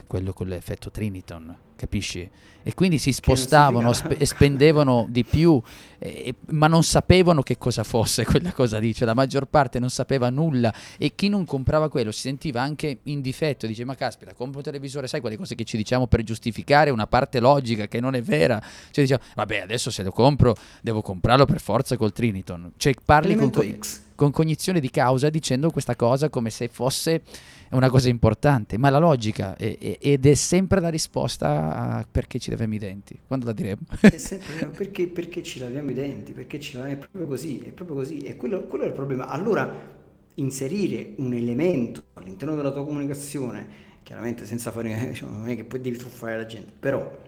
quello 0.07 0.33
con 0.33 0.47
l'effetto 0.47 0.91
Triniton, 0.91 1.55
capisci? 1.75 2.29
E 2.61 2.73
quindi 2.73 2.97
si 2.97 3.13
spostavano 3.13 3.93
e 4.09 4.25
spendevano 4.27 5.07
di 5.09 5.23
più, 5.23 5.61
eh, 5.97 6.35
ma 6.49 6.67
non 6.67 6.83
sapevano 6.83 7.41
che 7.41 7.57
cosa 7.57 7.83
fosse 7.83 8.25
quella 8.25 8.51
cosa 8.51 8.77
lì, 8.77 8.93
cioè 8.93 9.07
la 9.07 9.13
maggior 9.13 9.45
parte 9.45 9.79
non 9.79 9.89
sapeva 9.89 10.29
nulla. 10.29 10.73
E 10.97 11.15
chi 11.15 11.29
non 11.29 11.45
comprava 11.45 11.89
quello 11.89 12.11
si 12.11 12.21
sentiva 12.21 12.61
anche 12.61 12.99
in 13.03 13.21
difetto, 13.21 13.65
dice 13.65 13.85
ma 13.85 13.95
caspita, 13.95 14.33
compro 14.33 14.59
un 14.59 14.63
televisore, 14.63 15.07
sai 15.07 15.21
quelle 15.21 15.37
cose 15.37 15.55
che 15.55 15.63
ci 15.63 15.77
diciamo 15.77 16.07
per 16.07 16.23
giustificare 16.23 16.89
una 16.89 17.07
parte 17.07 17.39
logica 17.39 17.87
che 17.87 17.99
non 17.99 18.13
è 18.13 18.21
vera, 18.21 18.61
cioè 18.91 19.05
diciamo 19.05 19.23
vabbè 19.35 19.59
adesso 19.61 19.89
se 19.89 20.03
lo 20.03 20.11
compro 20.11 20.55
devo 20.81 21.01
comprarlo 21.01 21.45
per 21.45 21.61
forza 21.61 21.97
col 21.97 22.11
Triniton, 22.11 22.73
cioè 22.77 22.93
parli 23.03 23.35
con, 23.35 23.51
con 24.15 24.31
cognizione 24.31 24.79
di 24.79 24.89
causa 24.89 25.29
dicendo 25.29 25.71
questa 25.71 25.95
cosa 25.95 26.29
come 26.29 26.49
se 26.49 26.67
fosse 26.67 27.21
una 27.75 27.89
cosa 27.89 28.09
importante, 28.09 28.77
ma 28.77 28.89
la 28.89 28.97
logica 28.97 29.55
è, 29.55 29.77
è, 29.77 29.97
ed 29.99 30.25
è 30.25 30.33
sempre 30.33 30.79
la 30.79 30.89
risposta 30.89 31.75
a 31.75 32.07
perché 32.09 32.39
ci 32.39 32.49
laviamo 32.49 32.73
i 32.73 32.79
denti. 32.79 33.19
Quando 33.27 33.45
la 33.45 33.53
diremo? 33.53 33.81
Sempre, 34.15 34.67
perché, 34.67 35.07
perché, 35.07 35.43
ci 35.43 35.59
laviamo 35.59 35.91
i 35.91 35.93
denti? 35.93 36.31
Perché 36.31 36.59
ci 36.59 36.77
laviamo, 36.77 36.95
è 36.95 36.99
proprio 36.99 37.27
così, 37.27 37.59
è 37.59 37.71
proprio 37.71 37.97
così. 37.97 38.19
E 38.19 38.35
quello, 38.35 38.63
quello 38.63 38.85
è 38.85 38.87
il 38.87 38.93
problema. 38.93 39.27
Allora, 39.27 39.97
inserire 40.35 41.13
un 41.17 41.33
elemento 41.33 42.03
all'interno 42.13 42.55
della 42.55 42.71
tua 42.71 42.83
comunicazione, 42.83 43.67
chiaramente 44.03 44.45
senza 44.45 44.71
fare, 44.71 45.07
diciamo, 45.09 45.37
non 45.37 45.49
è 45.49 45.55
che 45.55 45.63
poi 45.63 45.81
devi 45.81 45.97
truffare 45.97 46.37
la 46.37 46.45
gente, 46.45 46.71
però 46.77 47.27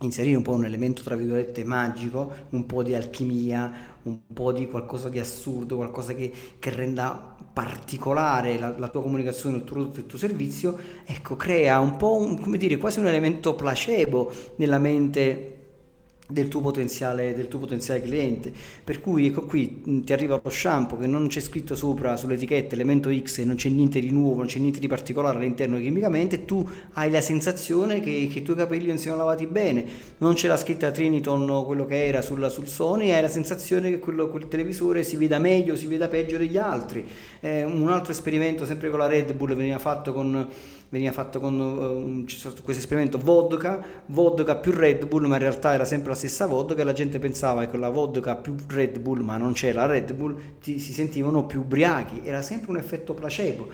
inserire 0.00 0.36
un 0.36 0.42
po' 0.42 0.52
un 0.52 0.64
elemento 0.64 1.02
tra 1.02 1.16
virgolette 1.16 1.64
magico, 1.64 2.32
un 2.50 2.64
po' 2.64 2.82
di 2.82 2.94
alchimia, 2.94 3.98
un 4.02 4.20
po' 4.32 4.52
di 4.52 4.66
qualcosa 4.66 5.08
di 5.08 5.18
assurdo, 5.18 5.76
qualcosa 5.76 6.14
che, 6.14 6.32
che 6.58 6.70
renda 6.70 7.36
particolare 7.52 8.58
la, 8.58 8.74
la, 8.78 8.88
tua 8.88 9.02
comunicazione, 9.02 9.56
il 9.56 9.64
tuo 9.64 9.76
prodotto, 9.76 10.00
il 10.00 10.06
tuo 10.06 10.18
servizio, 10.18 10.78
ecco, 11.04 11.36
crea 11.36 11.78
un 11.80 11.96
po' 11.96 12.16
un, 12.16 12.40
come 12.40 12.58
dire, 12.58 12.76
quasi 12.76 12.98
un 13.00 13.06
elemento 13.06 13.54
placebo 13.54 14.32
nella 14.56 14.78
mente 14.78 15.59
del 16.30 16.48
tuo, 16.48 16.60
potenziale, 16.60 17.34
del 17.34 17.48
tuo 17.48 17.58
potenziale 17.58 18.00
cliente. 18.00 18.52
Per 18.82 19.00
cui 19.00 19.26
ecco 19.26 19.42
qui 19.42 19.82
mh, 19.84 20.00
ti 20.00 20.12
arriva 20.12 20.40
lo 20.42 20.50
shampoo 20.50 20.98
che 20.98 21.06
non 21.06 21.26
c'è 21.28 21.40
scritto 21.40 21.74
sopra 21.74 22.16
sull'etichetta 22.16 22.74
elemento 22.74 23.10
X 23.12 23.38
e 23.38 23.44
non 23.44 23.56
c'è 23.56 23.68
niente 23.68 24.00
di 24.00 24.10
nuovo, 24.10 24.38
non 24.38 24.46
c'è 24.46 24.58
niente 24.58 24.78
di 24.78 24.88
particolare 24.88 25.38
all'interno 25.38 25.78
chimicamente, 25.78 26.44
tu 26.44 26.66
hai 26.94 27.10
la 27.10 27.20
sensazione 27.20 28.00
che, 28.00 28.28
che 28.30 28.38
i 28.38 28.42
tuoi 28.42 28.56
capelli 28.56 28.86
non 28.86 28.98
siano 28.98 29.16
lavati 29.16 29.46
bene, 29.46 29.84
non 30.18 30.34
c'è 30.34 30.48
la 30.48 30.56
scritta 30.56 30.90
Triniton 30.90 31.64
quello 31.64 31.86
che 31.86 32.06
era 32.06 32.22
sul, 32.22 32.50
sul 32.50 32.66
Sony, 32.66 33.10
hai 33.10 33.22
la 33.22 33.28
sensazione 33.28 33.90
che 33.90 33.98
quello, 33.98 34.28
quel 34.28 34.48
televisore 34.48 35.02
si 35.02 35.16
veda 35.16 35.38
meglio, 35.38 35.76
si 35.76 35.86
veda 35.86 36.08
peggio 36.08 36.36
degli 36.36 36.56
altri. 36.56 37.06
Eh, 37.40 37.64
un 37.64 37.88
altro 37.88 38.12
esperimento 38.12 38.66
sempre 38.66 38.90
con 38.90 38.98
la 38.98 39.06
Red 39.06 39.32
Bull 39.34 39.54
veniva 39.54 39.78
fatto 39.78 40.12
con 40.12 40.48
veniva 40.90 41.12
fatto 41.12 41.40
con 41.40 41.58
uh, 41.58 42.24
questo 42.24 42.70
esperimento 42.70 43.16
vodka, 43.16 43.82
vodka 44.06 44.56
più 44.56 44.72
Red 44.72 45.06
Bull, 45.06 45.26
ma 45.26 45.36
in 45.36 45.42
realtà 45.42 45.72
era 45.72 45.84
sempre 45.84 46.10
la 46.10 46.16
stessa 46.16 46.46
vodka 46.46 46.82
e 46.82 46.84
la 46.84 46.92
gente 46.92 47.18
pensava 47.18 47.62
che 47.62 47.70
con 47.70 47.80
la 47.80 47.88
vodka 47.90 48.36
più 48.36 48.54
Red 48.66 48.98
Bull, 48.98 49.20
ma 49.20 49.36
non 49.36 49.52
c'era 49.52 49.86
Red 49.86 50.12
Bull, 50.12 50.36
ti, 50.60 50.78
si 50.78 50.92
sentivano 50.92 51.46
più 51.46 51.60
ubriachi, 51.60 52.20
era 52.24 52.42
sempre 52.42 52.70
un 52.70 52.76
effetto 52.76 53.14
placebo. 53.14 53.68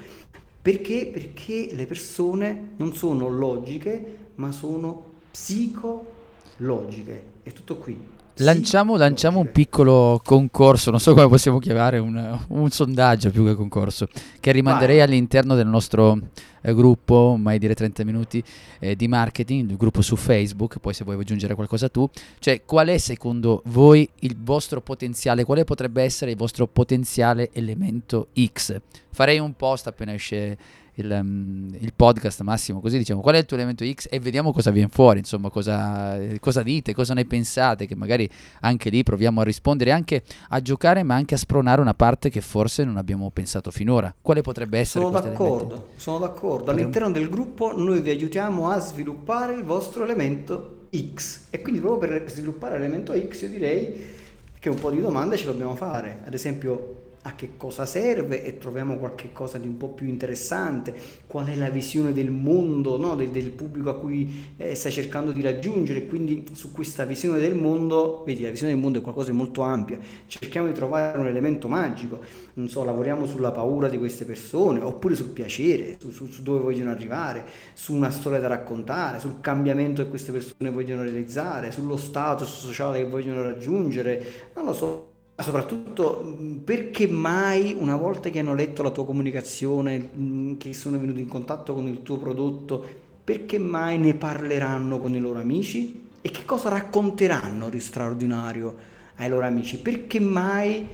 Perché? 0.60 1.10
Perché 1.12 1.70
le 1.72 1.86
persone 1.86 2.72
non 2.76 2.94
sono 2.94 3.28
logiche, 3.28 4.18
ma 4.34 4.52
sono 4.52 5.14
psicologiche. 5.30 7.24
È 7.42 7.52
tutto 7.52 7.76
qui. 7.76 8.14
Lanciamo, 8.40 8.98
lanciamo, 8.98 9.40
un 9.40 9.50
piccolo 9.50 10.20
concorso, 10.22 10.90
non 10.90 11.00
so 11.00 11.14
come 11.14 11.26
possiamo 11.26 11.58
chiamare, 11.58 11.96
un, 11.96 12.38
un 12.48 12.70
sondaggio 12.70 13.30
più 13.30 13.46
che 13.46 13.54
concorso, 13.54 14.08
che 14.40 14.52
rimanderei 14.52 14.98
Vai. 14.98 15.06
all'interno 15.06 15.54
del 15.54 15.66
nostro 15.66 16.18
eh, 16.60 16.74
gruppo, 16.74 17.36
mai 17.38 17.58
dire 17.58 17.74
30 17.74 18.04
minuti, 18.04 18.44
eh, 18.78 18.94
di 18.94 19.08
marketing, 19.08 19.70
il 19.70 19.76
gruppo 19.78 20.02
su 20.02 20.16
Facebook, 20.16 20.80
poi 20.80 20.92
se 20.92 21.04
vuoi 21.04 21.18
aggiungere 21.18 21.54
qualcosa 21.54 21.88
tu, 21.88 22.06
cioè 22.38 22.62
qual 22.66 22.88
è 22.88 22.98
secondo 22.98 23.62
voi 23.66 24.06
il 24.20 24.36
vostro 24.38 24.82
potenziale, 24.82 25.44
quale 25.44 25.64
potrebbe 25.64 26.02
essere 26.02 26.32
il 26.32 26.36
vostro 26.36 26.66
potenziale 26.66 27.48
elemento 27.54 28.28
X? 28.38 28.78
Farei 29.12 29.38
un 29.38 29.54
post 29.54 29.86
appena 29.86 30.12
esce 30.12 30.58
il, 30.96 31.10
um, 31.10 31.74
il, 31.78 31.92
podcast 31.94 32.40
Massimo, 32.42 32.80
così 32.80 32.98
diciamo 32.98 33.20
qual 33.20 33.34
è 33.34 33.38
il 33.38 33.44
tuo 33.44 33.56
elemento 33.56 33.84
X 33.84 34.06
e 34.10 34.20
vediamo 34.20 34.52
cosa 34.52 34.70
viene 34.70 34.88
fuori, 34.90 35.18
insomma 35.18 35.50
cosa, 35.50 36.18
cosa, 36.40 36.62
dite, 36.62 36.94
cosa 36.94 37.14
ne 37.14 37.24
pensate, 37.24 37.86
che 37.86 37.94
magari 37.94 38.28
anche 38.60 38.90
lì 38.90 39.02
proviamo 39.02 39.40
a 39.40 39.44
rispondere, 39.44 39.90
anche 39.90 40.22
a 40.48 40.60
giocare 40.60 41.02
ma 41.02 41.14
anche 41.14 41.34
a 41.34 41.38
spronare 41.38 41.80
una 41.80 41.94
parte 41.94 42.30
che 42.30 42.40
forse 42.40 42.84
non 42.84 42.96
abbiamo 42.96 43.30
pensato 43.30 43.70
finora. 43.70 44.14
Quale 44.20 44.40
potrebbe 44.40 44.78
essere? 44.78 45.04
Sono 45.04 45.20
d'accordo, 45.20 45.88
sono 45.96 46.18
d'accordo. 46.18 46.70
All'interno 46.70 47.10
del 47.10 47.28
gruppo 47.28 47.76
noi 47.76 48.00
vi 48.00 48.10
aiutiamo 48.10 48.70
a 48.70 48.78
sviluppare 48.78 49.54
il 49.54 49.64
vostro 49.64 50.04
elemento 50.04 50.88
X 50.94 51.46
e 51.50 51.60
quindi 51.60 51.80
proprio 51.80 52.08
per 52.08 52.30
sviluppare 52.30 52.78
l'elemento 52.78 53.12
X 53.12 53.42
io 53.42 53.48
direi 53.48 54.14
che 54.58 54.68
un 54.68 54.76
po' 54.76 54.90
di 54.90 55.00
domande 55.00 55.36
ce 55.36 55.44
dobbiamo 55.44 55.76
fare, 55.76 56.20
ad 56.24 56.32
esempio 56.32 57.04
a 57.26 57.34
che 57.34 57.56
cosa 57.56 57.86
serve 57.86 58.44
e 58.44 58.56
troviamo 58.56 58.96
qualche 58.98 59.32
cosa 59.32 59.58
di 59.58 59.66
un 59.66 59.76
po' 59.76 59.88
più 59.88 60.06
interessante, 60.06 60.94
qual 61.26 61.46
è 61.48 61.56
la 61.56 61.70
visione 61.70 62.12
del 62.12 62.30
mondo, 62.30 62.96
no? 62.96 63.16
del, 63.16 63.30
del, 63.30 63.50
pubblico 63.50 63.90
a 63.90 63.96
cui 63.96 64.54
eh, 64.56 64.76
stai 64.76 64.92
cercando 64.92 65.32
di 65.32 65.42
raggiungere, 65.42 66.06
quindi 66.06 66.46
su 66.52 66.70
questa 66.70 67.04
visione 67.04 67.40
del 67.40 67.56
mondo, 67.56 68.22
vedi 68.24 68.42
la 68.42 68.50
visione 68.50 68.72
del 68.72 68.80
mondo 68.80 69.00
è 69.00 69.02
qualcosa 69.02 69.32
di 69.32 69.36
molto 69.36 69.62
ampia, 69.62 69.98
cerchiamo 70.26 70.68
di 70.68 70.72
trovare 70.72 71.18
un 71.18 71.26
elemento 71.26 71.66
magico, 71.66 72.20
non 72.54 72.68
so, 72.68 72.84
lavoriamo 72.84 73.26
sulla 73.26 73.50
paura 73.50 73.88
di 73.88 73.98
queste 73.98 74.24
persone, 74.24 74.80
oppure 74.80 75.16
sul 75.16 75.30
piacere, 75.30 75.96
su, 75.98 76.12
su, 76.12 76.26
su 76.26 76.42
dove 76.42 76.60
vogliono 76.60 76.92
arrivare, 76.92 77.44
su 77.74 77.92
una 77.92 78.10
storia 78.10 78.38
da 78.38 78.46
raccontare, 78.46 79.18
sul 79.18 79.40
cambiamento 79.40 80.00
che 80.00 80.08
queste 80.08 80.30
persone 80.30 80.70
vogliono 80.70 81.02
realizzare, 81.02 81.72
sullo 81.72 81.96
status 81.96 82.48
sociale 82.48 83.02
che 83.02 83.08
vogliono 83.08 83.42
raggiungere, 83.42 84.50
non 84.54 84.66
lo 84.66 84.72
so 84.72 85.14
soprattutto 85.42 86.36
perché 86.64 87.06
mai 87.06 87.76
una 87.78 87.96
volta 87.96 88.30
che 88.30 88.38
hanno 88.38 88.54
letto 88.54 88.82
la 88.82 88.90
tua 88.90 89.04
comunicazione, 89.04 90.56
che 90.56 90.72
sono 90.72 90.98
venuti 90.98 91.20
in 91.20 91.28
contatto 91.28 91.74
con 91.74 91.86
il 91.86 92.02
tuo 92.02 92.16
prodotto, 92.16 92.84
perché 93.22 93.58
mai 93.58 93.98
ne 93.98 94.14
parleranno 94.14 94.98
con 94.98 95.14
i 95.14 95.20
loro 95.20 95.38
amici? 95.38 96.04
E 96.22 96.30
che 96.30 96.44
cosa 96.44 96.70
racconteranno 96.70 97.68
di 97.68 97.80
straordinario 97.80 98.74
ai 99.16 99.28
loro 99.28 99.46
amici? 99.46 99.78
Perché 99.78 100.20
mai 100.20 100.86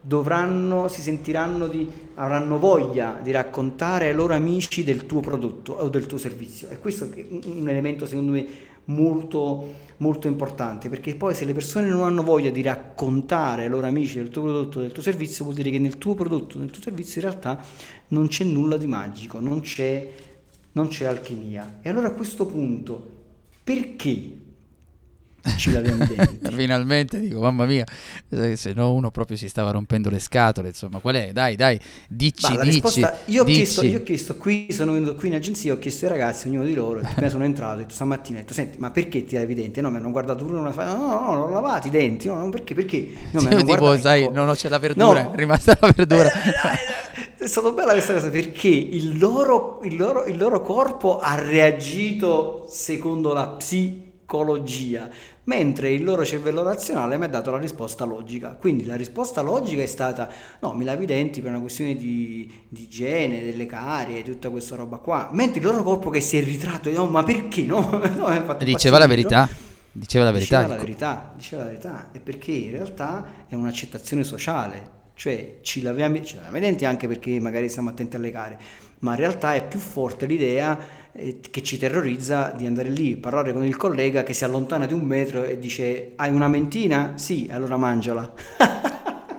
dovranno, 0.00 0.88
si 0.88 1.02
sentiranno 1.02 1.66
di, 1.66 1.90
avranno 2.14 2.58
voglia 2.58 3.18
di 3.20 3.30
raccontare 3.30 4.08
ai 4.08 4.14
loro 4.14 4.34
amici 4.34 4.84
del 4.84 5.04
tuo 5.04 5.20
prodotto 5.20 5.72
o 5.72 5.88
del 5.88 6.06
tuo 6.06 6.16
servizio? 6.16 6.68
E 6.70 6.78
questo 6.78 7.08
è 7.12 7.24
un 7.28 7.68
elemento 7.68 8.06
secondo 8.06 8.32
me 8.32 8.46
molto, 8.90 9.74
molto 9.98 10.28
importante, 10.28 10.88
perché 10.88 11.14
poi 11.14 11.34
se 11.34 11.44
le 11.44 11.52
persone 11.52 11.88
non 11.88 12.02
hanno 12.02 12.22
voglia 12.22 12.50
di 12.50 12.62
raccontare 12.62 13.64
ai 13.64 13.68
loro 13.68 13.86
amici 13.86 14.16
del 14.16 14.28
tuo 14.28 14.42
prodotto, 14.42 14.80
del 14.80 14.92
tuo 14.92 15.02
servizio, 15.02 15.44
vuol 15.44 15.56
dire 15.56 15.70
che 15.70 15.78
nel 15.78 15.98
tuo 15.98 16.14
prodotto, 16.14 16.58
nel 16.58 16.70
tuo 16.70 16.82
servizio 16.82 17.20
in 17.20 17.28
realtà 17.28 17.62
non 18.08 18.28
c'è 18.28 18.44
nulla 18.44 18.76
di 18.76 18.86
magico, 18.86 19.40
non 19.40 19.60
c'è, 19.60 20.10
non 20.72 20.88
c'è 20.88 21.06
alchimia. 21.06 21.78
E 21.82 21.88
allora 21.88 22.08
a 22.08 22.12
questo 22.12 22.46
punto, 22.46 23.18
perché 23.62 24.38
ci 25.56 25.72
laviamo 25.72 26.04
i 26.04 26.06
denti. 26.06 26.38
Finalmente 26.54 27.20
dico, 27.20 27.40
mamma 27.40 27.66
mia, 27.66 27.84
se 28.54 28.72
no 28.74 28.92
uno 28.92 29.10
proprio 29.10 29.36
si 29.36 29.48
stava 29.48 29.70
rompendo 29.70 30.10
le 30.10 30.18
scatole, 30.18 30.68
insomma, 30.68 30.98
qual 30.98 31.14
è? 31.16 31.32
Dai, 31.32 31.56
dai, 31.56 31.78
dici, 32.08 32.46
dici, 32.46 32.60
risposta, 32.62 33.18
io, 33.26 33.42
ho 33.42 33.44
dici. 33.44 33.58
Chiesto, 33.58 33.84
io 33.84 33.98
ho 33.98 34.02
chiesto, 34.02 34.36
qui 34.36 34.68
sono 34.72 34.92
venuto 34.92 35.14
qui 35.14 35.28
in 35.28 35.34
agenzia, 35.34 35.72
ho 35.72 35.78
chiesto 35.78 36.06
ai 36.06 36.12
ragazzi, 36.12 36.48
ognuno 36.48 36.64
di 36.64 36.74
loro, 36.74 37.00
appena 37.02 37.28
sono 37.28 37.44
entrato, 37.44 37.74
ho 37.74 37.78
detto 37.78 37.94
stamattina, 37.94 38.38
ho 38.38 38.40
detto, 38.42 38.54
senti, 38.54 38.78
ma 38.78 38.90
perché 38.90 39.24
ti 39.24 39.34
lavi 39.34 39.52
i 39.52 39.54
denti? 39.54 39.80
No, 39.80 39.90
mi 39.90 39.96
hanno 39.96 40.10
guardato 40.10 40.44
uno, 40.44 40.60
no, 40.60 40.72
no, 40.72 40.84
no, 40.84 41.34
non 41.34 41.42
ho 41.42 41.50
lavato 41.50 41.86
i 41.86 41.90
denti, 41.90 42.28
no, 42.28 42.36
no 42.36 42.48
perché, 42.50 42.74
perché? 42.74 43.08
No, 43.30 43.40
sì, 43.40 43.48
tipo, 43.64 43.98
sai, 43.98 44.24
ecco. 44.24 44.32
non 44.32 44.54
c'è 44.54 44.68
la 44.68 44.78
verdura, 44.78 45.22
no. 45.22 45.32
è 45.32 45.36
rimasta 45.36 45.76
la 45.80 45.92
verdura. 45.94 46.30
Eh, 46.32 47.44
è 47.44 47.46
stata 47.46 47.70
bella 47.70 47.92
questa 47.92 48.12
cosa 48.12 48.28
perché 48.28 48.68
il 48.68 49.18
loro, 49.18 49.80
il 49.84 49.96
loro, 49.96 50.26
il 50.26 50.36
loro 50.36 50.60
corpo 50.60 51.20
ha 51.20 51.36
reagito 51.36 52.66
secondo 52.68 53.32
la 53.32 53.48
psicologia 53.48 55.08
mentre 55.50 55.90
il 55.90 56.04
loro 56.04 56.24
cervello 56.24 56.62
razionale 56.62 57.18
mi 57.18 57.24
ha 57.24 57.28
dato 57.28 57.50
la 57.50 57.58
risposta 57.58 58.04
logica. 58.04 58.50
Quindi 58.50 58.84
la 58.84 58.94
risposta 58.94 59.40
logica 59.40 59.82
è 59.82 59.86
stata 59.86 60.30
no, 60.60 60.74
mi 60.74 60.84
lavi 60.84 61.02
i 61.02 61.06
denti 61.06 61.40
per 61.40 61.50
una 61.50 61.60
questione 61.60 61.96
di, 61.96 62.48
di 62.68 62.82
igiene, 62.82 63.42
delle 63.42 63.66
carie, 63.66 64.22
tutta 64.22 64.48
questa 64.48 64.76
roba 64.76 64.98
qua. 64.98 65.28
Mentre 65.32 65.58
il 65.58 65.66
loro 65.66 65.82
corpo 65.82 66.08
che 66.08 66.20
si 66.20 66.38
è 66.38 66.44
ritratto, 66.44 66.88
no, 66.92 67.06
ma 67.06 67.24
perché 67.24 67.62
no? 67.62 67.80
no 68.14 68.56
diceva 68.60 68.98
la 68.98 69.08
verità. 69.08 69.48
Diceva 69.90 70.24
la 70.24 70.30
verità. 70.30 70.60
Diceva 70.60 70.76
la 70.76 70.80
verità, 70.80 71.32
diceva 71.34 71.62
la 71.62 71.68
verità. 71.68 72.08
E 72.12 72.20
perché 72.20 72.52
in 72.52 72.70
realtà 72.70 73.26
è 73.48 73.56
un'accettazione 73.56 74.22
sociale. 74.22 74.98
Cioè 75.14 75.58
ci 75.62 75.82
laviamo, 75.82 76.22
ci 76.22 76.36
laviamo 76.36 76.58
i 76.58 76.60
denti 76.60 76.84
anche 76.84 77.08
perché 77.08 77.40
magari 77.40 77.68
siamo 77.68 77.90
attenti 77.90 78.14
alle 78.14 78.30
carie, 78.30 78.56
ma 79.00 79.10
in 79.10 79.18
realtà 79.18 79.54
è 79.54 79.66
più 79.66 79.80
forte 79.80 80.26
l'idea 80.26 80.78
che 81.12 81.62
ci 81.62 81.78
terrorizza 81.78 82.52
di 82.56 82.66
andare 82.66 82.88
lì, 82.88 83.16
parlare 83.16 83.52
con 83.52 83.64
il 83.64 83.76
collega 83.76 84.22
che 84.22 84.32
si 84.32 84.44
allontana 84.44 84.86
di 84.86 84.94
un 84.94 85.02
metro 85.02 85.44
e 85.44 85.58
dice 85.58 86.12
hai 86.16 86.32
una 86.32 86.48
mentina? 86.48 87.14
Sì, 87.16 87.48
allora 87.50 87.76
mangiala. 87.76 88.32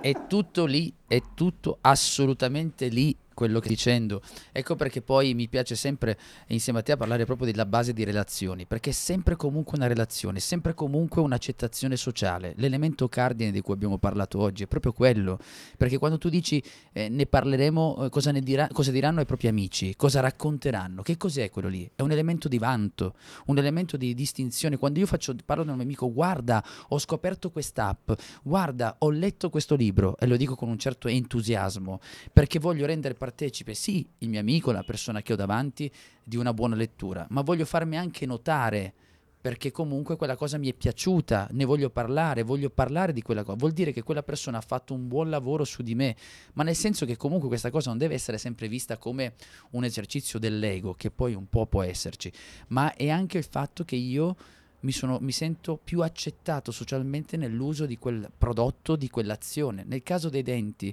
è 0.00 0.26
tutto 0.26 0.64
lì, 0.66 0.92
è 1.06 1.20
tutto 1.34 1.78
assolutamente 1.80 2.88
lì 2.88 3.16
quello 3.34 3.60
che 3.60 3.68
dicendo. 3.68 4.22
Ecco 4.52 4.76
perché 4.76 5.02
poi 5.02 5.34
mi 5.34 5.48
piace 5.48 5.74
sempre 5.74 6.18
insieme 6.48 6.80
a 6.80 6.82
te 6.82 6.92
a 6.92 6.96
parlare 6.96 7.24
proprio 7.24 7.46
della 7.46 7.66
base 7.66 7.92
di 7.92 8.04
relazioni, 8.04 8.66
perché 8.66 8.90
è 8.90 8.92
sempre 8.92 9.36
comunque 9.36 9.76
una 9.76 9.86
relazione, 9.86 10.40
sempre 10.40 10.74
comunque 10.74 11.22
un'accettazione 11.22 11.96
sociale. 11.96 12.54
L'elemento 12.56 13.08
cardine 13.08 13.50
di 13.50 13.60
cui 13.60 13.74
abbiamo 13.74 13.98
parlato 13.98 14.38
oggi 14.38 14.64
è 14.64 14.66
proprio 14.66 14.92
quello, 14.92 15.38
perché 15.76 15.98
quando 15.98 16.18
tu 16.18 16.28
dici 16.28 16.62
eh, 16.92 17.08
ne 17.08 17.26
parleremo, 17.26 18.04
eh, 18.04 18.08
cosa, 18.08 18.30
ne 18.30 18.40
dirà, 18.40 18.68
cosa 18.72 18.90
diranno 18.90 19.20
ai 19.20 19.26
propri 19.26 19.48
amici, 19.48 19.94
cosa 19.96 20.20
racconteranno, 20.20 21.02
che 21.02 21.16
cos'è 21.16 21.50
quello 21.50 21.68
lì? 21.68 21.90
È 21.94 22.02
un 22.02 22.10
elemento 22.10 22.48
di 22.48 22.58
vanto, 22.58 23.14
un 23.46 23.58
elemento 23.58 23.96
di 23.96 24.14
distinzione. 24.14 24.76
Quando 24.76 24.98
io 24.98 25.06
faccio, 25.06 25.34
parlo 25.44 25.64
da 25.64 25.72
un 25.72 25.80
amico, 25.80 26.12
guarda, 26.12 26.64
ho 26.88 26.98
scoperto 26.98 27.50
quest'app, 27.50 28.12
guarda, 28.42 28.96
ho 28.98 29.10
letto 29.10 29.50
questo 29.50 29.74
libro, 29.74 30.16
e 30.18 30.26
lo 30.26 30.36
dico 30.36 30.54
con 30.54 30.68
un 30.68 30.78
certo 30.78 31.08
entusiasmo, 31.08 32.00
perché 32.32 32.58
voglio 32.58 32.86
rendere 32.86 33.14
partecipe, 33.22 33.74
sì, 33.74 34.04
il 34.18 34.28
mio 34.28 34.40
amico, 34.40 34.72
la 34.72 34.82
persona 34.82 35.22
che 35.22 35.32
ho 35.32 35.36
davanti, 35.36 35.88
di 36.24 36.36
una 36.36 36.52
buona 36.52 36.74
lettura, 36.74 37.24
ma 37.30 37.42
voglio 37.42 37.64
farmi 37.64 37.96
anche 37.96 38.26
notare 38.26 38.92
perché 39.40 39.70
comunque 39.70 40.16
quella 40.16 40.34
cosa 40.34 40.58
mi 40.58 40.68
è 40.68 40.74
piaciuta, 40.74 41.48
ne 41.52 41.64
voglio 41.64 41.90
parlare, 41.90 42.42
voglio 42.42 42.68
parlare 42.68 43.12
di 43.12 43.22
quella 43.22 43.44
cosa. 43.44 43.56
Vuol 43.58 43.72
dire 43.72 43.92
che 43.92 44.02
quella 44.02 44.24
persona 44.24 44.58
ha 44.58 44.60
fatto 44.60 44.92
un 44.92 45.06
buon 45.06 45.30
lavoro 45.30 45.64
su 45.64 45.82
di 45.82 45.94
me, 45.94 46.16
ma 46.54 46.64
nel 46.64 46.74
senso 46.74 47.06
che 47.06 47.16
comunque 47.16 47.46
questa 47.46 47.70
cosa 47.70 47.90
non 47.90 47.98
deve 47.98 48.14
essere 48.14 48.38
sempre 48.38 48.66
vista 48.66 48.98
come 48.98 49.34
un 49.70 49.84
esercizio 49.84 50.40
dell'ego, 50.40 50.94
che 50.94 51.12
poi 51.12 51.34
un 51.34 51.48
po' 51.48 51.66
può 51.66 51.82
esserci, 51.82 52.32
ma 52.68 52.94
è 52.94 53.08
anche 53.08 53.38
il 53.38 53.44
fatto 53.44 53.84
che 53.84 53.96
io 53.96 54.36
mi, 54.82 54.92
sono, 54.92 55.18
mi 55.20 55.32
sento 55.32 55.78
più 55.82 56.02
accettato 56.02 56.70
socialmente 56.70 57.36
nell'uso 57.36 57.86
di 57.86 57.98
quel 57.98 58.30
prodotto, 58.36 58.96
di 58.96 59.08
quell'azione. 59.08 59.84
Nel 59.86 60.02
caso 60.02 60.28
dei 60.28 60.42
denti, 60.42 60.92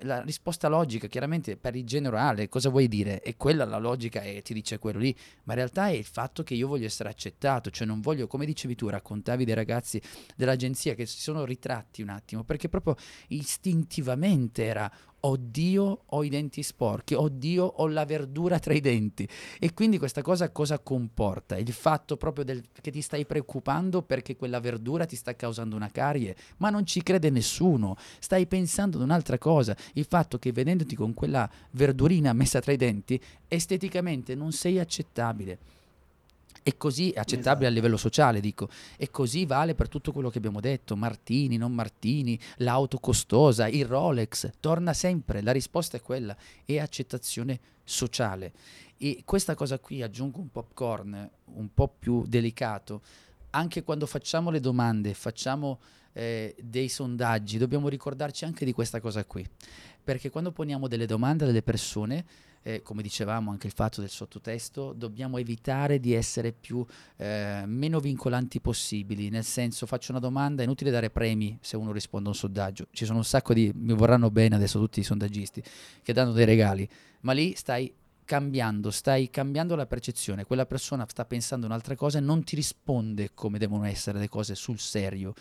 la 0.00 0.20
risposta 0.22 0.68
logica, 0.68 1.06
chiaramente 1.06 1.56
per 1.56 1.76
il 1.76 1.84
generale, 1.84 2.48
cosa 2.48 2.68
vuoi 2.68 2.88
dire? 2.88 3.22
E 3.22 3.36
quella 3.36 3.64
la 3.64 3.78
logica 3.78 4.22
e 4.22 4.42
ti 4.42 4.54
dice 4.54 4.78
quello 4.78 4.98
lì, 4.98 5.14
ma 5.44 5.52
in 5.52 5.58
realtà 5.58 5.88
è 5.88 5.92
il 5.92 6.04
fatto 6.04 6.42
che 6.42 6.54
io 6.54 6.68
voglio 6.68 6.86
essere 6.86 7.08
accettato, 7.08 7.70
cioè 7.70 7.86
non 7.86 8.00
voglio, 8.00 8.26
come 8.26 8.46
dicevi 8.46 8.74
tu, 8.74 8.88
raccontavi 8.88 9.44
dei 9.44 9.54
ragazzi 9.54 10.00
dell'agenzia 10.36 10.94
che 10.94 11.06
si 11.06 11.20
sono 11.20 11.44
ritratti 11.44 12.02
un 12.02 12.08
attimo, 12.08 12.44
perché 12.44 12.68
proprio 12.68 12.96
istintivamente 13.28 14.64
era 14.64 14.90
oddio 15.20 16.02
ho 16.06 16.24
i 16.24 16.28
denti 16.28 16.62
sporchi, 16.62 17.14
oddio 17.14 17.64
ho 17.64 17.86
la 17.88 18.04
verdura 18.04 18.58
tra 18.58 18.72
i 18.72 18.80
denti. 18.80 19.28
E 19.58 19.74
quindi 19.74 19.98
questa 19.98 20.22
cosa 20.22 20.50
cosa 20.50 20.78
comporta? 20.78 21.56
Il 21.58 21.72
fatto 21.72 22.16
proprio 22.16 22.44
del, 22.44 22.62
che 22.80 22.90
ti 22.90 23.00
stai 23.00 23.26
preoccupando 23.26 24.02
perché 24.02 24.36
quella 24.36 24.60
verdura 24.60 25.04
ti 25.04 25.16
sta 25.16 25.34
causando 25.34 25.76
una 25.76 25.90
carie, 25.90 26.36
ma 26.58 26.70
non 26.70 26.86
ci 26.86 27.02
crede 27.02 27.30
nessuno, 27.30 27.96
stai 28.18 28.46
pensando 28.46 28.96
ad 28.96 29.02
un'altra 29.02 29.38
cosa, 29.38 29.76
il 29.94 30.04
fatto 30.04 30.38
che 30.38 30.52
vedendoti 30.52 30.94
con 30.94 31.14
quella 31.14 31.50
verdurina 31.72 32.32
messa 32.32 32.60
tra 32.60 32.72
i 32.72 32.76
denti, 32.76 33.20
esteticamente 33.48 34.34
non 34.34 34.52
sei 34.52 34.78
accettabile. 34.78 35.58
E 36.62 36.76
così 36.76 37.12
accettabile 37.16 37.48
esatto. 37.50 37.66
a 37.66 37.70
livello 37.70 37.96
sociale, 37.96 38.40
dico. 38.40 38.68
E 38.98 39.10
così 39.10 39.46
vale 39.46 39.74
per 39.74 39.88
tutto 39.88 40.12
quello 40.12 40.28
che 40.28 40.38
abbiamo 40.38 40.60
detto, 40.60 40.94
Martini, 40.94 41.56
non 41.56 41.72
Martini, 41.72 42.38
l'auto 42.58 42.98
costosa, 42.98 43.66
il 43.66 43.86
Rolex, 43.86 44.50
torna 44.60 44.92
sempre, 44.92 45.40
la 45.40 45.52
risposta 45.52 45.96
è 45.96 46.02
quella, 46.02 46.36
è 46.64 46.78
accettazione 46.78 47.58
sociale. 47.82 48.52
E 48.98 49.22
questa 49.24 49.54
cosa 49.54 49.78
qui, 49.78 50.02
aggiungo 50.02 50.38
un 50.38 50.50
popcorn 50.50 51.30
un 51.54 51.68
po' 51.72 51.88
più 51.98 52.24
delicato, 52.26 53.00
anche 53.50 53.82
quando 53.82 54.06
facciamo 54.06 54.50
le 54.50 54.60
domande, 54.60 55.14
facciamo 55.14 55.78
eh, 56.12 56.54
dei 56.60 56.88
sondaggi, 56.88 57.58
dobbiamo 57.58 57.88
ricordarci 57.88 58.44
anche 58.44 58.64
di 58.64 58.72
questa 58.72 59.00
cosa 59.00 59.24
qui. 59.24 59.46
Perché 60.02 60.30
quando 60.30 60.52
poniamo 60.52 60.88
delle 60.88 61.06
domande 61.06 61.44
alle 61.44 61.62
persone, 61.62 62.24
eh, 62.62 62.82
come 62.82 63.02
dicevamo 63.02 63.50
anche 63.50 63.66
il 63.66 63.72
fatto 63.72 64.00
del 64.00 64.10
sottotesto, 64.10 64.92
dobbiamo 64.92 65.38
evitare 65.38 65.98
di 65.98 66.12
essere 66.12 66.52
più 66.52 66.84
eh, 67.16 67.62
meno 67.66 68.00
vincolanti 68.00 68.60
possibili, 68.60 69.28
nel 69.30 69.44
senso 69.44 69.86
faccio 69.86 70.12
una 70.12 70.20
domanda, 70.20 70.62
è 70.62 70.64
inutile 70.64 70.90
dare 70.90 71.10
premi 71.10 71.56
se 71.60 71.76
uno 71.76 71.92
risponde 71.92 72.28
a 72.28 72.32
un 72.32 72.36
sondaggio, 72.36 72.86
ci 72.90 73.04
sono 73.04 73.18
un 73.18 73.24
sacco 73.24 73.54
di, 73.54 73.70
mi 73.74 73.94
vorranno 73.94 74.30
bene 74.30 74.56
adesso 74.56 74.78
tutti 74.78 75.00
i 75.00 75.04
sondaggisti 75.04 75.62
che 76.02 76.12
danno 76.12 76.32
dei 76.32 76.44
regali, 76.44 76.88
ma 77.20 77.32
lì 77.32 77.54
stai 77.54 77.92
cambiando, 78.24 78.90
stai 78.90 79.28
cambiando 79.30 79.74
la 79.74 79.86
percezione, 79.86 80.44
quella 80.44 80.66
persona 80.66 81.04
sta 81.08 81.24
pensando 81.24 81.66
un'altra 81.66 81.96
cosa 81.96 82.18
e 82.18 82.20
non 82.20 82.44
ti 82.44 82.54
risponde 82.54 83.30
come 83.34 83.58
devono 83.58 83.84
essere 83.84 84.18
le 84.18 84.28
cose 84.28 84.54
sul 84.54 84.78
serio. 84.78 85.34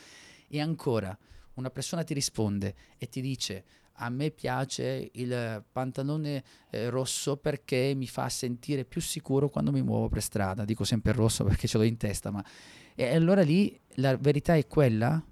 E 0.50 0.60
ancora, 0.60 1.18
una 1.54 1.70
persona 1.70 2.04
ti 2.04 2.14
risponde 2.14 2.76
e 2.98 3.08
ti 3.08 3.22
dice 3.22 3.64
a 4.02 4.10
me 4.10 4.32
piace 4.32 5.10
il 5.14 5.64
pantalone 5.72 6.44
eh, 6.70 6.90
rosso 6.90 7.38
perché 7.38 7.94
mi 7.96 8.08
fa 8.08 8.30
sentire 8.30 8.86
più 8.86 9.02
sicuro 9.02 9.50
quando 9.50 9.72
mi 9.72 9.82
muovo 9.82 10.08
per 10.08 10.22
strada. 10.22 10.66
Dico 10.66 10.84
sempre 10.84 11.12
rosso 11.12 11.44
perché 11.44 11.68
ce 11.68 11.78
l'ho 11.78 11.84
in 11.84 11.98
testa, 11.98 12.32
ma 12.32 12.44
e 12.96 13.16
allora 13.16 13.42
lì 13.42 13.80
la 13.96 14.18
verità 14.18 14.56
è 14.56 14.68
quella? 14.68 15.24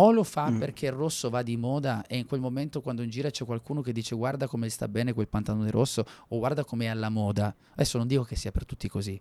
O 0.00 0.12
lo 0.12 0.22
fa 0.22 0.50
mm. 0.50 0.58
perché 0.58 0.86
il 0.86 0.92
rosso 0.92 1.28
va 1.28 1.42
di 1.42 1.56
moda 1.56 2.06
e 2.06 2.18
in 2.18 2.26
quel 2.26 2.40
momento 2.40 2.80
quando 2.80 3.02
in 3.02 3.10
giro 3.10 3.30
c'è 3.30 3.44
qualcuno 3.44 3.82
che 3.82 3.92
dice 3.92 4.14
guarda 4.14 4.46
come 4.46 4.68
sta 4.68 4.86
bene 4.86 5.12
quel 5.12 5.28
pantalone 5.28 5.70
rosso 5.70 6.04
o 6.28 6.38
guarda 6.38 6.64
come 6.64 6.84
è 6.84 6.88
alla 6.88 7.08
moda. 7.08 7.54
Adesso 7.72 7.98
non 7.98 8.06
dico 8.06 8.22
che 8.22 8.36
sia 8.36 8.52
per 8.52 8.64
tutti 8.64 8.88
così, 8.88 9.20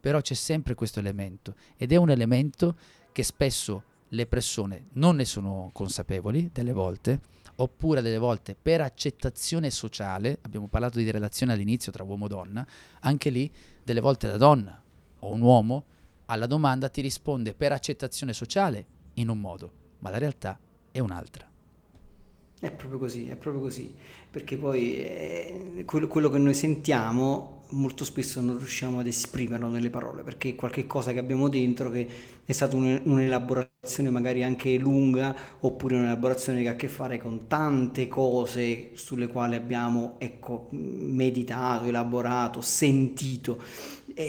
però 0.00 0.20
c'è 0.20 0.34
sempre 0.34 0.74
questo 0.74 0.98
elemento 0.98 1.54
ed 1.76 1.92
è 1.92 1.96
un 1.96 2.10
elemento 2.10 2.76
che 3.12 3.22
spesso 3.22 3.82
le 4.08 4.26
persone 4.26 4.86
non 4.92 5.16
ne 5.16 5.24
sono 5.24 5.70
consapevoli 5.72 6.50
delle 6.52 6.72
volte 6.72 7.20
oppure 7.56 8.02
delle 8.02 8.18
volte 8.18 8.54
per 8.60 8.80
accettazione 8.80 9.70
sociale, 9.70 10.38
abbiamo 10.42 10.68
parlato 10.68 10.98
di 10.98 11.10
relazione 11.10 11.52
all'inizio 11.52 11.92
tra 11.92 12.04
uomo 12.04 12.26
e 12.26 12.28
donna, 12.28 12.66
anche 13.00 13.30
lì 13.30 13.50
delle 13.82 14.00
volte 14.00 14.26
la 14.26 14.36
donna 14.36 14.82
o 15.20 15.32
un 15.32 15.40
uomo 15.40 15.84
alla 16.26 16.46
domanda 16.46 16.88
ti 16.88 17.00
risponde 17.00 17.54
per 17.54 17.72
accettazione 17.72 18.32
sociale 18.32 18.86
in 19.14 19.28
un 19.28 19.40
modo, 19.40 19.72
ma 20.00 20.10
la 20.10 20.18
realtà 20.18 20.58
è 20.90 20.98
un'altra. 20.98 21.55
È 22.58 22.70
proprio 22.70 22.98
così, 22.98 23.28
è 23.28 23.36
proprio 23.36 23.62
così, 23.62 23.94
perché 24.30 24.56
poi 24.56 24.96
eh, 24.96 25.82
quello, 25.84 26.06
quello, 26.06 26.30
che 26.30 26.38
noi 26.38 26.54
sentiamo 26.54 27.64
molto 27.70 28.02
spesso 28.02 28.40
non 28.40 28.56
riusciamo 28.56 29.00
ad 29.00 29.06
esprimerlo 29.06 29.68
nelle 29.68 29.90
parole, 29.90 30.22
perché 30.22 30.50
è 30.50 30.54
qualcosa 30.54 31.12
che 31.12 31.18
abbiamo 31.18 31.48
dentro 31.50 31.90
che 31.90 32.08
è 32.46 32.52
stata 32.52 32.74
un, 32.74 32.98
un'elaborazione 33.04 34.08
magari 34.08 34.42
anche 34.42 34.74
lunga, 34.78 35.36
oppure 35.60 35.96
un'elaborazione 35.96 36.62
che 36.62 36.68
ha 36.68 36.72
a 36.72 36.76
che 36.76 36.88
fare 36.88 37.18
con 37.18 37.46
tante 37.46 38.08
cose 38.08 38.92
sulle 38.94 39.26
quali 39.26 39.54
abbiamo 39.54 40.14
ecco, 40.16 40.68
meditato, 40.70 41.84
elaborato, 41.84 42.62
sentito. 42.62 43.62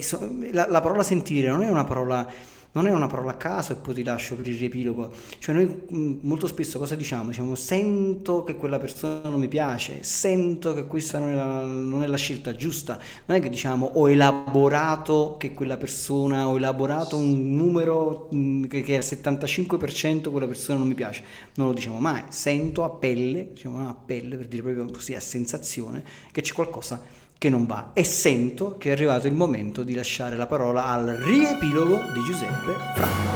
So, 0.01 0.35
la, 0.51 0.67
la 0.67 0.81
parola 0.81 1.01
sentire 1.01 1.47
non 1.47 1.63
è 1.63 1.69
una 1.69 1.85
parola 1.85 2.29
non 2.77 2.85
è 2.85 2.91
una 2.91 3.07
parola 3.07 3.31
a 3.31 3.37
caso 3.37 3.71
e 3.71 3.75
poi 3.75 3.95
ti 3.95 4.03
lascio 4.03 4.35
per 4.35 4.47
il 4.47 4.55
riepilogo. 4.55 5.11
Cioè 5.39 5.55
noi 5.55 5.87
mm, 5.91 6.19
molto 6.21 6.45
spesso 6.45 6.77
cosa 6.77 6.93
diciamo? 6.93 7.29
Diciamo 7.29 7.55
sento 7.55 8.43
che 8.43 8.55
quella 8.55 8.77
persona 8.77 9.27
non 9.27 9.39
mi 9.39 9.47
piace, 9.47 10.03
sento 10.03 10.75
che 10.75 10.85
questa 10.85 11.17
non 11.17 11.31
è 11.31 11.35
la, 11.35 11.61
non 11.65 12.03
è 12.03 12.07
la 12.07 12.17
scelta 12.17 12.53
giusta. 12.53 12.99
Non 13.25 13.37
è 13.37 13.41
che 13.41 13.49
diciamo 13.49 13.87
ho 13.95 14.07
elaborato 14.07 15.37
che 15.39 15.55
quella 15.55 15.75
persona, 15.75 16.47
ho 16.47 16.57
elaborato 16.57 17.17
un 17.17 17.55
numero 17.55 18.29
mm, 18.33 18.65
che, 18.65 18.81
che 18.83 18.97
al 18.97 19.03
75% 19.03 20.29
quella 20.29 20.47
persona 20.47 20.77
non 20.77 20.87
mi 20.87 20.93
piace. 20.93 21.23
Non 21.55 21.67
lo 21.67 21.73
diciamo 21.73 21.99
mai, 21.99 22.25
sento 22.29 22.83
a 22.83 22.91
pelle, 22.91 23.53
diciamo 23.53 23.89
a 23.89 23.95
pelle 23.95 24.35
per 24.35 24.47
dire 24.47 24.61
proprio 24.61 24.85
così 24.91 25.15
a 25.15 25.19
sensazione 25.19 26.03
che 26.31 26.41
c'è 26.41 26.53
qualcosa 26.53 27.16
che 27.37 27.49
non 27.49 27.65
va 27.65 27.91
e 27.93 28.03
sento 28.03 28.77
che 28.77 28.89
è 28.89 28.91
arrivato 28.93 29.27
il 29.27 29.33
momento 29.33 29.83
di 29.83 29.93
lasciare 29.93 30.35
la 30.35 30.47
parola 30.47 30.85
al 30.85 31.05
riepilogo 31.07 32.11
di 32.13 32.23
Giuseppe. 32.23 32.75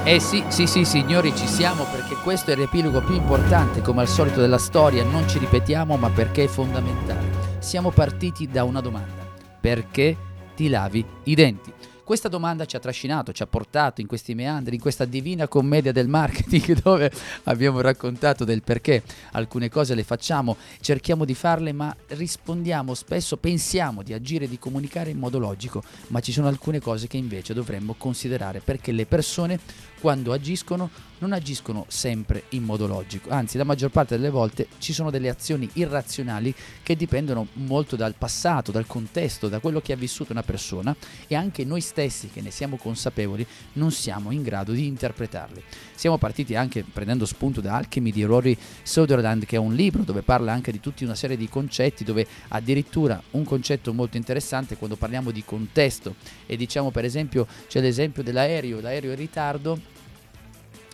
Eh 0.04 0.20
sì, 0.20 0.44
sì, 0.48 0.66
sì, 0.66 0.84
signori, 0.86 1.36
ci 1.36 1.48
siamo 1.48 1.84
perché 1.86 2.16
questo 2.24 2.50
è 2.50 2.54
il 2.54 2.60
riepilogo 2.60 3.02
più 3.02 3.16
importante, 3.16 3.82
come 3.82 4.02
al 4.02 4.08
solito 4.08 4.42
della 4.42 4.58
storia, 4.58 5.04
non 5.04 5.28
ci 5.28 5.38
ripetiamo, 5.38 5.98
ma 5.98 6.10
perché 6.10 6.46
è 6.46 6.48
fondamentale. 6.48 7.60
Siamo 7.60 7.92
partiti 7.92 8.48
da 8.48 8.64
una 8.64 8.82
domanda. 8.82 9.30
Perché 9.60 10.18
ti 10.56 10.70
lavi 10.70 11.06
i 11.26 11.36
denti? 11.36 11.72
Questa 12.04 12.28
domanda 12.28 12.66
ci 12.66 12.76
ha 12.76 12.80
trascinato, 12.80 13.32
ci 13.32 13.44
ha 13.44 13.48
portato 13.48 14.02
in 14.02 14.08
questi 14.08 14.34
meandri, 14.36 14.76
in 14.76 14.82
questa 14.82 15.06
divina 15.06 15.48
commedia 15.48 15.92
del 15.92 16.08
marketing 16.08 16.80
dove 16.82 17.12
abbiamo 17.44 17.80
raccontato 17.82 18.44
del 18.44 18.64
perché 18.64 19.04
alcune 19.32 19.70
cose 19.70 19.96
le 19.96 20.04
facciamo, 20.04 20.58
cerchiamo 20.82 21.26
di 21.26 21.36
farle, 21.36 21.72
ma 21.72 21.96
rispondiamo 22.08 22.94
spesso, 22.94 23.38
pensiamo 23.38 24.04
di 24.04 24.14
agire 24.14 24.48
di 24.48 24.60
comunicare 24.60 25.12
in 25.12 25.20
modo 25.20 25.40
logico, 25.40 25.84
ma 26.08 26.20
ci 26.20 26.32
sono 26.32 26.48
alcune 26.48 26.80
cose 26.80 27.08
che 27.08 27.18
invece 27.18 27.54
dovremmo 27.54 27.96
considerare 27.98 28.60
perché 28.60 28.92
le 28.92 29.06
persone 29.06 29.60
quando 30.02 30.34
agiscono 30.34 30.90
non 31.20 31.32
agiscono 31.32 31.86
sempre 31.88 32.46
in 32.50 32.64
modo 32.64 32.88
logico, 32.88 33.30
anzi 33.30 33.56
la 33.56 33.64
maggior 33.64 33.92
parte 33.92 34.16
delle 34.16 34.32
volte 34.32 34.68
ci 34.80 34.92
sono 34.92 35.12
delle 35.12 35.30
azioni 35.30 35.70
irrazionali 35.74 36.52
che 36.82 36.96
dipendono 36.96 37.48
molto 37.54 37.96
dal 37.96 38.16
passato, 38.18 38.72
dal 38.72 38.88
contesto, 38.88 39.48
da 39.48 39.60
quello 39.60 39.82
che 39.82 39.94
ha 39.94 39.96
vissuto 39.96 40.32
una 40.32 40.42
persona 40.42 40.96
e 41.28 41.36
anche 41.36 41.64
noi 41.64 41.82
stessi 41.82 42.30
che 42.30 42.42
ne 42.42 42.50
siamo 42.50 42.78
consapevoli 42.78 43.46
non 43.74 43.92
siamo 43.92 44.32
in 44.32 44.42
grado 44.42 44.72
di 44.72 44.88
interpretarli. 44.88 45.64
Siamo 46.02 46.18
partiti 46.18 46.56
anche 46.56 46.84
prendendo 46.84 47.28
spunto 47.28 47.62
da 47.62 47.76
Alchemy 47.76 48.10
di 48.10 48.24
Rory 48.24 48.58
Soderland 48.82 49.46
che 49.46 49.58
è 49.58 49.60
un 49.60 49.76
libro 49.76 50.02
dove 50.02 50.24
parla 50.24 50.52
anche 50.52 50.72
di 50.72 50.80
tutta 50.80 51.04
una 51.04 51.14
serie 51.14 51.38
di 51.38 51.48
concetti 51.48 52.04
dove 52.04 52.26
addirittura 52.48 53.22
un 53.34 53.44
concetto 53.44 53.94
molto 53.94 54.18
interessante 54.18 54.78
quando 54.78 54.96
parliamo 54.96 55.30
di 55.30 55.44
contesto 55.46 56.16
e 56.48 56.58
diciamo 56.58 56.90
per 56.90 57.06
esempio 57.06 57.46
c'è 57.68 57.82
l'esempio 57.82 58.24
dell'aereo, 58.24 58.82
l'aereo 58.82 59.12
in 59.12 59.18
ritardo. 59.18 59.80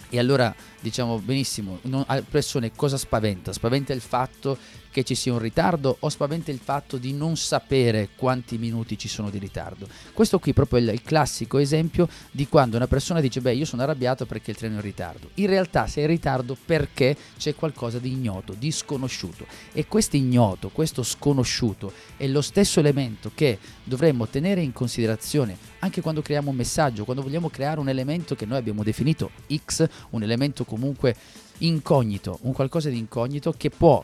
E 0.09 0.19
allora 0.19 0.53
diciamo 0.79 1.19
benissimo, 1.19 1.79
non, 1.83 2.03
a 2.07 2.21
persone 2.21 2.71
cosa 2.75 2.97
spaventa? 2.97 3.53
Spaventa 3.53 3.93
il 3.93 4.01
fatto 4.01 4.57
che 4.97 5.03
ci 5.03 5.13
sia 5.13 5.31
un 5.31 5.39
ritardo 5.39 5.97
o 5.99 6.09
spaventa 6.09 6.49
il 6.49 6.57
fatto 6.57 6.97
di 6.97 7.13
non 7.13 7.37
sapere 7.37 8.09
quanti 8.15 8.57
minuti 8.57 8.97
ci 8.97 9.07
sono 9.07 9.29
di 9.29 9.37
ritardo. 9.37 9.87
Questo 10.11 10.39
qui 10.39 10.53
proprio 10.53 10.79
è 10.79 10.81
il, 10.81 10.89
il 10.89 11.03
classico 11.03 11.59
esempio 11.59 12.09
di 12.31 12.47
quando 12.47 12.77
una 12.77 12.87
persona 12.87 13.21
dice 13.21 13.39
beh 13.39 13.53
io 13.53 13.65
sono 13.65 13.83
arrabbiato 13.83 14.25
perché 14.25 14.51
il 14.51 14.57
treno 14.57 14.73
è 14.73 14.77
in 14.77 14.83
ritardo. 14.83 15.29
In 15.35 15.47
realtà 15.47 15.85
sei 15.85 16.05
in 16.05 16.09
ritardo 16.09 16.57
perché 16.65 17.15
c'è 17.37 17.53
qualcosa 17.53 17.99
di 17.99 18.11
ignoto, 18.11 18.53
di 18.53 18.71
sconosciuto 18.71 19.45
e 19.71 19.85
questo 19.85 20.15
ignoto, 20.15 20.69
questo 20.69 21.03
sconosciuto 21.03 21.93
è 22.17 22.25
lo 22.25 22.41
stesso 22.41 22.79
elemento 22.79 23.31
che 23.35 23.59
dovremmo 23.83 24.27
tenere 24.27 24.61
in 24.61 24.73
considerazione 24.73 25.75
anche 25.79 26.01
quando 26.01 26.21
creiamo 26.21 26.49
un 26.49 26.55
messaggio, 26.55 27.03
quando 27.03 27.21
vogliamo 27.21 27.49
creare 27.49 27.79
un 27.79 27.89
elemento 27.89 28.35
che 28.35 28.45
noi 28.45 28.57
abbiamo 28.57 28.83
definito 28.83 29.29
X, 29.53 29.87
un 30.11 30.23
elemento 30.23 30.65
comunque 30.67 31.15
incognito, 31.59 32.37
un 32.41 32.53
qualcosa 32.53 32.89
di 32.89 32.97
incognito 32.97 33.53
che 33.57 33.71
può 33.71 34.03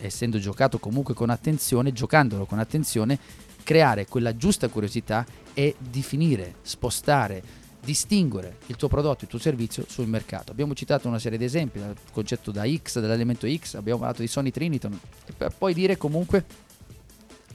essendo 0.00 0.38
giocato 0.38 0.78
comunque 0.78 1.14
con 1.14 1.30
attenzione, 1.30 1.92
giocandolo 1.92 2.44
con 2.44 2.58
attenzione, 2.58 3.18
creare 3.62 4.06
quella 4.06 4.36
giusta 4.36 4.68
curiosità 4.68 5.24
e 5.54 5.76
definire, 5.78 6.56
spostare, 6.62 7.42
distinguere 7.82 8.58
il 8.66 8.76
tuo 8.76 8.88
prodotto, 8.88 9.24
il 9.24 9.30
tuo 9.30 9.38
servizio 9.38 9.84
sul 9.88 10.06
mercato. 10.06 10.52
Abbiamo 10.52 10.74
citato 10.74 11.08
una 11.08 11.18
serie 11.18 11.38
di 11.38 11.44
esempi, 11.44 11.78
il 11.78 11.94
concetto 12.12 12.50
da 12.50 12.64
X, 12.66 13.00
dell'elemento 13.00 13.46
X, 13.48 13.74
abbiamo 13.74 14.00
parlato 14.00 14.22
di 14.22 14.28
Sony 14.28 14.50
Triniton, 14.50 14.98
per 15.36 15.54
poi 15.56 15.72
dire 15.72 15.96
comunque 15.96 16.44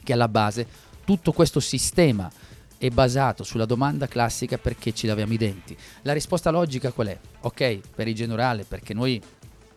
che 0.02 0.12
alla 0.12 0.28
base 0.28 0.66
tutto 1.04 1.32
questo 1.32 1.60
sistema 1.60 2.30
è 2.78 2.88
basato 2.90 3.42
sulla 3.42 3.64
domanda 3.64 4.06
classica 4.06 4.58
perché 4.58 4.92
ci 4.92 5.06
laviamo 5.06 5.32
i 5.32 5.36
denti. 5.38 5.76
La 6.02 6.12
risposta 6.12 6.50
logica 6.50 6.92
qual 6.92 7.08
è? 7.08 7.18
Ok, 7.40 7.80
per 7.94 8.08
il 8.08 8.14
generale, 8.14 8.64
perché 8.64 8.94
noi 8.94 9.20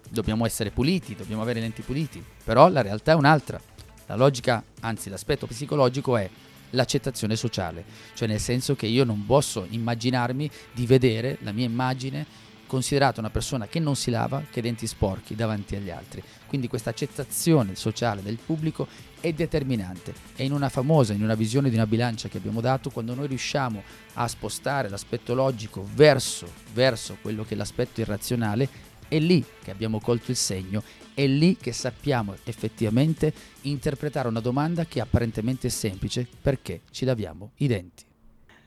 dobbiamo 0.10 0.46
essere 0.46 0.72
puliti, 0.72 1.16
dobbiamo 1.16 1.42
avere 1.42 1.60
i 1.60 1.62
lenti 1.62 1.82
puliti, 1.82 2.24
però 2.44 2.68
la 2.70 2.82
realtà 2.82 3.14
è 3.14 3.16
un'altra. 3.16 3.60
La 4.08 4.16
logica, 4.16 4.64
anzi 4.82 5.10
l'aspetto 5.10 5.46
psicologico 5.46 6.18
è 6.18 6.30
l'accettazione 6.72 7.36
sociale, 7.36 7.84
cioè 8.14 8.28
nel 8.28 8.40
senso 8.40 8.76
che 8.76 8.86
io 8.86 9.04
non 9.04 9.26
posso 9.26 9.66
immaginarmi 9.70 10.50
di 10.74 10.86
vedere 10.86 11.38
la 11.42 11.52
mia 11.52 11.66
immagine 11.66 12.48
considerata 12.70 13.20
una 13.20 13.32
persona 13.32 13.68
che 13.68 13.80
non 13.80 13.96
si 13.96 14.12
lava, 14.12 14.44
che 14.50 14.60
ha 14.60 14.62
denti 14.62 14.86
sporchi 14.86 15.34
davanti 15.34 15.76
agli 15.76 15.90
altri. 15.90 16.22
Quindi 16.46 16.68
questa 16.68 16.92
accettazione 16.92 17.74
sociale 17.76 18.22
del 18.22 18.38
pubblico 18.38 18.88
è 19.20 19.34
determinante 19.34 20.14
e 20.36 20.44
in 20.46 20.52
una 20.52 20.70
famosa, 20.70 21.14
in 21.14 21.24
una 21.24 21.36
visione 21.36 21.70
di 21.70 21.76
una 21.76 21.88
bilancia 21.88 22.28
che 22.30 22.38
abbiamo 22.38 22.62
dato, 22.62 22.90
quando 22.90 23.14
noi 23.14 23.28
riusciamo 23.28 23.82
a 24.14 24.28
spostare 24.28 24.90
l'aspetto 24.90 25.34
logico 25.34 25.86
verso, 25.94 26.48
verso 26.74 27.18
quello 27.22 27.44
che 27.44 27.54
è 27.54 27.58
l'aspetto 27.58 28.02
irrazionale, 28.02 28.88
è 29.08 29.20
lì 29.20 29.44
che 29.64 29.72
abbiamo 29.72 30.00
colto 30.00 30.32
il 30.32 30.38
segno, 30.38 30.84
è 31.14 31.26
lì 31.28 31.58
che 31.58 31.74
sappiamo 31.74 32.36
effettivamente 32.44 33.34
interpretare 33.62 34.28
una 34.28 34.40
domanda 34.40 34.86
che 34.86 35.02
apparentemente 35.02 35.68
è 35.68 35.72
semplice 35.72 36.28
perché 36.42 36.82
ci 36.92 37.06
laviamo 37.06 37.52
i 37.58 37.68
denti. 37.68 38.04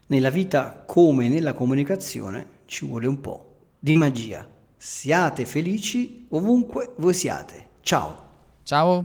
Nella 0.07 0.31
vita 0.31 0.85
come 0.87 1.29
nella 1.29 1.55
comunicazione 1.55 2.47
ci 2.67 2.85
vuole 2.85 3.07
un 3.07 3.21
po' 3.21 3.57
di 3.79 3.97
magia. 3.97 4.47
Siate 4.77 5.47
felici 5.47 6.27
ovunque 6.31 6.93
voi 6.97 7.15
siate. 7.15 7.69
Ciao. 7.81 8.31
Ciao. 8.65 9.05